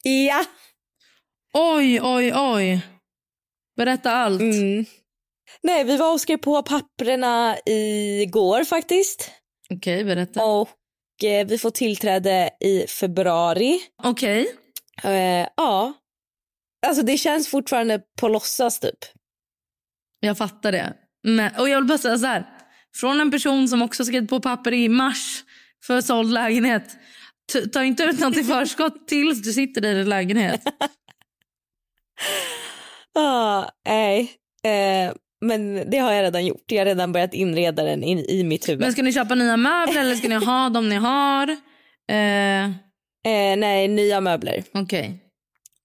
Ja! 0.02 0.44
Oj, 1.52 2.00
oj, 2.02 2.32
oj. 2.34 2.80
Berätta 3.76 4.12
allt. 4.12 4.40
Mm. 4.40 4.84
Nej, 5.62 5.84
vi 5.84 5.96
var 5.96 6.12
och 6.12 6.20
skrev 6.20 6.36
på 6.36 6.62
papperna 6.62 7.56
igår 7.66 8.64
faktiskt. 8.64 9.30
Okej, 9.74 10.04
berätta. 10.04 10.44
Och 10.44 11.24
eh, 11.24 11.46
vi 11.46 11.58
får 11.58 11.70
tillträde 11.70 12.50
i 12.60 12.86
februari. 12.86 13.80
Okej. 14.02 14.46
Eh, 15.02 15.48
ja. 15.56 15.92
Alltså 16.86 17.02
det 17.02 17.18
känns 17.18 17.48
fortfarande 17.48 18.00
på 18.20 18.28
låtsas 18.28 18.80
typ. 18.80 18.98
Jag 20.20 20.38
fattar 20.38 20.72
det. 20.72 20.92
Men, 21.22 21.54
och 21.58 21.68
jag 21.68 21.76
vill 21.78 21.88
bara 21.88 21.98
säga 21.98 22.18
så 22.18 22.26
här. 22.26 22.46
Från 22.96 23.20
en 23.20 23.30
person 23.30 23.68
som 23.68 23.82
också 23.82 24.04
skrev 24.04 24.26
på 24.26 24.40
papper 24.40 24.72
i 24.74 24.88
mars 24.88 25.44
för 25.86 26.00
såld 26.00 26.32
lägenhet. 26.32 26.96
Ta 27.72 27.84
inte 27.84 28.02
ut 28.02 28.20
något 28.20 28.36
i 28.36 28.44
förskott 28.44 29.08
tills 29.08 29.42
du 29.42 29.52
sitter 29.52 29.84
i 29.84 29.94
din 29.94 30.08
lägenhet. 30.08 30.62
Ah, 33.14 33.64
nej. 33.86 34.32
Eh, 34.64 35.12
men 35.40 35.90
det 35.90 35.98
har 35.98 36.12
jag 36.12 36.22
redan 36.22 36.46
gjort. 36.46 36.64
Jag 36.66 36.78
har 36.80 36.84
redan 36.84 37.12
börjat 37.12 37.34
inreda 37.34 37.82
den 37.82 38.02
in, 38.02 38.18
i 38.18 38.44
mitt 38.44 38.68
huvud. 38.68 38.80
Men 38.80 38.92
ska 38.92 39.02
ni 39.02 39.12
köpa 39.12 39.34
nya 39.34 39.56
möbler 39.56 40.00
eller 40.00 40.14
ska 40.14 40.28
ni 40.28 40.34
ha 40.34 40.68
de 40.68 40.88
ni 40.88 40.96
har? 40.96 41.48
Eh, 42.10 42.70
Eh, 43.26 43.56
nej, 43.56 43.88
nya 43.88 44.20
möbler. 44.20 44.64
Okej. 44.74 45.18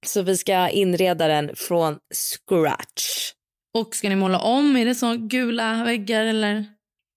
Så 0.08 0.22
vi 0.22 0.38
ska 0.38 0.70
inreda 0.70 1.28
den 1.28 1.56
från 1.56 1.98
scratch. 2.14 3.32
Och 3.78 3.96
ska 3.96 4.10
ni 4.10 4.16
måla 4.16 4.40
om? 4.40 4.76
Är 4.76 4.86
det 4.86 4.96
så 4.96 5.16
gula 5.18 5.84
väggar 5.84 6.26
eller? 6.26 6.66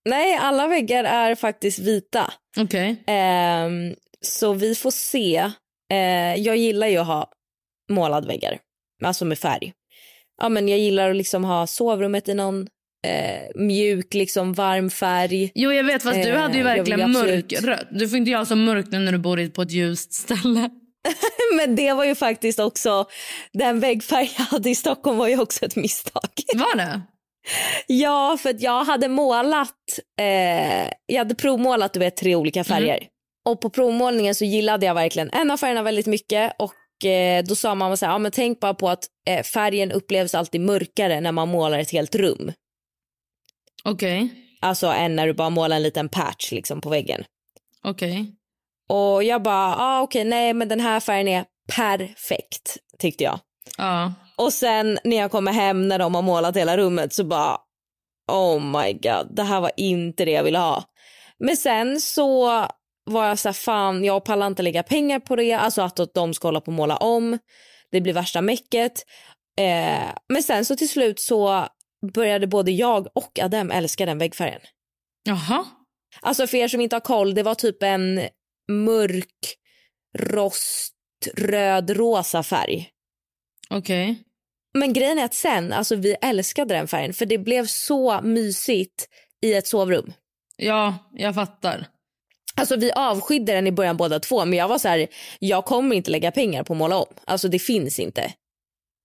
Nej, 0.09 0.37
alla 0.37 0.67
väggar 0.69 1.05
är 1.05 1.35
faktiskt 1.35 1.79
vita. 1.79 2.33
Okej. 2.59 3.05
Ehm, 3.07 3.95
så 4.21 4.53
vi 4.53 4.75
får 4.75 4.91
se. 4.91 5.51
Eh, 5.93 6.35
jag 6.43 6.57
gillar 6.57 6.87
ju 6.87 6.97
att 6.99 7.07
ha 7.07 7.31
målade 7.91 8.27
väggar. 8.27 8.59
alltså 9.05 9.25
med 9.25 9.39
färg. 9.39 9.73
Ja, 10.43 10.49
men 10.49 10.69
jag 10.69 10.79
gillar 10.79 11.11
att 11.11 11.17
liksom 11.17 11.45
ha 11.45 11.67
sovrummet 11.67 12.29
i 12.29 12.35
någon 12.35 12.67
eh, 13.07 13.41
mjuk, 13.63 14.15
liksom 14.15 14.53
varm 14.53 14.91
färg. 14.91 15.53
Jo 15.55 15.73
jag 15.73 15.85
vet 15.85 16.03
fast 16.03 16.23
du 16.23 16.29
Eh, 16.29 16.39
hade 16.41 16.53
ju 16.53 16.59
vill 16.59 16.65
verkligen 16.65 17.01
absolut- 17.17 17.53
mörkrött. 17.53 17.87
Du 17.91 18.09
får 18.09 18.19
inte 18.19 18.31
göra 18.31 18.45
så 18.47 18.57
mörkt 18.57 18.93
nu 18.93 18.99
när 18.99 19.13
du 19.13 19.19
bor 19.19 19.49
på 19.51 19.63
ett 19.63 19.71
ljust 19.71 20.13
ställe. 20.13 20.71
Men 21.57 21.77
det 21.77 21.93
var 21.93 22.05
ju 22.05 22.15
faktiskt 22.15 22.59
också, 22.59 23.07
den 23.53 23.81
väggfärg 23.81 24.31
jag 24.39 24.45
hade 24.45 24.71
i 24.71 24.75
Stockholm 24.75 25.19
var 25.19 25.29
ju 25.29 25.41
också 25.41 25.65
ett 25.65 25.77
misstag. 25.77 26.31
Var 26.55 26.77
det? 26.77 27.03
Ja, 27.87 28.39
för 28.41 28.51
att 28.51 28.61
jag 28.61 28.85
hade 28.85 29.09
målat, 29.09 29.75
eh, 30.21 30.91
jag 31.07 31.19
hade 31.19 31.35
provmålat 31.35 31.93
du 31.93 31.99
vet, 31.99 32.17
tre 32.17 32.35
olika 32.37 32.65
färger. 32.65 33.07
Och 33.45 33.61
på 33.61 33.71
provmålningen 33.71 34.35
så 34.35 34.45
gillade 34.45 34.87
jag 34.87 34.95
verkligen 34.95 35.31
en 35.33 35.51
av 35.51 35.57
färgerna 35.57 35.83
väldigt 35.83 36.07
mycket 36.07 36.53
och 36.59 37.05
eh, 37.09 37.45
då 37.45 37.55
sa 37.55 37.75
mamma 37.75 37.97
så 37.97 38.07
här, 38.07 38.13
ja 38.13 38.19
men 38.19 38.33
tänk 38.33 38.61
bara 38.61 38.75
på 38.75 38.89
att 38.89 39.05
eh, 39.29 39.43
färgen 39.43 39.93
upplevs 39.93 40.35
alltid 40.35 40.61
mörkare 40.61 41.21
när 41.21 41.33
man 41.33 41.49
målar 41.49 41.79
ett 41.79 41.91
helt 41.91 42.15
rum. 42.15 42.53
Okej. 43.85 44.29
Alltså 44.61 44.87
än 44.87 45.17
när 45.17 45.27
du 45.27 45.33
bara 45.33 45.51
målar 45.51 45.77
en 45.77 45.83
liten 45.83 46.09
patch 46.09 46.53
liksom 46.53 46.81
på 46.81 46.89
väggen. 46.89 47.25
Okej. 47.83 48.35
Och 48.89 49.25
jag 49.25 49.43
bara, 49.43 49.77
ah, 49.77 50.01
okej 50.01 50.25
nej 50.25 50.55
men 50.55 50.69
den 50.69 50.81
här 50.81 51.01
färgen 51.01 51.29
är 51.29 51.45
perfekt 51.77 52.77
tyckte 52.99 53.25
jag. 53.25 53.41
Ja. 53.79 54.13
Och 54.37 54.53
sen 54.53 54.99
när 55.05 55.17
jag 55.17 55.31
kommer 55.31 55.53
hem 55.53 55.89
när 55.89 55.99
de 55.99 56.15
har 56.15 56.23
målat 56.23 56.57
hela 56.57 56.77
rummet 56.77 57.13
så 57.13 57.25
bara 57.25 57.59
oh 58.33 58.61
my 58.61 58.93
god, 58.93 59.37
det 59.37 59.43
här 59.43 59.61
var 59.61 59.71
inte 59.77 60.25
det 60.25 60.31
jag 60.31 60.43
ville 60.43 60.59
ha. 60.59 60.85
Men 61.39 61.57
sen 61.57 62.01
så 62.01 62.47
var 63.05 63.27
jag 63.27 63.39
så 63.39 63.49
här, 63.49 63.53
fan 63.53 64.05
jag 64.05 64.25
pallar 64.25 64.47
inte 64.47 64.63
lägga 64.63 64.83
pengar 64.83 65.21
på 65.21 65.37
det, 65.37 65.53
alltså 65.53 65.83
att 65.83 66.15
de 66.15 66.35
ska 66.35 66.49
hålla 66.49 66.61
på 66.61 66.71
och 66.71 66.73
måla 66.73 66.97
om. 66.97 67.39
Det 67.91 68.01
blir 68.01 68.13
värsta 68.13 68.41
mäcket. 68.41 68.93
Eh, 69.59 70.09
men 70.29 70.43
sen 70.43 70.65
så 70.65 70.77
till 70.77 70.89
slut 70.89 71.21
så 71.21 71.67
började 72.15 72.47
både 72.47 72.71
jag 72.71 73.09
och 73.15 73.39
Adem 73.43 73.71
älska 73.71 74.07
den 74.07 74.19
väggfärgen. 74.19 74.61
Jaha. 75.25 75.65
Alltså 76.21 76.47
för 76.47 76.57
er 76.57 76.69
som 76.69 76.81
inte 76.81 76.97
har 76.97 77.01
koll, 77.01 77.35
det 77.35 77.43
var 77.43 77.55
typ 77.55 77.83
en 77.83 78.21
mörk 78.69 79.57
rost 80.19 80.95
röd 81.37 81.91
rosa 81.91 82.43
färg. 82.43 82.89
Okej. 83.71 84.25
Men 84.75 84.93
grejen 84.93 85.19
är 85.19 85.25
att 85.25 85.35
sen, 85.35 85.73
alltså 85.73 85.97
vi 85.97 86.17
älskade 86.23 86.75
den 86.75 86.89
färgen 86.89 87.15
för 87.15 87.27
det 87.27 87.39
blev 87.39 87.67
så 87.67 88.21
mysigt 88.23 89.09
i 89.43 89.55
ett 89.55 89.67
sovrum. 89.67 90.13
Ja, 90.57 91.11
jag 91.13 91.35
fattar. 91.35 91.87
Alltså 92.55 92.77
vi 92.77 92.93
avskydde 92.93 93.53
den 93.53 93.67
i 93.67 93.73
början 93.73 93.97
båda 93.97 94.21
två 94.21 94.45
men 94.45 94.59
jag 94.59 94.69
var 94.69 94.79
så 94.79 94.89
här, 94.89 95.07
jag 95.39 95.65
kommer 95.65 95.97
inte 95.97 96.11
lägga 96.11 96.31
pengar 96.31 96.63
på 96.65 96.73
att 96.73 96.79
måla 96.79 96.97
om. 96.97 97.15
Alltså 97.25 97.49
det 97.49 97.59
finns 97.59 97.99
inte. 97.99 98.33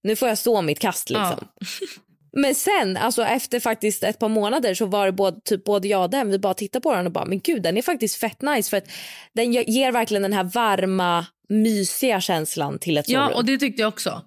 Nu 0.04 0.16
får 0.16 0.28
jag 0.28 0.38
stå 0.38 0.62
mitt 0.62 0.80
kast 0.80 1.10
liksom. 1.10 1.48
Men 2.38 2.56
sen, 2.56 2.98
alltså 2.98 3.24
efter 3.24 3.60
faktiskt 3.60 4.04
ett 4.04 4.20
par 4.20 4.30
månader 4.30 4.74
så 4.74 4.86
var 4.86 5.06
det 5.06 5.12
både, 5.12 5.40
typ 5.46 5.64
både 5.64 5.88
jag 5.88 6.04
och 6.04 6.10
den, 6.10 6.32
vi 6.32 6.40
bara 6.40 6.54
tittade 6.54 6.84
på 6.84 6.96
den 6.96 7.06
och 7.06 7.12
bara 7.12 7.26
men 7.26 7.40
gud 7.40 7.62
den 7.64 7.78
är 7.78 7.82
faktiskt 7.82 8.16
fett 8.20 8.42
nice 8.42 8.70
för 8.70 8.78
att 8.78 8.88
den 9.36 9.54
ge- 9.54 9.64
ger 9.68 9.92
verkligen 9.92 10.24
den 10.24 10.34
här 10.34 10.44
varma, 10.44 11.26
mysiga 11.50 12.22
känslan 12.22 12.80
till 12.80 12.98
ett 12.98 13.06
sovrum. 13.06 13.22
Ja, 13.32 13.36
och 13.38 13.46
det 13.46 13.58
tyckte 13.58 13.82
jag 13.82 13.88
också. 13.90 14.22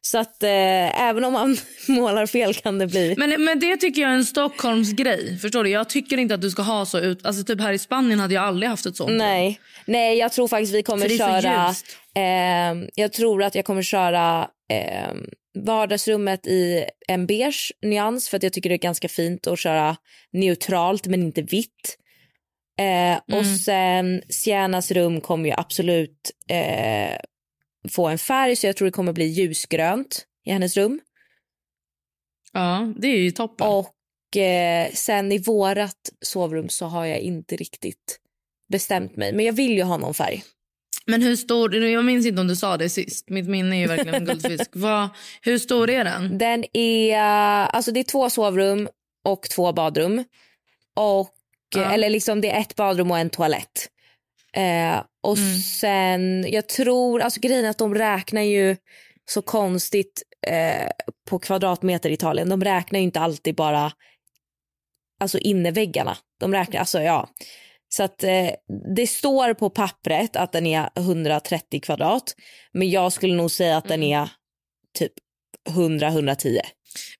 Så 0.00 0.18
att 0.18 0.42
eh, 0.42 1.02
även 1.02 1.24
om 1.24 1.32
man 1.32 1.56
målar 1.88 2.26
fel 2.26 2.54
kan 2.54 2.78
det 2.78 2.86
bli. 2.86 3.14
Men, 3.18 3.44
men 3.44 3.60
det 3.60 3.76
tycker 3.76 4.02
jag 4.02 4.10
är 4.10 4.14
en 4.14 4.24
Stockholms 4.24 4.92
grej. 4.92 5.38
Förstår 5.38 5.64
du? 5.64 5.70
Jag 5.70 5.88
tycker 5.88 6.16
inte 6.18 6.34
att 6.34 6.40
du 6.40 6.50
ska 6.50 6.62
ha 6.62 6.86
så 6.86 6.98
ut. 6.98 7.26
Alltså 7.26 7.44
typ 7.44 7.60
här 7.60 7.72
i 7.72 7.78
Spanien 7.78 8.18
hade 8.20 8.34
jag 8.34 8.44
aldrig 8.44 8.70
haft 8.70 8.86
ett 8.86 8.96
sånt. 8.96 9.12
Nej, 9.12 9.60
nej 9.86 10.18
jag 10.18 10.32
tror 10.32 10.48
faktiskt 10.48 10.74
vi 10.74 10.82
kommer 10.82 11.08
köra... 11.08 11.74
ehm, 12.14 12.88
jag 12.94 13.12
tror 13.12 13.42
att 13.42 13.54
jag 13.54 13.64
kommer 13.64 13.82
köra 13.82 14.48
ehm, 14.72 15.24
vardagsrummet 15.64 16.46
i 16.46 16.84
en 17.08 17.26
beige 17.26 17.72
nyans 17.82 18.28
för 18.28 18.36
att 18.36 18.42
jag 18.42 18.52
tycker 18.52 18.68
det 18.68 18.74
är 18.74 18.78
ganska 18.78 19.08
fint 19.08 19.46
att 19.46 19.58
köra 19.58 19.96
neutralt 20.32 21.06
men 21.06 21.22
inte 21.22 21.42
vitt. 21.42 21.98
Eh, 22.78 23.16
Och 23.36 23.42
Mm. 23.44 23.56
sen 23.58 24.22
Siennas 24.28 24.90
rum 24.90 25.20
kommer 25.20 25.48
ju 25.48 25.54
absolut 25.58 26.30
eh, 26.50 27.18
få 27.90 28.08
en 28.08 28.18
färg 28.18 28.56
så 28.56 28.66
jag 28.66 28.76
tror 28.76 28.86
det 28.86 28.92
kommer 28.92 29.12
bli 29.12 29.24
ljusgrönt 29.24 30.26
i 30.44 30.50
hennes 30.52 30.76
rum. 30.76 31.00
Ja, 32.52 32.92
det 32.98 33.08
är 33.08 33.18
ju 33.18 33.30
toppen. 33.30 33.66
Och 33.66 34.36
eh, 34.36 34.90
sen 34.92 35.32
i 35.32 35.38
vårat 35.38 36.10
sovrum 36.20 36.68
så 36.68 36.86
har 36.86 37.04
jag 37.06 37.18
inte 37.18 37.56
riktigt 37.56 38.20
bestämt 38.68 39.16
mig. 39.16 39.32
Men 39.32 39.44
jag 39.44 39.52
vill 39.52 39.72
ju 39.76 39.82
ha 39.82 39.96
någon 39.96 40.14
färg. 40.14 40.42
Men 41.06 41.22
hur 41.22 41.36
stor, 41.36 41.74
jag 41.76 42.04
minns 42.04 42.26
inte 42.26 42.40
om 42.40 42.48
du 42.48 42.56
sa 42.56 42.76
det 42.76 42.88
sist. 42.88 43.28
Mitt 43.30 43.48
minne 43.48 43.76
är 43.76 43.80
ju 43.80 43.86
verkligen 43.86 44.14
en 44.14 44.24
guldfisk. 44.40 44.70
Vad, 44.72 45.08
hur 45.42 45.58
stor 45.58 45.90
är 45.90 46.04
den? 46.04 46.38
Den 46.38 46.64
är, 46.76 47.16
alltså 47.66 47.92
det 47.92 48.00
är 48.00 48.04
två 48.04 48.30
sovrum 48.30 48.88
och 49.24 49.42
två 49.42 49.72
badrum. 49.72 50.24
Och, 50.96 51.32
Ja. 51.76 51.92
Eller 51.92 52.10
liksom 52.10 52.40
det 52.40 52.50
är 52.50 52.60
ett 52.60 52.76
badrum 52.76 53.10
och 53.10 53.18
en 53.18 53.30
toalett. 53.30 53.88
Eh, 54.52 55.02
och 55.22 55.36
Mm. 55.36 55.58
sen, 55.58 56.46
jag 56.52 56.68
tror, 56.68 57.20
alltså 57.20 57.40
grejen 57.40 57.64
är 57.64 57.70
att 57.70 57.78
de 57.78 57.94
räknar 57.94 58.42
ju 58.42 58.76
så 59.30 59.42
konstigt 59.42 60.22
eh, 60.46 60.88
på 61.28 61.38
kvadratmeter 61.38 62.10
i 62.10 62.12
Italien. 62.12 62.48
De 62.48 62.64
räknar 62.64 62.98
ju 62.98 63.04
inte 63.04 63.20
alltid 63.20 63.54
bara 63.54 63.92
alltså 65.20 65.38
inneväggarna. 65.38 66.16
De 66.40 66.52
räknar, 66.52 66.80
alltså 66.80 67.00
ja. 67.02 67.28
Så 67.88 68.02
att 68.02 68.24
eh, 68.24 68.50
det 68.96 69.06
står 69.06 69.54
på 69.54 69.70
pappret 69.70 70.36
att 70.36 70.52
den 70.52 70.66
är 70.66 70.88
130 70.96 71.80
kvadrat. 71.80 72.34
Men 72.72 72.90
jag 72.90 73.12
skulle 73.12 73.34
nog 73.34 73.50
säga 73.50 73.76
att 73.76 73.88
den 73.88 74.02
är 74.02 74.28
typ 74.98 75.12
100-110. 75.70 76.58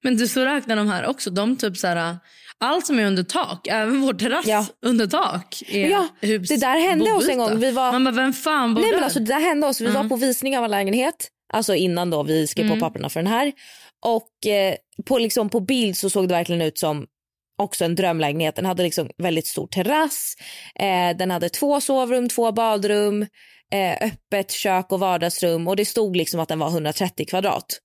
Men 0.03 0.17
du 0.17 0.29
så 0.29 0.45
räknar 0.45 0.77
de 0.77 0.89
här 0.89 1.07
också. 1.07 1.31
De 1.31 1.57
typ 1.57 1.77
så 1.77 1.87
här, 1.87 2.17
allt 2.59 2.87
som 2.87 2.99
är 2.99 3.05
under 3.07 3.23
tak, 3.23 3.67
även 3.67 4.01
vår 4.01 4.15
terrass 4.15 4.47
Ja. 4.47 4.67
under 4.87 5.07
tak 5.07 5.63
är 5.69 5.89
Ja, 5.91 6.09
hus, 6.21 6.49
det 6.49 6.57
där 6.57 6.81
hände 6.89 7.13
oss 7.13 7.29
en 7.29 7.39
gång. 7.39 7.59
Vi 7.61 7.71
var- 7.71 7.93
Man 7.93 8.05
bara, 8.05 8.15
vem 8.15 8.33
fan 8.33 8.75
bor 8.75 8.83
Nej 8.83 8.91
men 8.95 9.05
alltså 9.05 9.19
det 9.21 9.27
där 9.27 9.41
hände 9.41 9.67
oss. 9.67 9.81
Vi 9.81 9.87
var 9.87 9.93
Mm. 10.01 10.09
på 10.09 10.17
visning 10.17 10.59
av 10.59 10.65
en 10.65 10.71
lägenhet. 10.71 11.29
Alltså 11.53 11.75
innan 11.75 12.11
då 12.11 12.23
vi 12.23 12.47
skrev 12.47 12.67
Mm. 12.67 12.79
på 12.81 12.87
papperna 12.87 13.09
för 13.09 13.21
den 13.21 13.27
här. 13.33 13.53
Och 14.07 14.47
eh, 14.51 14.75
på, 15.07 15.19
liksom, 15.19 15.49
på 15.49 15.61
bild 15.61 15.97
så 15.97 16.11
såg 16.11 16.29
det 16.29 16.35
verkligen 16.35 16.63
ut 16.63 16.79
som 16.79 17.07
också 17.59 17.85
en 17.85 17.95
drömlägenhet. 17.95 18.57
Den 18.57 18.67
hade 18.67 18.83
liksom 18.83 19.11
väldigt 19.19 19.47
stor 19.47 19.67
terrass. 19.67 20.35
Eh, 20.75 21.17
den 21.17 21.31
hade 21.31 21.49
två 21.49 21.81
sovrum, 21.81 22.29
två 22.29 22.53
badrum, 22.53 23.23
eh, 23.73 23.93
öppet 24.09 24.51
kök 24.51 24.93
och 24.93 25.01
vardagsrum. 25.01 25.69
Och 25.69 25.77
det 25.77 25.85
stod 25.85 26.17
liksom 26.17 26.41
att 26.41 26.49
den 26.49 26.59
var 26.59 26.71
130 26.71 27.27
kvadrat. 27.27 27.81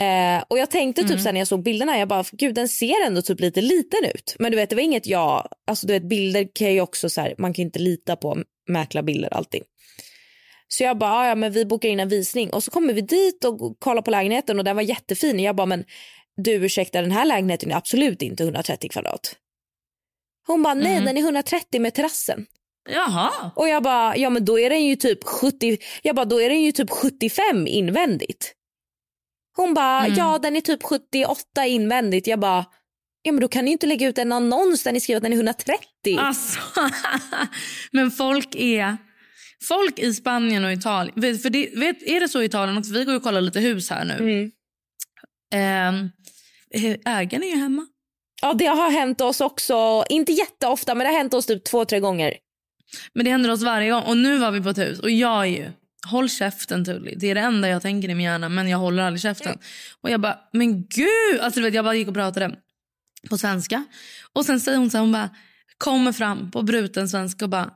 Eh, 0.00 0.44
och 0.48 0.58
jag 0.58 0.70
tänkte 0.70 1.02
typ 1.02 1.10
Mm. 1.10 1.22
sen 1.22 1.34
när 1.34 1.40
jag 1.40 1.48
såg 1.48 1.62
bilderna, 1.62 1.98
jag 1.98 2.08
bara 2.08 2.24
gud 2.32 2.54
den 2.54 2.68
ser 2.68 3.06
ändå 3.06 3.22
typ 3.22 3.40
lite 3.40 3.60
liten 3.60 4.04
ut. 4.14 4.36
Men 4.38 4.50
du 4.52 4.56
vet 4.56 4.70
det 4.70 4.76
var 4.76 4.82
inget 4.82 5.06
jag, 5.06 5.48
alltså 5.66 5.86
du 5.86 5.92
vet 5.92 6.08
bilder 6.08 6.48
kan 6.54 6.72
ju 6.72 6.80
också 6.80 7.10
så 7.10 7.20
här, 7.20 7.34
man 7.38 7.54
kan 7.54 7.62
inte 7.64 7.78
lita 7.78 8.16
på 8.16 8.38
mäklarbilder 8.68 9.34
alltid. 9.34 9.62
Så 10.68 10.82
jag 10.84 10.98
bara, 10.98 11.10
"Ah, 11.12 11.28
ja 11.28 11.34
men 11.34 11.52
vi 11.52 11.64
bokar 11.66 11.88
in 11.88 12.00
en 12.00 12.08
visning 12.08 12.50
och 12.50 12.64
så 12.64 12.70
kommer 12.70 12.92
vi 12.92 13.00
dit 13.00 13.44
och 13.44 13.76
kollar 13.80 14.02
på 14.02 14.10
lägenheten 14.10 14.58
och 14.58 14.64
den 14.64 14.76
var 14.76 14.82
jättefin. 14.82 15.40
Jag 15.40 15.56
bara, 15.56 15.66
men 15.66 15.84
du 16.36 16.52
ursäkta 16.52 17.00
den 17.02 17.12
här 17.12 17.24
lägenheten 17.24 17.70
är 17.70 17.76
absolut 17.76 18.22
inte 18.22 18.42
130 18.42 18.90
kvadrat. 18.90 19.36
Hon 20.46 20.62
bara, 20.62 20.74
nej 20.74 20.96
Mhm. 20.96 21.04
den 21.04 21.16
är 21.16 21.20
130 21.22 21.80
med 21.80 21.94
terrassen. 21.94 22.46
Jaha. 22.90 23.50
Och 23.56 23.68
jag 23.68 23.82
bara, 23.82 24.16
ja 24.16 24.30
men 24.30 24.44
då 24.44 24.58
är 24.60 24.70
den 24.70 24.84
ju 24.86 24.96
typ 24.96 25.24
70, 25.24 25.78
jag 26.02 26.16
bara 26.16 26.24
då 26.24 26.40
är 26.42 26.48
den 26.48 26.62
ju 26.62 26.72
typ 26.72 26.90
75 26.90 27.66
invändigt. 27.66 28.52
Hon 29.56 29.74
bara, 29.74 30.04
Mm. 30.06 30.18
ja 30.18 30.38
den 30.38 30.56
är 30.56 30.60
typ 30.60 30.82
78 30.82 31.66
invändigt. 31.66 32.26
Jag 32.26 32.40
bara, 32.40 32.64
ja 33.22 33.32
men 33.32 33.40
då 33.40 33.48
kan 33.48 33.64
ni 33.64 33.70
inte 33.70 33.86
lägga 33.86 34.08
ut 34.08 34.18
en 34.18 34.32
annons 34.32 34.82
där 34.82 34.92
ni 34.92 35.00
skriver 35.00 35.16
att 35.16 35.22
den 35.22 35.32
är 35.32 35.36
130. 35.36 36.16
Alltså, 36.18 36.58
men 37.92 38.10
folk 38.10 38.54
är... 38.54 38.96
Folk 39.68 39.98
i 39.98 40.14
Spanien 40.14 40.64
och 40.64 40.72
Italien... 40.72 41.38
För 41.38 41.50
det, 41.50 41.70
vet, 41.76 42.02
är 42.02 42.20
det 42.20 42.28
så 42.28 42.42
i 42.42 42.44
Italien 42.44 42.78
också? 42.78 42.92
Vi 42.92 43.04
går 43.04 43.16
och 43.16 43.22
kollar 43.22 43.40
lite 43.40 43.60
hus 43.60 43.90
här 43.90 44.04
nu. 44.04 44.14
Mm. 44.14 44.50
Ehm, 45.54 46.10
ägaren 47.04 47.42
är 47.42 47.48
ju 47.48 47.56
hemma. 47.56 47.86
Ja 48.42 48.54
det 48.54 48.66
har 48.66 48.90
hänt 48.90 49.20
oss 49.20 49.40
också, 49.40 50.04
inte 50.08 50.32
jätteofta 50.32 50.94
men 50.94 51.04
det 51.04 51.10
har 51.10 51.18
hänt 51.18 51.34
oss 51.34 51.46
typ 51.46 51.64
två, 51.64 51.84
tre 51.84 52.00
gånger. 52.00 52.34
Men 53.12 53.24
det 53.24 53.30
händer 53.30 53.50
oss 53.50 53.62
varje 53.62 53.90
gång. 53.90 54.02
Och 54.02 54.16
nu 54.16 54.38
var 54.38 54.50
vi 54.50 54.60
på 54.60 54.68
ett 54.68 54.78
hus 54.78 54.98
och 54.98 55.10
jag 55.10 55.42
är 55.42 55.50
ju... 55.50 55.70
Håll 56.10 56.28
käften 56.28 56.84
Tully. 56.84 57.14
Det 57.16 57.30
är 57.30 57.34
det 57.34 57.40
enda 57.40 57.68
jag 57.68 57.82
tänker 57.82 58.08
i 58.08 58.14
min 58.14 58.24
hjärna 58.24 58.48
men 58.48 58.68
jag 58.68 58.78
håller 58.78 59.02
aldrig 59.02 59.20
käften. 59.20 59.58
Och 60.00 60.10
jag 60.10 60.20
bara, 60.20 60.38
men 60.52 60.86
gud! 60.86 61.40
Alltså, 61.40 61.60
du 61.60 61.64
vet, 61.64 61.74
jag 61.74 61.84
bara 61.84 61.94
gick 61.94 62.08
och 62.08 62.14
pratade 62.14 62.56
på 63.30 63.38
svenska. 63.38 63.84
Och 64.32 64.44
sen 64.44 64.60
säger 64.60 64.78
hon 64.78 64.90
så 64.90 64.96
här, 64.96 65.02
hon 65.02 65.12
bara 65.12 65.30
kommer 65.78 66.12
fram 66.12 66.50
på 66.50 66.62
bruten 66.62 67.08
svenska 67.08 67.44
och 67.44 67.48
bara, 67.48 67.70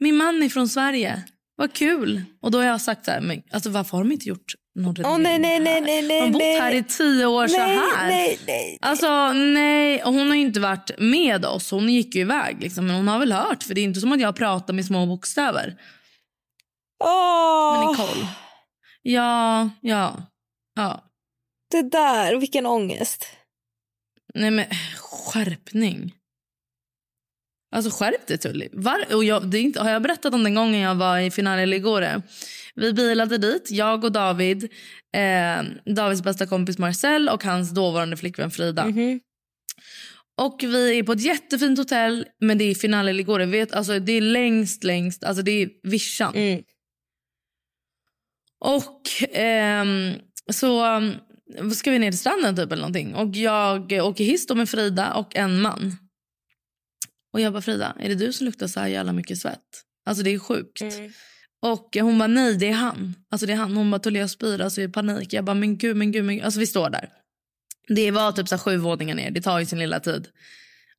min 0.00 0.16
man 0.16 0.42
är 0.42 0.48
från 0.48 0.68
Sverige. 0.68 1.22
Vad 1.56 1.72
kul! 1.72 2.22
Och 2.42 2.50
då 2.50 2.58
har 2.58 2.64
jag 2.64 2.80
sagt 2.80 3.04
så 3.04 3.10
här, 3.10 3.20
men 3.20 3.42
alltså 3.50 3.70
varför 3.70 3.96
har 3.96 4.04
de 4.04 4.12
inte 4.12 4.28
gjort 4.28 4.54
Åh 4.78 5.18
nej 5.18 5.38
nej 5.38 5.60
nej 5.60 5.80
nej 5.80 6.02
nej. 6.02 6.20
Har 6.20 6.26
de 6.26 6.32
bott 6.32 6.42
här 6.42 6.74
i 6.74 6.84
tio 6.84 7.26
år 7.26 7.48
så 7.48 7.58
nej, 7.58 7.76
här? 7.76 8.06
Nej, 8.08 8.38
nej. 8.46 8.78
Alltså 8.80 9.32
nej, 9.32 10.02
och 10.02 10.12
hon 10.12 10.28
har 10.28 10.34
inte 10.34 10.60
varit 10.60 10.90
med 10.98 11.44
oss. 11.44 11.70
Hon 11.70 11.88
gick 11.88 12.14
ju 12.14 12.20
iväg 12.20 12.60
liksom. 12.60 12.86
Men 12.86 12.96
hon 12.96 13.08
har 13.08 13.18
väl 13.18 13.32
hört 13.32 13.62
för 13.62 13.74
det 13.74 13.80
är 13.80 13.84
inte 13.84 14.00
som 14.00 14.12
att 14.12 14.20
jag 14.20 14.36
pratar 14.36 14.74
med 14.74 14.84
små 14.84 15.06
bokstäver. 15.06 15.76
Åh. 17.04 17.80
Men 17.80 17.90
Nicole. 17.90 18.26
Ja, 19.02 19.70
ja. 19.80 20.22
Ja. 20.74 21.04
Det 21.70 21.82
där, 21.82 22.36
vilken 22.36 22.66
ångest. 22.66 23.26
Nej 24.34 24.50
men 24.50 24.64
skärpning. 24.96 26.14
Alltså 27.76 27.90
skärp 27.90 28.26
dig 28.26 28.38
Tully. 28.38 28.68
Var, 28.72 29.14
och 29.14 29.24
jag, 29.24 29.50
det 29.50 29.58
inte, 29.58 29.82
har 29.82 29.90
jag 29.90 30.02
berättat 30.02 30.34
om 30.34 30.44
den 30.44 30.54
gången 30.54 30.80
jag 30.80 30.94
var 30.94 31.18
i 31.18 31.30
Finale 31.30 31.66
Ligore? 31.66 32.22
Vi 32.76 32.92
bilade 32.92 33.38
dit, 33.38 33.70
jag 33.70 34.04
och 34.04 34.12
David, 34.12 34.64
eh, 35.16 35.92
Davids 35.94 36.22
bästa 36.22 36.46
kompis 36.46 36.78
Marcel 36.78 37.28
och 37.28 37.44
hans 37.44 37.70
dåvarande 37.70 38.16
flickvän 38.16 38.50
Frida. 38.50 38.86
Mhm. 38.86 39.20
Och 40.38 40.60
vi 40.62 40.98
är 40.98 41.02
på 41.02 41.12
ett 41.12 41.22
jättefint 41.22 41.78
hotell, 41.78 42.26
men 42.40 42.58
det 42.58 42.64
är 42.64 42.74
Finale 42.74 43.12
Ligore. 43.12 43.46
Vet, 43.46 43.72
alltså, 43.72 43.98
det 43.98 44.12
är 44.12 44.20
längst, 44.20 44.84
längst, 44.84 45.24
alltså 45.24 45.42
det 45.42 45.62
är 45.62 45.68
vischan. 45.82 46.34
Mm. 46.34 46.62
Och 48.58 49.02
ehm, 49.32 50.14
så 50.52 50.96
um, 50.96 51.14
ska 51.74 51.90
vi 51.90 51.98
ner 51.98 52.10
till 52.10 52.18
stranden 52.18 52.56
typ 52.56 52.72
eller 52.72 52.82
någonting. 52.82 53.14
Och 53.14 53.36
jag 53.36 53.92
åker 53.92 54.24
hiss 54.24 54.48
med 54.54 54.68
Frida 54.68 55.14
och 55.14 55.36
en 55.36 55.60
man. 55.60 55.96
Och 57.32 57.40
jag 57.40 57.52
bara 57.52 57.62
Frida, 57.62 57.96
är 58.00 58.08
det 58.08 58.14
du 58.14 58.32
som 58.32 58.44
luktar 58.44 58.66
så 58.66 58.80
här 58.80 58.88
jävla 58.88 59.12
mycket 59.12 59.38
svett? 59.38 59.82
Alltså 60.06 60.24
det 60.24 60.30
är 60.30 60.38
sjukt. 60.38 60.80
Mm. 60.80 61.12
Och 61.62 61.96
hon 62.00 62.18
bara 62.18 62.26
nej 62.26 62.56
det 62.56 62.68
är 62.68 62.72
han. 62.72 63.14
Alltså 63.30 63.46
det 63.46 63.52
är 63.52 63.56
han. 63.56 63.76
Hon 63.76 63.90
bara 63.90 64.10
jag 64.10 64.30
spyr 64.30 64.60
alltså 64.60 64.80
i 64.80 64.88
panik. 64.88 65.32
Jag 65.32 65.44
bara 65.44 65.54
men 65.54 65.78
gud 65.78 65.96
men 65.96 66.12
gud 66.12 66.24
men 66.24 66.36
gud. 66.36 66.44
Alltså 66.44 66.60
vi 66.60 66.66
står 66.66 66.90
där. 66.90 67.08
Det 67.88 68.10
var 68.10 68.32
typ 68.32 68.48
så 68.48 68.58
sju 68.58 68.76
våningar 68.76 69.14
ner. 69.14 69.30
Det 69.30 69.40
tar 69.40 69.58
ju 69.58 69.66
sin 69.66 69.78
lilla 69.78 70.00
tid. 70.00 70.28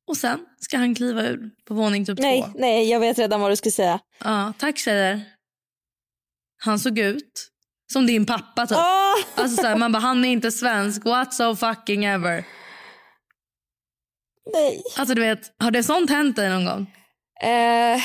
Och 0.08 0.16
sen 0.16 0.40
ska 0.60 0.78
han 0.78 0.94
kliva 0.94 1.22
ur 1.22 1.50
på 1.66 1.74
våning 1.74 2.06
typ 2.06 2.18
Nej, 2.18 2.42
två. 2.42 2.50
nej, 2.54 2.90
jag 2.90 3.00
vet 3.00 3.18
redan 3.18 3.40
vad 3.40 3.50
du 3.52 3.56
ska 3.56 3.70
säga. 3.70 4.00
Ja, 4.24 4.52
tack 4.58 4.78
tjejer. 4.78 5.24
Han 6.58 6.78
såg 6.78 6.98
ut 6.98 7.48
som 7.92 8.06
din 8.06 8.26
pappa 8.26 8.66
typ. 8.66 8.78
Åh! 8.78 9.14
Alltså 9.42 9.56
så 9.62 9.66
här, 9.68 9.76
man 9.76 9.92
bara 9.92 9.98
han 10.00 10.24
är 10.24 10.28
inte 10.28 10.52
svensk. 10.52 11.04
What 11.04 11.34
so 11.34 11.56
fucking 11.56 12.04
ever. 12.04 12.44
Nej. 14.52 14.82
Alltså 14.96 15.14
du 15.14 15.20
vet, 15.20 15.52
har 15.58 15.70
det 15.70 15.82
sånt 15.82 16.10
hänt 16.10 16.36
dig 16.36 16.48
någon 16.50 16.64
gång? 16.64 16.94
Eh, 17.42 18.00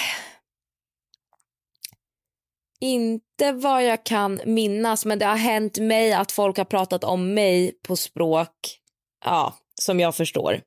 inte 2.84 3.52
vad 3.52 3.86
jag 3.86 4.04
kan 4.04 4.42
minnas, 4.46 5.06
men 5.06 5.20
det 5.20 5.26
har 5.26 5.36
hänt 5.36 5.78
mig 5.78 6.14
att 6.14 6.32
folk 6.32 6.58
har 6.58 6.66
pratat 6.66 7.04
om 7.04 7.34
mig 7.34 7.72
på 7.88 7.96
språk 7.96 8.80
ja, 9.26 9.54
som 9.82 10.00
jag 10.00 10.16
förstår. 10.16 10.62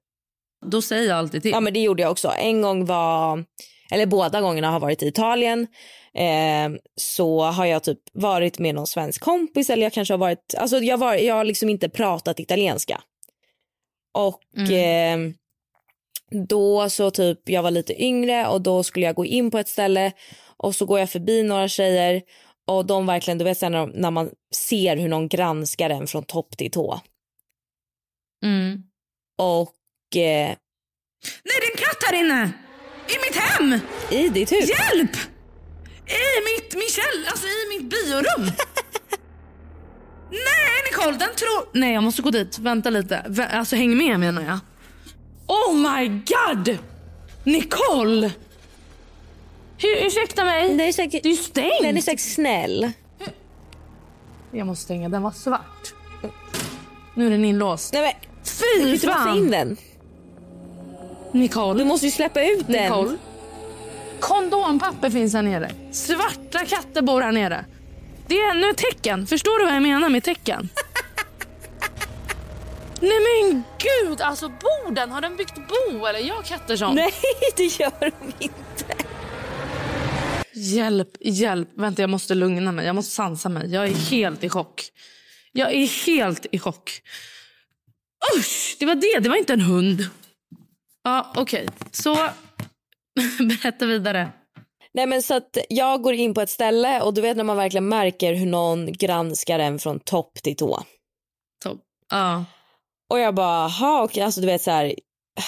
Då 0.66 0.82
säger 0.82 1.08
jag 1.08 1.18
alltid 1.18 1.42
till. 1.42 1.50
Ja, 1.50 1.60
men 1.60 1.72
det 1.72 1.80
gjorde 1.80 2.02
jag 2.02 2.10
också. 2.10 2.32
En 2.38 2.62
gång 2.62 2.84
var, 2.84 3.44
eller 3.90 4.06
båda 4.06 4.40
gångerna 4.40 4.70
har 4.70 4.80
varit 4.80 5.02
i 5.02 5.06
Italien. 5.06 5.66
Eh, 6.14 6.80
så 6.96 7.42
har 7.42 7.66
jag 7.66 7.82
typ 7.82 7.98
varit 8.12 8.58
med 8.58 8.74
någon 8.74 8.86
svensk 8.86 9.22
kompis 9.22 9.70
eller 9.70 9.82
jag 9.82 9.92
kanske 9.92 10.14
har 10.14 10.18
varit, 10.18 10.54
alltså 10.58 10.78
jag, 10.78 10.98
var, 10.98 11.14
jag 11.14 11.34
har 11.34 11.44
liksom 11.44 11.68
inte 11.68 11.88
pratat 11.88 12.40
italienska. 12.40 13.02
Och 14.14 14.70
eh, 14.70 15.18
då 16.30 16.90
så 16.90 17.10
typ, 17.10 17.48
jag 17.48 17.62
var 17.62 17.70
lite 17.70 18.02
yngre 18.02 18.46
och 18.46 18.60
då 18.60 18.82
skulle 18.82 19.06
jag 19.06 19.14
gå 19.14 19.24
in 19.24 19.50
på 19.50 19.58
ett 19.58 19.68
ställe 19.68 20.12
och 20.62 20.74
så 20.74 20.86
går 20.86 20.98
jag 20.98 21.10
förbi 21.10 21.42
några 21.42 21.68
tjejer 21.68 22.22
och 22.66 22.86
de 22.86 23.06
verkligen, 23.06 23.38
du 23.38 23.44
vet 23.44 23.58
sen 23.58 23.72
när, 23.72 23.78
de- 23.78 23.90
när 24.00 24.10
man 24.10 24.30
ser 24.54 24.96
hur 24.96 25.08
någon 25.08 25.28
granskar 25.28 25.90
en 25.90 26.06
från 26.06 26.24
topp 26.24 26.56
till 26.56 26.70
tå. 26.70 27.00
Mm. 28.44 28.82
Och 29.38 30.16
eh, 30.16 30.56
Nej 31.44 31.56
det 31.60 31.66
är 31.66 31.70
en 31.72 31.76
katt 31.78 32.02
här 32.06 32.14
inne! 32.20 32.50
I 33.08 33.14
mitt 33.26 33.36
hem! 33.42 33.80
i 34.10 34.28
ditt 34.28 34.52
hus. 34.52 34.68
Hjälp! 34.70 35.16
I 36.06 36.54
mitt, 36.54 36.74
min 36.74 36.88
käll, 36.88 37.26
alltså 37.30 37.46
i 37.46 37.78
mitt 37.78 37.90
biorum. 37.90 38.46
Nej 40.30 40.82
Nicole, 40.90 41.16
den 41.18 41.34
tror... 41.36 41.68
Nej 41.78 41.92
jag 41.94 42.02
måste 42.02 42.22
gå 42.22 42.30
dit, 42.30 42.58
vänta 42.58 42.90
lite. 42.90 43.24
Vä- 43.28 43.48
Alltså 43.58 43.76
häng 43.76 43.96
med 43.96 44.20
menar 44.20 44.42
jag. 44.42 44.58
Oh 45.48 45.74
my 45.74 46.08
god! 46.08 46.78
Nicole! 47.44 48.30
Hur, 49.78 50.06
ursäkta 50.06 50.44
mig? 50.44 50.76
Det 50.76 50.84
är 50.88 50.92
säkert, 50.92 51.22
Det 51.22 51.28
är 51.28 51.30
ju 51.30 51.36
stängt. 51.36 51.82
den 51.82 51.96
är 51.96 52.00
säkert 52.00 52.20
snäll. 52.34 52.92
Jag 54.50 54.66
måste 54.66 54.84
stänga, 54.84 55.08
den 55.08 55.22
var 55.22 55.30
svart. 55.30 55.94
Nu 57.14 57.26
är 57.26 57.30
den 57.30 57.44
inlåst. 57.44 57.92
Nej, 57.92 58.02
men, 58.02 58.12
du 58.12 58.18
kan 58.50 58.86
Fy 58.86 58.92
inte 58.94 59.06
låsa 59.06 59.18
in 59.30 59.42
fan! 59.42 59.50
den. 59.50 59.76
Nicole. 61.32 61.78
Du 61.78 61.84
måste 61.84 62.06
ju 62.06 62.12
släppa 62.12 62.42
ut 62.44 62.66
den. 62.66 62.82
Nicole. 62.82 63.16
Kondompapper 64.20 65.10
finns 65.10 65.34
här 65.34 65.42
nere. 65.42 65.70
Svarta 65.92 66.64
katter 66.66 67.02
bor 67.02 67.20
här 67.20 67.32
nere. 67.32 67.64
Det 68.26 68.34
är 68.34 68.50
ännu 68.50 68.70
ett 68.70 68.76
tecken. 68.76 69.26
Förstår 69.26 69.58
du 69.58 69.64
vad 69.64 69.74
jag 69.74 69.82
menar 69.82 70.08
med 70.08 70.24
tecken? 70.24 70.68
Nej 73.00 73.10
men 73.50 73.62
gud, 73.78 74.20
alltså 74.20 74.48
borden, 74.48 75.10
har 75.10 75.20
den 75.20 75.36
byggt 75.36 75.54
bo 75.54 76.06
eller 76.06 76.18
jag 76.20 76.44
katter 76.44 76.76
som? 76.76 76.94
Nej, 76.94 77.12
det 77.56 77.62
gör 77.80 77.92
de 78.00 78.10
inte. 78.38 79.04
Hjälp, 80.56 81.16
hjälp. 81.20 81.68
Vänta 81.74 82.02
jag 82.02 82.10
måste 82.10 82.34
lugna 82.34 82.72
mig, 82.72 82.86
jag 82.86 82.94
måste 82.94 83.14
sansa 83.14 83.48
mig. 83.48 83.72
Jag 83.72 83.84
är 83.84 83.94
helt 83.94 84.44
i 84.44 84.48
chock. 84.48 84.82
Jag 85.52 85.74
är 85.74 86.06
helt 86.06 86.46
i 86.52 86.58
chock. 86.58 87.02
Usch, 88.38 88.76
det 88.78 88.86
var 88.86 88.94
det, 88.94 89.20
det 89.20 89.28
var 89.28 89.36
inte 89.36 89.52
en 89.52 89.60
hund. 89.60 90.08
Ja, 91.04 91.32
okej. 91.36 91.68
Så 91.92 92.14
berätta 93.38 93.86
vidare. 93.86 94.32
Nej 94.94 95.06
men 95.06 95.22
så 95.22 95.34
att 95.34 95.58
jag 95.68 96.02
går 96.02 96.14
in 96.14 96.34
på 96.34 96.40
ett 96.40 96.50
ställe 96.50 97.00
och 97.00 97.14
du 97.14 97.20
vet 97.20 97.36
när 97.36 97.44
man 97.44 97.56
verkligen 97.56 97.88
märker 97.88 98.34
hur 98.34 98.46
någon 98.46 98.92
granskar 98.92 99.58
en 99.58 99.78
från 99.78 100.00
topp 100.00 100.34
till 100.42 100.56
tå. 100.56 100.82
Topp. 101.64 101.80
Ja. 102.10 102.44
Och 103.10 103.18
jag 103.18 103.34
bara, 103.34 103.68
ha 103.68 104.02
okej, 104.02 104.22
alltså 104.22 104.40
du 104.40 104.46
vet 104.46 104.62
så 104.62 104.70
här, 104.70 104.94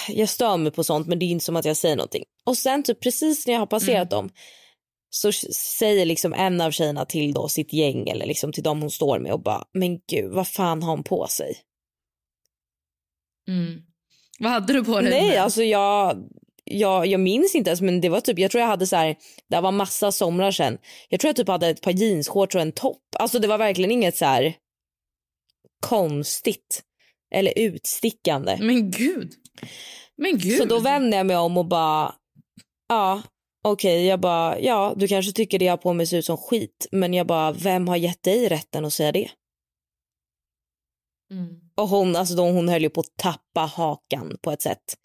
jag 0.07 0.29
stör 0.29 0.57
mig 0.57 0.71
på 0.71 0.83
sånt 0.83 1.07
men 1.07 1.19
det 1.19 1.25
är 1.25 1.27
inte 1.27 1.45
som 1.45 1.55
att 1.55 1.65
jag 1.65 1.77
säger 1.77 1.95
någonting. 1.95 2.23
Och 2.45 2.57
sen 2.57 2.83
typ 2.83 3.03
precis 3.03 3.47
när 3.47 3.53
jag 3.53 3.61
har 3.61 3.67
passerat 3.67 4.09
dem 4.09 4.29
så 5.09 5.31
säger 5.31 6.05
liksom 6.05 6.33
en 6.33 6.61
av 6.61 6.71
tjejerna 6.71 7.05
till 7.05 7.33
då 7.33 7.47
sitt 7.47 7.73
gäng 7.73 8.09
eller 8.09 8.25
liksom 8.25 8.51
till 8.51 8.63
dem 8.63 8.81
hon 8.81 8.91
står 8.91 9.19
med 9.19 9.33
och 9.33 9.43
bara, 9.43 9.63
men 9.73 9.99
gud 9.99 10.33
vad 10.33 10.47
fan 10.47 10.83
har 10.83 10.91
hon 10.91 11.03
på 11.03 11.27
sig? 11.27 11.57
Mm. 13.47 13.81
Vad 14.39 14.51
hade 14.51 14.73
du 14.73 14.83
på 14.83 15.01
dig? 15.01 15.09
Nej, 15.09 15.37
alltså 15.37 15.63
jag, 15.63 16.17
jag, 16.63 17.07
jag 17.07 17.19
minns 17.19 17.55
inte 17.55 17.69
ens 17.69 17.81
men 17.81 18.01
det 18.01 18.09
var 18.09 18.21
typ, 18.21 18.39
jag 18.39 18.51
tror 18.51 18.61
jag 18.61 18.67
hade 18.67 18.87
så 18.87 18.95
här, 18.95 19.15
det 19.49 19.61
var 19.61 19.71
massa 19.71 20.11
somrar 20.11 20.51
sedan. 20.51 20.77
Jag 21.09 21.19
tror 21.19 21.29
jag 21.29 21.35
typ 21.35 21.47
hade 21.47 21.67
ett 21.67 21.81
par 21.81 21.91
jeansshorts 21.91 22.55
och 22.55 22.61
en 22.61 22.71
topp. 22.71 23.03
Alltså 23.19 23.39
det 23.39 23.47
var 23.47 23.57
verkligen 23.57 23.91
inget 23.91 24.17
så 24.17 24.25
här 24.25 24.55
konstigt 25.81 26.83
eller 27.35 27.53
utstickande. 27.55 28.57
Men 28.61 28.91
gud. 28.91 29.33
Men 30.17 30.37
gud. 30.37 30.57
Så 30.57 30.65
då 30.65 30.79
vände 30.79 31.17
jag 31.17 31.25
mig 31.25 31.37
om 31.37 31.57
och 31.57 31.65
bara, 31.65 32.15
ja 32.89 33.21
okej, 33.63 34.05
jag 34.05 34.19
bara, 34.19 34.59
ja 34.59 34.93
du 34.95 35.07
kanske 35.07 35.31
tycker 35.31 35.59
det 35.59 35.65
jag 35.65 35.71
har 35.71 35.77
på 35.77 35.93
mig 35.93 36.07
ser 36.07 36.17
ut 36.17 36.25
som 36.25 36.37
skit 36.37 36.87
men 36.91 37.13
jag 37.13 37.27
bara, 37.27 37.51
vem 37.51 37.87
har 37.87 37.97
gett 37.97 38.23
dig 38.23 38.49
rätten 38.49 38.85
att 38.85 38.93
säga 38.93 39.11
det? 39.11 39.29
Mm. 41.31 41.47
Och 41.75 41.87
hon, 41.87 42.15
alltså 42.15 42.35
då, 42.35 42.43
hon 42.43 42.69
höll 42.69 42.81
ju 42.81 42.89
på 42.89 42.99
att 42.99 43.17
tappa 43.17 43.61
hakan 43.61 44.37
på 44.41 44.51
ett 44.51 44.61
sätt. 44.61 44.95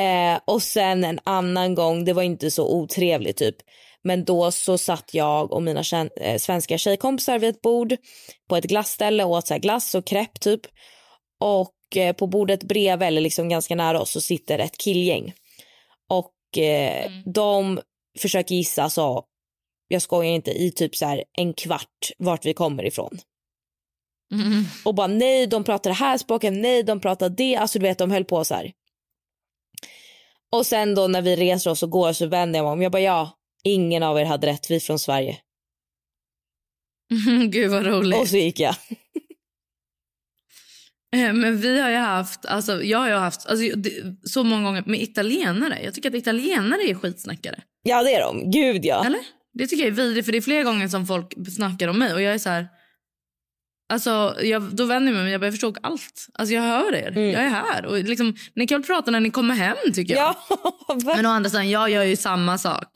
Eh, 0.00 0.40
och 0.44 0.62
sen 0.62 1.04
en 1.04 1.20
annan 1.24 1.74
gång, 1.74 2.04
det 2.04 2.12
var 2.12 2.22
inte 2.22 2.50
så 2.50 2.68
otrevligt 2.68 3.36
typ. 3.36 3.56
Men 4.04 4.24
då 4.24 4.50
så 4.50 4.78
satt 4.78 5.14
jag 5.14 5.52
och 5.52 5.62
mina 5.62 5.82
eh, 6.16 6.38
svenska 6.38 6.78
tjejkompisar 6.78 7.38
vid 7.38 7.50
ett 7.50 7.62
bord 7.62 7.96
på 8.48 8.56
ett 8.56 8.64
glassställe 8.64 9.24
och 9.24 9.30
åt 9.30 9.46
så 9.46 9.58
glass 9.58 9.94
och 9.94 10.06
crepe 10.06 10.38
typ. 10.40 10.60
Och 11.40 11.96
eh, 11.96 12.12
på 12.12 12.26
bordet 12.26 12.62
bredvid 12.62 13.08
eller 13.08 13.20
liksom 13.20 13.48
ganska 13.48 13.74
nära 13.74 14.00
oss 14.00 14.10
så 14.10 14.20
sitter 14.20 14.58
ett 14.58 14.78
killgäng. 14.78 15.34
Och 16.52 16.58
eh, 16.58 17.10
de 17.24 17.80
försöker 18.18 18.54
gissa 18.54 18.90
så, 18.90 19.24
jag 19.88 20.02
skojar 20.02 20.32
inte, 20.32 20.50
i 20.50 20.70
typ 20.70 20.96
så 20.96 21.06
här 21.06 21.24
en 21.38 21.54
kvart 21.54 22.10
vart 22.18 22.46
vi 22.46 22.54
kommer 22.54 22.84
ifrån. 22.84 23.18
Mm. 24.32 24.64
Och 24.84 24.94
bara 24.94 25.06
nej, 25.06 25.46
de 25.46 25.64
pratar 25.64 25.90
det 25.90 25.94
här 25.94 26.18
språket, 26.18 26.52
nej, 26.52 26.82
de 26.82 27.00
pratar 27.00 27.28
det. 27.28 27.56
Alltså 27.56 27.78
du 27.78 27.82
vet, 27.82 27.98
de 27.98 28.10
höll 28.10 28.24
på 28.24 28.44
så 28.44 28.54
här. 28.54 28.72
Och 30.52 30.66
sen 30.66 30.94
då 30.94 31.06
när 31.08 31.22
vi 31.22 31.36
reser 31.36 31.70
oss 31.70 31.82
och 31.82 31.90
går 31.90 32.12
så 32.12 32.26
vänder 32.26 32.58
jag 32.58 32.64
mig 32.64 32.72
om. 32.72 32.82
Jag 32.82 32.92
bara 32.92 33.02
ja, 33.02 33.38
ingen 33.64 34.02
av 34.02 34.18
er 34.18 34.24
hade 34.24 34.46
rätt, 34.46 34.70
vi 34.70 34.80
från 34.80 34.98
Sverige. 34.98 35.38
Gud 37.48 37.70
vad 37.70 37.86
roligt. 37.86 38.20
Och 38.20 38.28
så 38.28 38.36
gick 38.36 38.60
jag. 38.60 38.74
Eh, 41.16 41.32
Men 41.32 41.56
vi 41.60 41.80
har 41.80 41.90
ju 41.90 41.96
haft, 41.96 42.46
alltså 42.46 42.82
jag 42.82 42.98
har 42.98 43.08
ju 43.08 43.14
haft 43.14 43.46
alltså, 43.46 43.64
så 44.24 44.44
många 44.44 44.62
gånger 44.64 44.82
med 44.86 45.02
italienare. 45.02 45.80
Jag 45.84 45.94
tycker 45.94 46.08
att 46.08 46.14
italienare 46.14 46.82
är 46.82 46.94
skitsnackare. 46.94 47.62
Ja 47.82 48.02
det 48.02 48.14
är 48.14 48.20
de, 48.20 48.50
gud 48.50 48.84
ja. 48.84 49.04
Eller? 49.06 49.20
Det 49.54 49.66
tycker 49.66 49.82
jag 49.84 49.92
är 49.92 49.96
vidrigt 49.96 50.24
för 50.24 50.32
det 50.32 50.38
är 50.38 50.42
flera 50.42 50.62
gånger 50.62 50.88
som 50.88 51.06
folk 51.06 51.34
snackar 51.56 51.88
om 51.88 51.98
mig 51.98 52.14
och 52.14 52.22
jag 52.22 52.34
är 52.34 52.38
så 52.38 52.48
här. 52.48 52.68
Alltså 53.92 54.36
jag, 54.42 54.62
då 54.62 54.84
vänder 54.84 55.12
jag 55.12 55.14
mig 55.14 55.22
men 55.22 55.32
jag 55.32 55.40
börjar 55.40 55.52
förstå 55.52 55.74
allt. 55.82 56.26
Alltså 56.34 56.54
jag 56.54 56.62
hör 56.62 56.94
er, 56.94 57.18
jag 57.18 57.42
är 57.44 57.48
här 57.48 57.86
och 57.86 57.98
liksom 57.98 58.34
ni 58.54 58.66
kan 58.66 58.80
väl 58.80 58.86
prata 58.86 59.10
när 59.10 59.20
ni 59.20 59.30
kommer 59.30 59.54
hem 59.54 59.76
tycker 59.94 60.14
jag. 60.14 60.34
Ja, 60.48 60.96
Men 61.16 61.26
å 61.26 61.28
andra 61.28 61.50
sidan, 61.50 61.70
jag 61.70 61.90
gör 61.90 62.02
ju 62.04 62.16
samma 62.16 62.58
sak. 62.58 62.88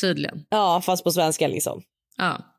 Tydligen. 0.00 0.44
ja, 0.50 0.82
fast 0.86 1.04
på 1.04 1.10
svenska 1.12 1.48
liksom. 1.48 1.82
Ja. 2.16 2.49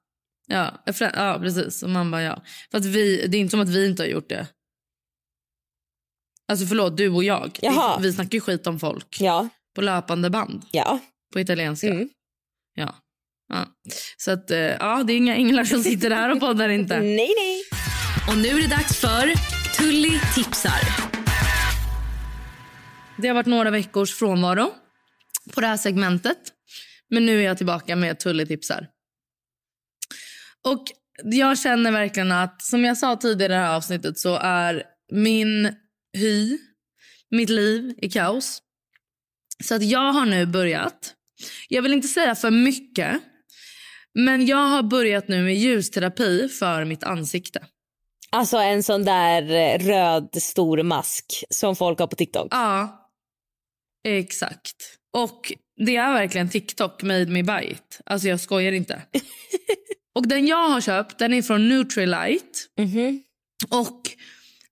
Ja, 0.51 0.83
ja 0.99 1.39
precis. 1.41 1.83
Och 1.83 1.89
man 1.89 2.11
bara 2.11 2.21
ja. 2.21 2.43
För 2.71 2.77
att 2.77 2.85
vi, 2.85 3.27
det 3.27 3.37
är 3.37 3.41
inte 3.41 3.51
som 3.51 3.59
att 3.59 3.69
vi 3.69 3.87
inte 3.87 4.03
har 4.03 4.07
gjort 4.07 4.29
det. 4.29 4.47
Alltså 6.47 6.65
förlåt, 6.65 6.97
du 6.97 7.09
och 7.09 7.23
jag. 7.23 7.59
Jaha. 7.61 7.99
Vi 7.99 8.13
snackar 8.13 8.33
ju 8.33 8.41
skit 8.41 8.67
om 8.67 8.79
folk. 8.79 9.17
Ja. 9.19 9.49
På 9.75 9.81
löpande 9.81 10.29
band. 10.29 10.65
Ja. 10.71 10.99
På 11.33 11.39
italienska. 11.39 11.87
Mm. 11.87 12.09
Ja. 12.75 12.95
ja. 13.49 13.65
Så 14.17 14.31
att, 14.31 14.51
eh, 14.51 14.59
ja, 14.59 15.03
det 15.03 15.13
är 15.13 15.17
inga 15.17 15.35
änglar 15.35 15.63
som 15.63 15.83
sitter 15.83 16.11
här 16.11 16.31
och 16.31 16.39
poddar 16.39 16.69
inte. 16.69 16.99
Nej, 16.99 17.33
nej. 17.37 17.61
Och 18.27 18.37
nu 18.37 18.47
är 18.47 18.61
det 18.61 18.75
dags 18.75 18.99
för 18.99 19.33
Tully 19.77 20.19
tipsar. 20.35 21.11
Det 23.17 23.27
har 23.27 23.35
varit 23.35 23.45
några 23.45 23.69
veckors 23.69 24.15
frånvaro 24.15 24.73
på 25.53 25.61
det 25.61 25.67
här 25.67 25.77
segmentet. 25.77 26.37
Men 27.09 27.25
nu 27.25 27.39
är 27.39 27.45
jag 27.45 27.57
tillbaka 27.57 27.95
med 27.95 28.19
Tully 28.19 28.45
tipsar. 28.45 28.87
Och 30.63 30.83
jag 31.23 31.59
känner 31.59 31.91
verkligen 31.91 32.31
att, 32.31 32.61
som 32.61 32.85
jag 32.85 32.97
sa 32.97 33.15
tidigare 33.15 33.53
i 33.53 33.55
det 33.55 33.61
här 33.61 33.75
avsnittet 33.75 34.19
så 34.19 34.35
är 34.35 34.83
min 35.11 35.75
hy, 36.17 36.57
mitt 37.31 37.49
liv 37.49 37.93
i 37.97 38.09
kaos. 38.09 38.61
Så 39.63 39.75
att 39.75 39.83
jag 39.83 40.13
har 40.13 40.25
nu 40.25 40.45
börjat, 40.45 41.13
jag 41.69 41.81
vill 41.81 41.93
inte 41.93 42.07
säga 42.07 42.35
för 42.35 42.51
mycket, 42.51 43.21
men 44.13 44.45
jag 44.45 44.67
har 44.67 44.83
börjat 44.83 45.27
nu 45.27 45.43
med 45.43 45.55
ljusterapi 45.55 46.49
för 46.49 46.85
mitt 46.85 47.03
ansikte. 47.03 47.65
Alltså 48.29 48.57
en 48.57 48.83
sån 48.83 49.05
där 49.05 49.51
eh, 49.51 49.79
röd 49.79 50.29
stor 50.41 50.83
mask 50.83 51.43
som 51.49 51.75
folk 51.75 51.99
har 51.99 52.07
på 52.07 52.15
TikTok. 52.15 52.47
Ja, 52.51 53.09
exakt. 54.07 54.75
Och 55.13 55.53
det 55.85 55.95
är 55.95 56.13
verkligen 56.13 56.49
TikTok 56.49 57.03
made 57.03 57.25
me 57.25 57.43
buy 57.43 57.71
it. 57.71 57.99
Alltså 58.05 58.27
jag 58.27 58.39
skojar 58.39 58.71
inte. 58.71 59.01
och 60.15 60.27
den 60.27 60.47
jag 60.47 60.69
har 60.69 60.81
köpt 60.81 61.17
den 61.17 61.33
är 61.33 61.41
från 61.41 61.69
Nutrilite. 61.69 62.59
Och 63.69 64.01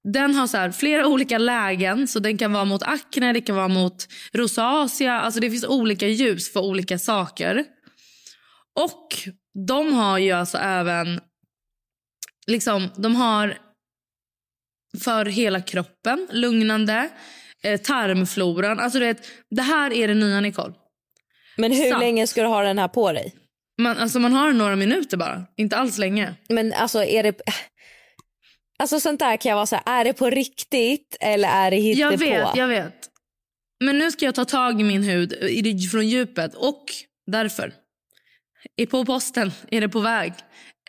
den 0.03 0.35
har 0.35 0.47
så 0.47 0.71
flera 0.71 1.07
olika 1.07 1.37
lägen. 1.37 2.07
Så 2.07 2.19
Den 2.19 2.37
kan 2.37 2.53
vara 2.53 2.65
mot 2.65 2.83
akne, 2.83 3.33
det 3.33 3.41
kan 3.41 3.55
vara 3.55 3.67
mot 3.67 4.07
rosacea. 4.33 5.19
Alltså 5.21 5.39
det 5.39 5.49
finns 5.49 5.65
olika 5.65 6.07
ljus 6.07 6.53
för 6.53 6.59
olika 6.59 6.99
saker. 6.99 7.65
Och 8.79 9.07
de 9.67 9.93
har 9.93 10.17
ju 10.17 10.31
alltså 10.31 10.57
även... 10.57 11.21
Liksom, 12.47 12.89
de 12.97 13.15
har 13.15 13.57
för 15.03 15.25
hela 15.25 15.61
kroppen, 15.61 16.27
lugnande, 16.31 17.09
eh, 17.63 17.81
tarmfloran. 17.81 18.79
Alltså 18.79 18.99
du 18.99 19.05
vet, 19.05 19.27
det 19.49 19.61
här 19.61 19.93
är 19.93 20.07
det 20.07 20.13
nya 20.13 20.41
Nicole. 20.41 20.73
Men 21.57 21.71
hur 21.71 21.89
Sant. 21.89 22.01
länge 22.01 22.27
ska 22.27 22.41
du 22.41 22.47
ha 22.47 22.61
den 22.61 22.79
här 22.79 22.87
på 22.87 23.11
dig? 23.11 23.35
Man, 23.79 23.97
alltså 23.97 24.19
man 24.19 24.33
har 24.33 24.53
några 24.53 24.75
minuter 24.75 25.17
bara, 25.17 25.45
inte 25.57 25.77
alls 25.77 25.97
länge. 25.97 26.35
Men 26.49 26.73
alltså 26.73 27.03
är 27.03 27.23
det... 27.23 27.41
Alltså 28.79 28.99
sånt 28.99 29.19
där 29.19 29.37
kan 29.37 29.49
jag 29.49 29.55
vara 29.55 29.65
så 29.65 29.75
här, 29.75 29.99
är 29.99 30.03
det 30.03 30.13
på 30.13 30.29
riktigt 30.29 31.17
eller 31.19 31.49
är 31.49 31.71
det 31.71 31.77
hittepå? 31.77 32.11
Jag 32.11 32.17
vet, 32.17 32.55
jag 32.55 32.67
vet. 32.67 33.09
Men 33.83 33.97
nu 33.97 34.11
ska 34.11 34.25
jag 34.25 34.35
ta 34.35 34.45
tag 34.45 34.81
i 34.81 34.83
min 34.83 35.03
hud 35.03 35.33
från 35.91 36.07
djupet 36.07 36.55
och 36.55 36.83
därför. 37.31 37.73
Är 38.75 38.85
på 38.85 39.05
posten 39.05 39.51
är 39.71 39.81
det 39.81 39.89
på 39.89 39.99
väg. 39.99 40.33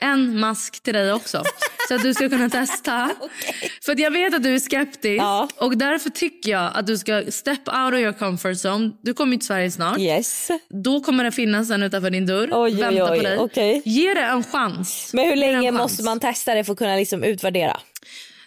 En 0.01 0.41
mask 0.41 0.83
till 0.83 0.95
dig 0.95 1.13
också. 1.13 1.43
så 1.91 1.95
att 1.95 2.03
du 2.03 2.15
ska 2.15 2.29
kunna 2.29 2.51
testa. 2.51 3.11
För 3.85 3.93
att 3.93 3.99
jag 3.99 4.11
vet 4.11 4.35
att 4.35 4.43
du 4.43 4.55
är 4.55 4.59
skeptisk. 4.59 5.23
Och 5.57 5.79
därför 5.79 6.11
tycker 6.11 6.51
jag 6.51 6.71
att 6.75 6.87
du 6.87 6.99
ska 6.99 7.25
step 7.29 7.69
out 7.69 7.93
of 7.95 7.99
your 7.99 8.13
comfort 8.13 8.57
zone. 8.65 8.91
Du 9.03 9.15
kommer 9.15 9.37
till 9.37 9.47
Sverige 9.47 9.71
snart. 9.71 9.99
Yes. 9.99 10.51
Då 10.85 11.01
kommer 11.01 11.25
det 11.25 11.33
finnas 11.33 11.71
en 11.71 11.83
utanför 11.83 12.11
din 12.11 12.27
dörr. 12.27 12.49
Oj, 12.53 12.73
oj, 12.73 12.81
Vänta 12.81 13.13
oj, 13.13 13.19
på 13.19 13.25
dig. 13.25 13.39
okej. 13.39 13.83
Ge 13.85 14.15
det 14.15 14.21
en 14.21 14.45
chans. 14.45 15.11
Men 15.15 15.29
hur 15.29 15.37
länge 15.37 15.71
måste 15.73 16.03
man 16.03 16.21
testa 16.21 16.55
det 16.55 16.65
för 16.65 16.73
att 16.73 16.79
kunna 16.79 16.97
liksom 16.97 17.25
utvärdera? 17.25 17.81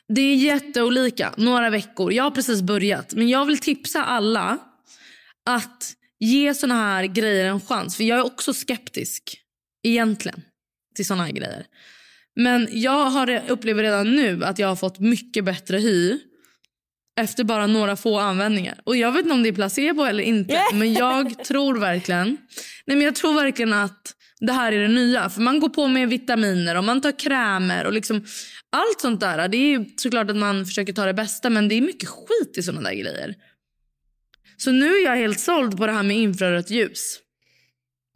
Det 0.07 0.21
är 0.21 0.35
jätteolika. 0.35 1.33
Några 1.37 1.69
veckor. 1.69 2.13
Jag 2.13 2.23
har 2.23 2.31
precis 2.31 2.61
börjat. 2.61 3.13
Men 3.13 3.29
jag 3.29 3.45
vill 3.45 3.57
tipsa 3.57 4.03
alla 4.03 4.57
att 5.49 5.93
ge 6.19 6.53
såna 6.53 6.75
här 6.75 7.03
grejer 7.03 7.45
en 7.45 7.61
chans. 7.61 7.97
För 7.97 8.03
jag 8.03 8.19
är 8.19 8.25
också 8.25 8.53
skeptisk 8.53 9.37
egentligen 9.83 10.41
till 10.95 11.05
såna 11.05 11.23
här 11.23 11.31
grejer. 11.31 11.65
Men 12.35 12.67
jag 12.71 13.09
har, 13.09 13.41
upplever 13.47 13.83
redan 13.83 14.15
nu 14.15 14.43
att 14.43 14.59
jag 14.59 14.67
har 14.67 14.75
fått 14.75 14.99
mycket 14.99 15.45
bättre 15.45 15.77
hy 15.77 16.19
efter 17.19 17.43
bara 17.43 17.67
några 17.67 17.95
få 17.95 18.19
användningar. 18.19 18.79
Och 18.83 18.95
Jag 18.97 19.11
vet 19.11 19.21
inte 19.21 19.33
om 19.33 19.43
det 19.43 19.49
är 19.49 19.53
placebo 19.53 20.03
eller 20.03 20.23
inte, 20.23 20.61
men 20.73 20.93
jag 20.93 21.43
tror 21.43 21.77
verkligen 21.77 22.37
nej 22.85 22.97
men 22.97 23.01
jag 23.01 23.15
tror 23.15 23.33
verkligen 23.33 23.73
att 23.73 24.15
det 24.39 24.53
här 24.53 24.71
är 24.71 24.79
det 24.79 24.87
nya. 24.87 25.29
För 25.29 25.41
Man 25.41 25.59
går 25.59 25.69
på 25.69 25.87
med 25.87 26.09
vitaminer 26.09 26.77
och 26.77 26.83
man 26.83 27.01
tar 27.01 27.19
krämer. 27.19 27.85
och 27.85 27.93
liksom 27.93 28.25
Allt 28.69 29.01
sånt 29.01 29.19
där. 29.19 29.47
Det 29.47 29.57
är 29.57 29.85
såklart 29.97 30.29
att 30.29 30.35
man 30.35 30.65
försöker 30.65 30.93
ta 30.93 31.05
det 31.05 31.13
bästa, 31.13 31.49
men 31.49 31.67
det 31.67 31.75
är 31.75 31.81
mycket 31.81 32.09
skit 32.09 32.57
i 32.57 32.63
såna 32.63 32.81
där 32.81 32.93
grejer. 32.93 33.35
Så 34.57 34.71
nu 34.71 34.95
är 34.95 35.05
jag 35.05 35.15
helt 35.15 35.39
såld 35.39 35.77
på 35.77 35.85
det 35.85 35.91
här 35.91 36.03
med 36.03 36.17
infrarött 36.17 36.69
ljus. 36.69 37.19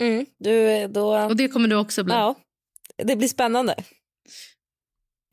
Mm, 0.01 0.25
du, 0.39 0.87
då... 0.87 1.17
Och 1.17 1.35
det 1.35 1.47
kommer 1.47 1.67
du 1.67 1.75
också 1.75 2.03
bli. 2.03 2.13
Ja, 2.13 2.35
det 3.03 3.15
blir 3.15 3.27
spännande. 3.27 3.75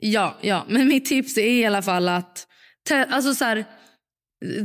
Ja, 0.07 0.39
ja, 0.41 0.67
men 0.69 0.89
mitt 0.89 1.05
tips 1.05 1.39
är 1.39 1.47
i 1.47 1.65
alla 1.65 1.83
fall 1.83 2.09
att... 2.09 2.47
Alltså 2.91 3.35
så 3.35 3.45
här, 3.45 3.65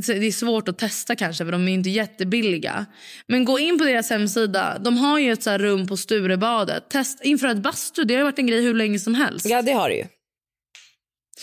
det 0.06 0.26
är 0.26 0.32
svårt 0.32 0.68
att 0.68 0.78
testa 0.78 1.16
kanske 1.16 1.44
för 1.44 1.52
de 1.52 1.68
är 1.68 1.72
inte 1.72 1.90
jättebilliga. 1.90 2.86
Men 3.26 3.44
gå 3.44 3.58
in 3.58 3.78
på 3.78 3.84
deras 3.84 4.10
hemsida. 4.10 4.78
De 4.78 4.96
har 4.96 5.18
ju 5.18 5.32
ett 5.32 5.42
så 5.42 5.50
här 5.50 5.58
rum 5.58 5.86
på 5.86 5.96
Sturebadet. 5.96 6.90
Test 6.90 7.24
inför 7.24 7.48
ett 7.48 7.58
bastu. 7.58 8.04
Det 8.04 8.16
har 8.16 8.24
varit 8.24 8.38
en 8.38 8.46
grej 8.46 8.62
hur 8.62 8.74
länge 8.74 8.98
som 8.98 9.14
helst. 9.14 9.46
Ja, 9.46 9.62
det 9.62 9.72
har 9.72 9.88
du 9.88 9.96
ju. 9.96 10.04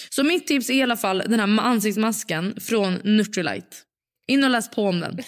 Så 0.10 0.24
mitt 0.24 0.48
tips 0.48 0.70
är 0.70 0.74
i 0.74 0.84
alla 0.84 0.98
fall 0.98 1.24
den 1.28 1.40
här 1.40 1.62
ansiktsmasken 1.62 2.60
från 2.60 2.94
Nutrilite. 3.04 3.78
In 4.28 4.44
och 4.44 4.50
läs 4.50 4.72
på 4.72 4.84
om 4.84 5.00
den. 5.00 5.18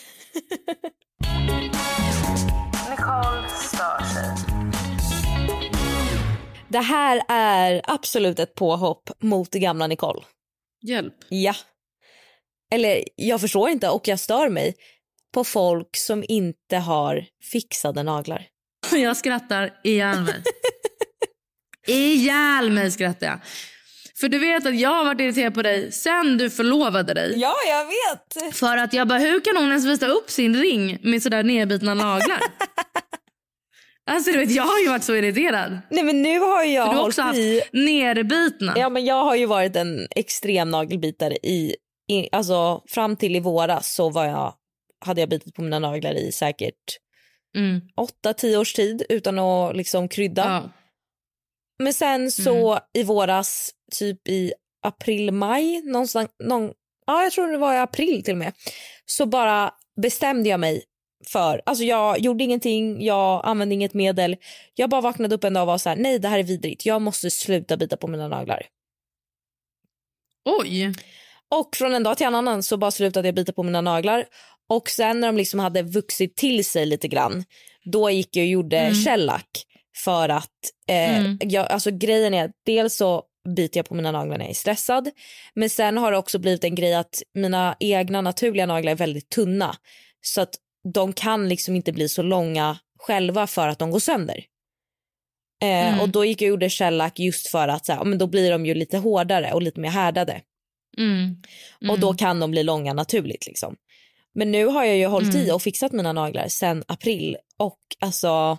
Det 6.70 6.80
här 6.80 7.22
är 7.30 7.82
absolut 7.84 8.40
ett 8.40 8.56
påhopp 8.56 9.10
mot 9.24 9.52
gamla 9.52 9.88
Nicole. 9.88 10.22
Hjälp. 10.82 11.14
Ja. 11.30 11.56
Eller 12.72 13.04
jag 13.16 13.42
förstår 13.42 13.70
inte 13.70 13.90
och 13.90 14.08
jag 14.08 14.20
stör 14.20 14.50
mig 14.50 14.76
på 15.34 15.44
folk 15.44 15.98
som 15.98 16.24
inte 16.28 16.78
har 16.78 17.26
fixade 17.52 18.04
naglar. 18.04 18.46
Jag 18.92 19.18
skrattar 19.18 19.74
ihjäl 19.84 20.22
mig. 20.22 20.44
ihjäl 21.88 22.72
mig 22.72 22.92
skrattar 22.92 23.28
jag. 23.28 23.40
För 24.20 24.30
du 24.30 24.40
vet 24.40 24.66
att 24.66 24.80
jag 24.80 24.90
har 24.90 25.06
varit 25.06 25.22
irriterad 25.22 25.54
på 25.54 25.62
dig 25.62 25.92
sen 25.92 26.38
du 26.38 26.50
förlovade 26.50 27.14
dig. 27.14 27.34
Ja, 27.38 27.56
jag 27.68 27.86
vet. 27.86 28.56
För 28.56 28.78
att 28.78 28.94
jag 28.94 29.08
bara, 29.08 29.20
hur 29.20 29.42
kan 29.42 29.58
hon 29.58 29.68
ens 29.68 29.86
visa 29.86 30.08
upp 30.08 30.30
sin 30.30 30.56
ring 30.56 30.98
med 31.02 31.24
sådär 31.24 31.44
nedbitna 31.44 31.94
naglar? 31.94 32.40
alltså 34.10 34.32
du 34.32 34.38
vet, 34.38 34.51
jag 34.51 34.64
har 34.64 34.80
ju 34.80 34.89
varit 34.89 35.03
så 35.03 35.16
irriterad. 35.16 35.80
Nej 35.89 36.03
men 36.03 36.22
nu 36.22 36.39
har 36.39 36.64
jag 36.64 36.86
För 36.86 36.93
du 36.93 36.99
har 36.99 37.07
också 37.07 37.22
haft 37.22 37.38
i... 37.39 37.62
nerbitna. 37.72 38.74
Ja 38.78 38.89
men 38.89 39.05
jag 39.05 39.24
har 39.24 39.36
ju 39.36 39.45
varit 39.45 39.76
en 39.76 40.07
extrem 40.16 40.72
nagelbitare 40.72 41.34
i, 41.43 41.76
i 42.12 42.30
alltså 42.32 42.84
fram 42.88 43.16
till 43.16 43.36
i 43.36 43.39
våras 43.39 43.93
så 43.93 44.10
var 44.10 44.26
jag, 44.26 44.53
hade 45.05 45.22
jag 45.22 45.30
bitit 45.30 45.55
på 45.55 45.62
mina 45.62 45.80
naglar 45.80 46.14
i 46.14 46.32
säkert 46.32 46.76
Mm. 47.57 47.82
åtta, 47.97 48.34
tio 48.34 48.57
års 48.57 48.74
tid 48.74 49.05
utan 49.10 49.39
att 49.39 49.76
liksom 49.76 50.07
krydda. 50.07 50.45
Ja. 50.45 50.70
Men 51.84 51.93
sen 51.93 52.32
så 52.32 52.80
i 52.93 53.03
våras, 53.03 53.72
typ 53.91 54.28
i 54.28 54.53
april, 54.84 55.32
maj, 55.32 55.82
någonstans, 55.82 56.30
någon, 56.43 56.72
ja 57.05 57.24
jag 57.24 57.32
tror 57.32 57.47
det 57.47 57.57
var 57.57 57.74
i 57.74 57.78
april 57.78 58.24
till 58.24 58.34
och 58.34 58.38
med, 58.38 58.53
så 59.05 59.26
bara 59.26 59.74
bestämde 60.01 60.49
jag 60.49 60.60
mig 60.60 60.84
för, 61.28 61.62
alltså 61.66 61.84
jag 61.84 62.20
gjorde 62.20 62.44
ingenting, 62.44 63.04
jag 63.06 63.42
använde 63.46 63.76
inget 63.76 63.94
medel. 63.94 64.38
Jag 64.76 64.90
bara 64.90 65.02
vaknade 65.02 65.36
upp 65.36 65.44
en 65.44 65.54
dag 65.54 65.62
och 65.64 65.68
var 65.68 65.78
så 65.78 65.90
här, 65.90 65.96
nej 65.96 66.20
det 66.20 66.28
här 66.28 66.40
är 66.40 66.44
vidrigt, 66.44 66.86
jag 66.86 67.02
måste 67.02 67.32
sluta 67.32 67.78
bita 67.78 67.98
på 67.98 68.08
mina 68.08 68.28
naglar. 68.28 68.66
Oj. 70.62 70.94
Och 71.50 71.76
från 71.76 71.94
en 71.94 72.04
dag 72.04 72.18
till 72.18 72.28
en 72.28 72.36
annan 72.36 72.64
så 72.64 72.78
bara 72.78 72.92
slutade 72.92 73.28
jag 73.28 73.36
bita 73.36 73.54
på 73.54 73.64
mina 73.64 73.82
naglar. 73.82 74.26
Och 74.70 74.90
sen 74.90 75.20
när 75.20 75.28
de 75.28 75.38
liksom 75.38 75.60
hade 75.60 75.82
vuxit 75.82 76.36
till 76.36 76.66
sig 76.66 76.86
lite 76.86 77.08
grann, 77.08 77.44
då 77.86 78.10
gick 78.10 78.36
jag 78.36 78.44
och 78.44 78.48
gjorde 78.50 78.78
Mm. 78.80 78.94
shellack. 78.94 79.66
För 80.04 80.30
att, 80.30 80.52
eh, 80.90 81.18
Mm. 81.20 81.38
jag, 81.42 81.68
alltså 81.68 81.92
grejen 81.92 82.34
är 82.34 82.52
dels 82.66 82.96
så 82.98 83.24
biter 83.56 83.78
jag 83.80 83.86
på 83.88 83.96
mina 83.96 84.12
naglar 84.12 84.38
när 84.38 84.46
jag 84.46 84.50
är 84.50 84.56
stressad. 84.56 85.10
Men 85.54 85.70
sen 85.70 85.98
har 85.98 86.12
det 86.12 86.18
också 86.18 86.40
blivit 86.40 86.64
en 86.64 86.76
grej 86.76 86.94
att 86.96 87.22
mina 87.34 87.76
egna 87.80 88.22
naturliga 88.22 88.66
naglar 88.66 88.92
är 88.92 88.96
väldigt 88.96 89.30
tunna. 89.30 89.76
Så 90.22 90.42
att 90.42 90.56
de 90.94 91.14
kan 91.14 91.50
liksom 91.50 91.76
inte 91.76 91.92
bli 91.92 92.10
så 92.10 92.22
långa 92.22 92.80
själva 93.00 93.48
för 93.48 93.68
att 93.68 93.80
de 93.80 93.92
går 93.92 94.00
sönder. 94.00 94.46
Eh, 95.62 95.88
Mm. 95.88 96.00
Och 96.00 96.10
då 96.10 96.26
gick 96.26 96.42
jag 96.42 96.48
och 96.48 96.50
gjorde 96.50 96.70
shellack 96.70 97.20
just 97.20 97.48
för 97.48 97.68
att 97.68 97.86
så 97.86 97.94
här, 97.94 98.04
men 98.04 98.18
då 98.18 98.28
blir 98.28 98.52
de 98.52 98.66
ju 98.66 98.74
lite 98.74 98.98
hårdare 98.98 99.54
och 99.54 99.62
lite 99.62 99.80
mer 99.80 99.90
härdade. 99.90 100.42
Mm. 100.98 101.36
Och 101.92 102.00
då 102.00 102.14
kan 102.14 102.40
de 102.40 102.52
bli 102.52 102.64
långa 102.64 102.94
naturligt 102.94 103.48
liksom. 103.48 103.76
Men 104.36 104.52
nu 104.52 104.66
har 104.66 104.84
jag 104.84 104.98
ju 104.98 105.06
hållit 105.06 105.36
i 105.36 105.52
och 105.52 105.62
fixat 105.62 105.92
mina 105.92 106.14
naglar 106.14 106.48
sen 106.48 106.84
april 106.88 107.38
och 107.58 107.80
alltså 108.00 108.58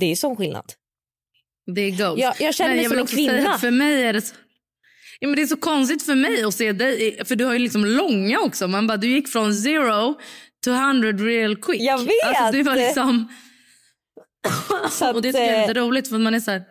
det 0.00 0.06
är 0.06 0.16
sån 0.16 0.36
skillnad. 0.36 0.72
Det 1.74 1.80
är 1.80 1.90
ghost. 1.90 2.18
Jag, 2.22 2.34
jag 2.40 2.54
känner 2.54 2.74
mig 2.74 2.82
jag 2.82 2.90
som 2.90 2.98
en 2.98 3.06
kvinna. 3.06 3.58
för 3.58 3.70
mig 3.70 4.02
är 4.02 4.12
det 4.12 4.22
så... 4.22 4.34
Ja, 5.20 5.28
men 5.28 5.36
det 5.36 5.42
är 5.42 5.46
så 5.46 5.56
konstigt 5.56 6.02
för 6.06 6.14
mig 6.14 6.44
att 6.44 6.54
se 6.54 6.72
dig, 6.72 7.24
för 7.24 7.36
du 7.36 7.44
har 7.44 7.52
ju 7.52 7.58
liksom 7.58 7.84
långa 7.84 8.40
också. 8.40 8.68
Man 8.68 8.86
bara, 8.86 8.96
du 8.96 9.08
gick 9.08 9.28
från 9.28 9.54
zero 9.54 10.14
to 10.64 10.70
hundred 10.70 11.20
real 11.20 11.56
quick. 11.56 11.80
Jag 11.82 11.98
vet! 11.98 12.24
Alltså, 12.26 12.52
du 12.52 12.62
var 12.62 12.76
liksom... 12.76 13.28
Att, 15.00 15.14
och 15.14 15.22
det 15.22 15.32
tycker 15.32 15.44
jag 15.44 15.54
är 15.54 15.62
eh, 15.62 15.68
lite 15.68 15.80
roligt 15.80 16.08
för 16.08 16.18
man 16.18 16.34
är 16.34 16.40
så 16.40 16.50
här... 16.50 16.62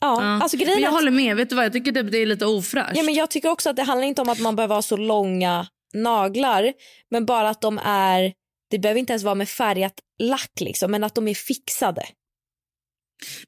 Ja, 0.00 0.22
Ja. 0.22 0.42
alltså 0.42 0.56
grejen 0.56 0.72
men 0.74 0.82
jag 0.82 0.88
att- 0.88 0.94
håller 0.94 1.10
med, 1.10 1.36
vet 1.36 1.48
du 1.48 1.56
vad? 1.56 1.64
Jag 1.64 1.72
tycker 1.72 1.92
det, 1.92 2.02
det 2.02 2.18
är 2.18 2.26
lite 2.26 2.46
ofräscht. 2.46 2.92
Ja, 2.96 3.02
men 3.02 3.14
jag 3.14 3.30
tycker 3.30 3.48
också 3.50 3.70
att 3.70 3.76
det 3.76 3.82
handlar 3.82 4.06
inte 4.08 4.22
om 4.22 4.28
att 4.28 4.40
man 4.40 4.56
behöver 4.56 4.74
ha 4.74 4.82
så 4.82 4.96
långa 4.96 5.66
naglar, 5.94 6.72
men 7.10 7.26
bara 7.26 7.48
att 7.48 7.60
de 7.60 7.78
är, 7.84 8.32
det 8.70 8.78
behöver 8.78 8.98
inte 9.00 9.12
ens 9.12 9.22
vara 9.22 9.34
med 9.34 9.48
färgat 9.48 9.92
lack 10.18 10.52
liksom, 10.60 10.90
men 10.90 11.04
att 11.04 11.14
de 11.14 11.28
är 11.28 11.34
fixade. 11.34 12.02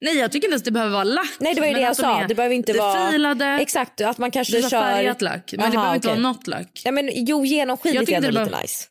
Nej, 0.01 0.16
jag 0.18 0.33
tycker 0.33 0.47
inte 0.47 0.53
ens 0.53 0.62
det 0.62 0.70
behöver 0.70 0.93
vara 0.93 1.05
lack. 1.05 1.31
Nej, 1.39 1.55
det 1.55 1.61
var 1.61 1.68
ju 1.68 1.74
det 1.74 1.81
jag 1.81 1.91
de 1.91 1.95
sa. 1.95 2.24
Det 2.28 2.35
behöver 2.35 2.55
inte 2.55 2.72
vara... 2.72 3.11
Filade. 3.12 3.47
Exakt, 3.47 4.01
att 4.01 4.18
man 4.18 4.31
kanske 4.31 4.57
Det 4.57 4.70
kör... 4.70 4.81
färgat 4.83 5.22
lack, 5.22 5.53
men 5.53 5.59
det 5.61 5.64
Aha, 5.66 5.70
behöver 5.72 5.95
inte 5.95 6.09
okej. 6.09 6.22
vara 6.22 6.33
något 6.33 6.47
lack. 6.47 6.83
Ja, 6.85 6.91
men, 6.93 7.11
jo, 7.12 7.45
genomskinligt 7.45 8.11
är 8.11 8.14
ändå 8.16 8.28
det 8.28 8.33
lite 8.39 8.51
bara- 8.51 8.61
nice. 8.62 8.85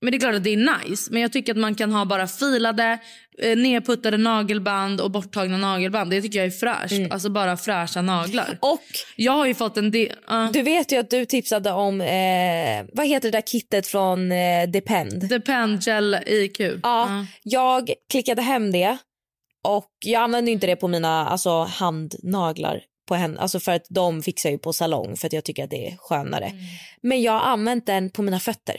Men 0.00 0.10
det 0.10 0.16
är 0.16 0.20
klart 0.20 0.34
att 0.34 0.44
det 0.44 0.52
är 0.52 0.86
nice. 0.86 1.12
Men 1.12 1.22
jag 1.22 1.32
tycker 1.32 1.52
att 1.52 1.58
man 1.58 1.74
kan 1.74 1.92
ha 1.92 2.04
bara 2.04 2.26
filade, 2.26 2.98
eh, 3.42 3.56
nedputtade 3.56 4.16
nagelband 4.16 5.00
och 5.00 5.10
borttagna 5.10 5.56
nagelband. 5.56 6.10
Det 6.10 6.22
tycker 6.22 6.38
jag 6.38 6.46
är 6.46 6.50
fräscht. 6.50 6.92
Mm. 6.92 7.12
Alltså 7.12 7.30
bara 7.30 7.56
fräscha 7.56 8.02
naglar. 8.02 8.58
Och 8.60 8.82
Jag 9.16 9.32
har 9.32 9.46
ju 9.46 9.54
fått 9.54 9.76
en 9.76 9.90
del... 9.90 10.12
Uh, 10.30 10.52
du 10.52 10.62
vet 10.62 10.92
ju 10.92 10.96
att 10.96 11.10
du 11.10 11.24
tipsade 11.24 11.72
om, 11.72 12.00
eh, 12.00 12.86
vad 12.92 13.06
heter 13.06 13.30
det 13.30 13.38
där 13.38 13.42
kittet 13.42 13.86
från 13.86 14.32
eh, 14.32 14.68
Depend? 14.68 15.28
Depend 15.28 15.82
Gel 15.82 16.16
IQ. 16.26 16.60
Ja, 16.82 17.26
jag 17.42 17.90
klickade 18.10 18.42
hem 18.42 18.72
det 18.72 18.98
och 19.66 19.90
jag 20.04 20.22
använder 20.22 20.50
ju 20.50 20.54
inte 20.54 20.66
det 20.66 20.76
på 20.76 20.88
mina 20.88 21.28
alltså, 21.28 21.62
handnaglar 21.62 22.82
på 23.08 23.14
henne, 23.14 23.40
alltså 23.40 23.60
för 23.60 23.72
att 23.72 23.86
de 23.90 24.22
fixar 24.22 24.50
ju 24.50 24.58
på 24.58 24.72
salong 24.72 25.16
för 25.16 25.26
att 25.26 25.32
jag 25.32 25.44
tycker 25.44 25.64
att 25.64 25.70
det 25.70 25.86
är 25.86 25.96
skönare. 25.96 26.44
Mm. 26.44 26.64
Men 27.02 27.22
jag 27.22 27.32
har 27.32 27.40
använt 27.40 27.86
den 27.86 28.10
på 28.10 28.22
mina 28.22 28.40
fötter. 28.40 28.76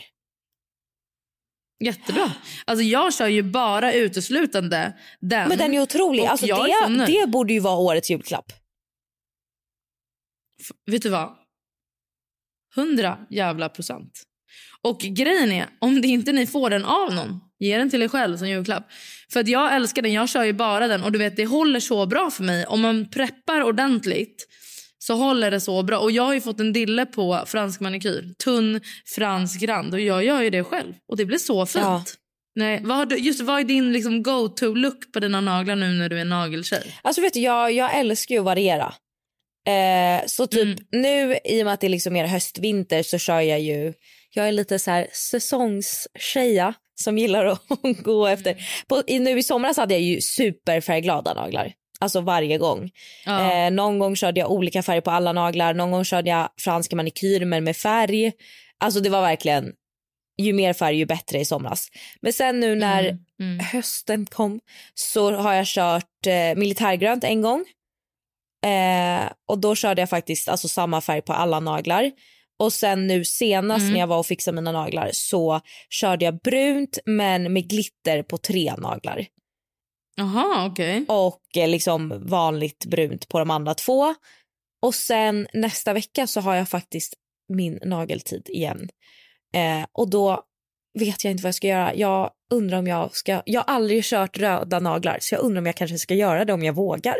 Jättebra. 1.80 2.32
Alltså 2.66 2.84
jag 2.84 3.14
kör 3.14 3.28
ju 3.28 3.44
bara 3.44 3.94
uteslutande 3.94 4.94
den. 5.20 5.50
Men 5.50 5.58
den 5.58 5.74
är 5.74 5.82
otrolig. 5.82 6.26
Alltså, 6.26 6.46
det, 6.46 7.06
det 7.06 7.28
borde 7.28 7.54
ju 7.54 7.60
vara 7.60 7.78
årets 7.78 8.10
julklapp. 8.10 8.52
Vet 10.86 11.02
du 11.02 11.10
vad? 11.10 11.36
Hundra 12.76 13.18
jävla 13.30 13.70
procent. 13.70 14.24
Och 14.82 15.00
grejen 15.00 15.52
är, 15.52 15.70
om 15.80 16.02
det 16.02 16.08
inte 16.08 16.32
ni 16.32 16.48
får 16.48 16.70
den 16.70 16.86
av 16.86 17.14
någon, 17.14 17.40
ge 17.60 17.78
den 17.78 17.90
till 17.90 18.04
er 18.04 18.08
själv 18.08 18.38
som 18.38 18.50
julklapp. 18.50 18.88
För 19.34 19.40
att 19.40 19.48
jag 19.48 19.76
älskar 19.76 20.02
den, 20.02 20.14
jag 20.14 20.30
kör 20.30 20.44
ju 20.44 20.54
bara 20.54 20.88
den 20.88 21.04
och 21.04 21.12
du 21.12 21.20
vet 21.20 21.36
det 21.36 21.46
håller 21.46 21.80
så 21.80 22.06
bra 22.06 22.32
för 22.32 22.44
mig. 22.44 22.66
Om 22.66 22.82
man 22.82 23.10
preppar 23.10 23.64
ordentligt 23.64 24.48
så 25.08 25.14
håller 25.14 25.52
det 25.52 25.60
så 25.62 25.84
bra. 25.84 26.00
Och 26.00 26.12
jag 26.12 26.24
har 26.24 26.34
ju 26.34 26.42
fått 26.42 26.60
en 26.60 26.74
dille 26.74 27.06
på 27.06 27.44
fransk 27.46 27.80
manikyr. 27.80 28.34
Tunn 28.44 28.82
fransk 29.16 29.64
rand 29.64 29.94
och 29.94 30.00
jag 30.02 30.26
gör 30.26 30.42
ju 30.42 30.50
det 30.50 30.64
själv. 30.64 30.94
Och 31.08 31.18
det 31.18 31.26
blir 31.26 31.38
så 31.38 31.66
fint. 31.66 31.84
Ja. 31.86 32.04
Nej, 32.56 32.82
vad, 32.84 33.10
du, 33.10 33.18
just, 33.18 33.42
vad 33.42 33.60
är 33.60 33.64
din 33.64 33.94
liksom, 33.94 34.24
go-to-look 34.24 35.12
på 35.14 35.20
dina 35.20 35.42
naglar 35.42 35.76
nu 35.76 35.88
när 35.94 36.10
du 36.10 36.20
är 36.20 36.26
nageltjej? 36.26 36.96
Alltså 37.02 37.22
vet 37.22 37.34
du, 37.34 37.40
jag, 37.40 37.72
jag 37.72 38.00
älskar 38.00 38.36
ju 38.36 38.40
att 38.40 38.46
variera. 38.46 38.94
Eh, 39.68 40.26
så 40.28 40.48
typ 40.48 40.64
Mm. 40.64 40.78
nu 40.92 41.38
i 41.46 41.62
och 41.62 41.66
med 41.66 41.74
att 41.74 41.82
det 41.82 41.88
är 41.88 41.90
liksom 41.90 42.14
mer 42.14 42.26
höst-vinter 42.26 43.04
så 43.04 43.18
kör 43.18 43.42
jag 43.42 43.62
ju, 43.62 43.94
jag 44.34 44.48
är 44.48 44.52
lite 44.52 44.80
så 44.80 44.92
här 44.92 45.08
säsongstjeja 45.12 46.74
som 46.96 47.18
gillar 47.18 47.46
att 47.46 47.62
gå 48.04 48.28
efter. 48.28 48.56
På, 48.88 49.04
i, 49.08 49.20
nu 49.20 49.40
i 49.40 49.44
somras 49.44 49.78
hade 49.78 49.94
jag 49.94 50.02
ju 50.02 50.22
superfärgglada 50.22 51.34
naglar. 51.34 51.74
Alltså 52.00 52.22
varje 52.22 52.58
gång. 52.58 52.92
Ja. 53.26 53.52
Eh, 53.66 53.72
någon 53.72 54.00
gång 54.00 54.16
körde 54.16 54.40
jag 54.40 54.52
olika 54.52 54.84
färger 54.84 55.02
på 55.02 55.12
alla 55.12 55.34
naglar. 55.34 55.74
Någon 55.74 55.92
gång 55.92 56.04
körde 56.06 56.30
jag 56.30 56.50
franska 56.62 56.96
manikyr 56.96 57.46
men 57.46 57.64
med 57.64 57.78
färg. 57.78 58.32
Alltså 58.80 59.00
det 59.00 59.10
var 59.10 59.22
verkligen 59.22 59.74
ju 60.42 60.54
mer 60.54 60.74
färg 60.74 60.98
ju 60.98 61.06
bättre 61.06 61.40
i 61.40 61.46
somras. 61.46 61.88
Men 62.22 62.34
sen 62.34 62.60
nu 62.60 62.76
när 62.76 63.04
Mm, 63.04 63.20
mm. 63.54 63.60
hösten 63.66 64.26
kom 64.26 64.60
så 64.94 65.32
har 65.32 65.54
jag 65.54 65.66
kört 65.68 66.28
eh, 66.28 66.56
militärgrönt 66.56 67.24
en 67.24 67.42
gång. 67.42 67.66
Eh, 68.66 69.30
och 69.48 69.60
då 69.60 69.76
körde 69.76 70.02
jag 70.02 70.10
faktiskt 70.10 70.50
alltså 70.50 70.68
samma 70.68 71.02
färg 71.02 71.22
på 71.22 71.34
alla 71.34 71.60
naglar. 71.60 72.12
Och 72.60 72.74
sen 72.74 73.08
nu 73.08 73.26
senast 73.26 73.82
Mm. 73.82 73.94
när 73.94 74.00
jag 74.00 74.08
var 74.08 74.18
och 74.20 74.26
fixade 74.26 74.56
mina 74.56 74.72
naglar 74.72 75.10
så 75.14 75.62
körde 75.90 76.26
jag 76.26 76.40
brunt 76.42 76.98
men 77.06 77.54
med 77.54 77.70
glitter 77.70 78.24
på 78.24 78.38
tre 78.38 78.74
naglar. 78.78 79.26
Jaha, 80.20 80.66
okej. 80.66 81.06
Och 81.08 81.42
eh, 81.58 81.70
liksom 81.70 82.24
vanligt 82.26 82.86
brunt 82.86 83.28
på 83.28 83.40
de 83.40 83.50
andra 83.50 83.74
två. 83.74 84.16
Och 84.82 84.96
sen 84.96 85.48
nästa 85.54 85.94
vecka 85.94 86.28
så 86.28 86.42
har 86.42 86.56
jag 86.56 86.70
faktiskt 86.70 87.14
min 87.54 87.80
nageltid 87.86 88.50
igen. 88.50 88.90
Eh, 89.54 89.88
och 89.92 90.10
då 90.10 90.44
vet 91.00 91.24
jag 91.24 91.32
inte 91.32 91.44
vad 91.44 91.48
jag 91.48 91.56
ska 91.56 91.68
göra. 91.68 91.96
Jag 91.96 92.32
undrar 92.52 92.78
om 92.78 92.88
jag 92.88 93.16
ska, 93.16 93.42
jag 93.46 93.62
har 93.62 93.74
aldrig 93.76 94.04
kört 94.04 94.38
röda 94.38 94.80
naglar 94.80 95.18
så 95.22 95.36
jag 95.36 95.42
undrar 95.42 95.62
om 95.62 95.66
jag 95.66 95.76
kanske 95.76 95.98
ska 95.98 96.16
göra 96.16 96.46
det 96.46 96.54
om 96.54 96.64
jag 96.64 96.74
vågar. 96.74 97.18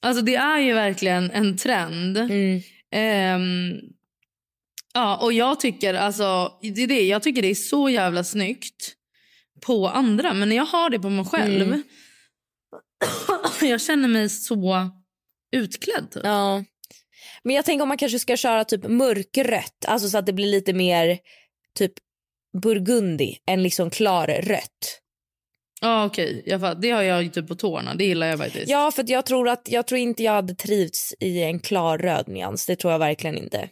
Alltså 0.00 0.24
det 0.24 0.34
är 0.34 0.58
ju 0.58 0.74
verkligen 0.74 1.30
en 1.30 1.56
trend. 1.56 2.16
Mm. 2.16 2.60
Ehm, 2.90 3.80
ja, 4.94 5.16
och 5.16 5.32
jag 5.32 5.60
tycker 5.60 5.94
alltså, 5.94 6.52
det 6.60 6.82
är 6.82 6.86
det, 6.86 7.02
jag 7.02 7.22
tycker 7.22 7.42
det 7.42 7.50
är 7.50 7.54
så 7.54 7.88
jävla 7.88 8.24
snyggt 8.24 8.96
på 9.60 9.88
andra. 9.88 10.34
Men 10.34 10.48
när 10.48 10.56
jag 10.56 10.66
har 10.66 10.90
det 10.90 10.98
på 10.98 11.10
mig 11.10 11.24
själv, 11.24 11.62
Mm. 11.62 11.82
jag 13.70 13.80
känner 13.80 14.08
mig 14.08 14.28
så 14.28 14.90
utklädd. 15.56 16.10
Typ. 16.10 16.22
Ja. 16.24 16.64
Men 17.42 17.56
jag 17.56 17.64
tänker 17.64 17.82
om 17.82 17.88
man 17.88 17.96
kanske 17.98 18.18
ska 18.18 18.36
köra 18.36 18.64
typ 18.64 18.84
mörkrött, 18.88 19.84
alltså 19.86 20.08
så 20.08 20.18
att 20.18 20.26
det 20.26 20.32
blir 20.32 20.46
lite 20.46 20.72
mer 20.72 21.18
typ 21.78 21.92
burgundi 22.62 23.36
än 23.46 23.62
liksom 23.62 23.90
klarrött. 23.90 25.00
Ja, 25.80 26.04
okej. 26.04 26.42
Jag 26.46 26.60
fatt- 26.60 26.82
Det 26.82 26.90
har 26.90 27.02
jag 27.02 27.22
ju 27.22 27.28
typ 27.28 27.48
på 27.48 27.54
tårna. 27.54 27.94
Det 27.94 28.04
gillar 28.04 28.26
jag 28.26 28.38
faktiskt. 28.38 28.68
Ja, 28.70 28.90
för 28.90 29.04
jag 29.10 29.26
tror 29.26 29.48
att 29.48 29.68
jag 29.70 29.86
tror 29.86 29.98
inte 30.00 30.22
jag 30.22 30.32
hade 30.32 30.54
trivts 30.54 31.14
i 31.20 31.42
en 31.42 31.60
klar 31.60 31.98
röd 31.98 32.28
nyans. 32.28 32.66
Det 32.66 32.76
tror 32.76 32.92
jag 32.92 32.98
verkligen 32.98 33.36
inte. 33.36 33.68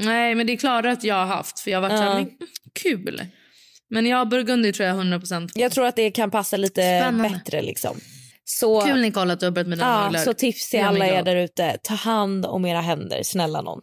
Nej, 0.00 0.34
men 0.34 0.46
det 0.46 0.52
är 0.52 0.56
klarrött 0.56 1.04
jag 1.04 1.14
har 1.14 1.26
haft. 1.26 1.60
För 1.60 1.70
jag 1.70 1.80
har 1.80 1.88
varit 1.88 1.98
så 1.98 2.04
här, 2.04 2.14
men, 2.14 2.30
kul. 2.74 3.26
Men 3.92 4.06
ja, 4.06 4.24
burgundi 4.24 4.72
tror 4.72 4.88
jag 4.88 4.96
100% 4.96 5.40
på. 5.52 5.60
Jag 5.60 5.72
tror 5.72 5.86
att 5.86 5.96
det 5.96 6.10
kan 6.10 6.30
passa 6.30 6.56
lite 6.56 6.80
Spännande. 6.80 7.28
bättre 7.28 7.62
liksom. 7.62 7.96
Så, 8.44 8.80
Kul 8.80 9.00
Nicole 9.00 9.32
att 9.32 9.40
du 9.40 9.46
har 9.46 9.50
börjat 9.50 9.68
med 9.68 9.78
dina 9.78 9.88
ja, 9.88 10.00
naglar. 10.00 10.20
så 10.20 10.34
tips 10.34 10.70
till 10.70 10.84
alla 10.84 11.06
er 11.06 11.22
där 11.22 11.36
ute. 11.36 11.78
Ta 11.82 11.94
hand 11.94 12.46
om 12.46 12.64
era 12.64 12.80
händer, 12.80 13.22
snälla 13.22 13.62
någon. 13.62 13.80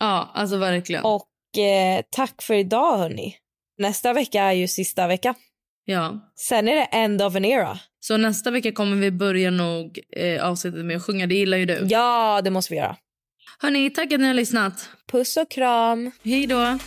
Ja, 0.00 0.30
alltså 0.34 0.56
verkligen. 0.56 1.04
Och 1.04 1.58
eh, 1.58 2.02
tack 2.10 2.42
för 2.42 2.54
idag 2.54 2.98
hörni. 2.98 3.36
Nästa 3.78 4.12
vecka 4.12 4.42
är 4.42 4.52
ju 4.52 4.68
sista 4.68 5.06
vecka. 5.06 5.34
Ja. 5.84 6.32
Sen 6.36 6.68
är 6.68 6.74
det 6.74 6.84
end 6.84 7.22
of 7.22 7.36
an 7.36 7.44
era. 7.44 7.78
Så 8.00 8.16
nästa 8.16 8.50
vecka 8.50 8.72
kommer 8.72 8.96
vi 8.96 9.10
börja 9.10 9.50
nog 9.50 9.98
eh, 10.16 10.44
avsnittet 10.44 10.84
med 10.84 10.96
att 10.96 11.04
sjunga. 11.04 11.26
Det 11.26 11.34
gillar 11.34 11.58
ju 11.58 11.66
du. 11.66 11.86
Ja, 11.88 12.40
det 12.44 12.50
måste 12.50 12.74
vi 12.74 12.78
göra. 12.78 12.96
Hörni, 13.58 13.90
tack 13.90 14.12
att 14.12 14.20
ni 14.20 14.26
har 14.26 14.34
lyssnat. 14.34 14.88
Puss 15.12 15.36
och 15.36 15.50
kram. 15.50 16.10
Hej 16.24 16.46
då. 16.46 16.78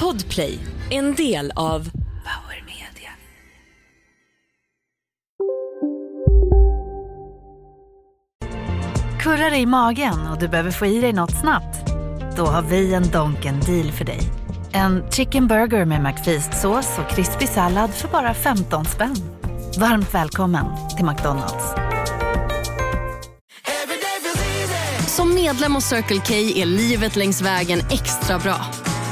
Podplay, 0.00 0.58
en 0.90 1.14
del 1.14 1.52
av 1.56 1.90
Power 2.24 2.64
Media. 2.66 3.10
Kurrar 9.20 9.54
i 9.54 9.66
magen 9.66 10.26
och 10.32 10.38
du 10.38 10.48
behöver 10.48 10.70
få 10.70 10.86
i 10.86 11.00
dig 11.00 11.12
något 11.12 11.40
snabbt? 11.40 11.92
Då 12.36 12.46
har 12.46 12.62
vi 12.62 12.94
en 12.94 13.10
Donken 13.10 13.60
deal 13.60 13.92
för 13.92 14.04
dig. 14.04 14.20
En 14.72 15.10
chicken 15.10 15.46
burger 15.46 15.84
med 15.84 16.00
McFeast-sås 16.02 16.98
och 16.98 17.10
krispig 17.10 17.48
sallad 17.48 17.90
för 17.90 18.08
bara 18.08 18.34
15 18.34 18.84
spänn. 18.84 19.16
Varmt 19.78 20.14
välkommen 20.14 20.66
till 20.96 21.04
McDonalds. 21.04 21.74
Som 25.06 25.34
medlem 25.34 25.74
hos 25.74 25.84
Circle 25.84 26.20
K 26.26 26.34
är 26.34 26.66
livet 26.66 27.16
längs 27.16 27.42
vägen 27.42 27.78
extra 27.90 28.38
bra. 28.38 28.56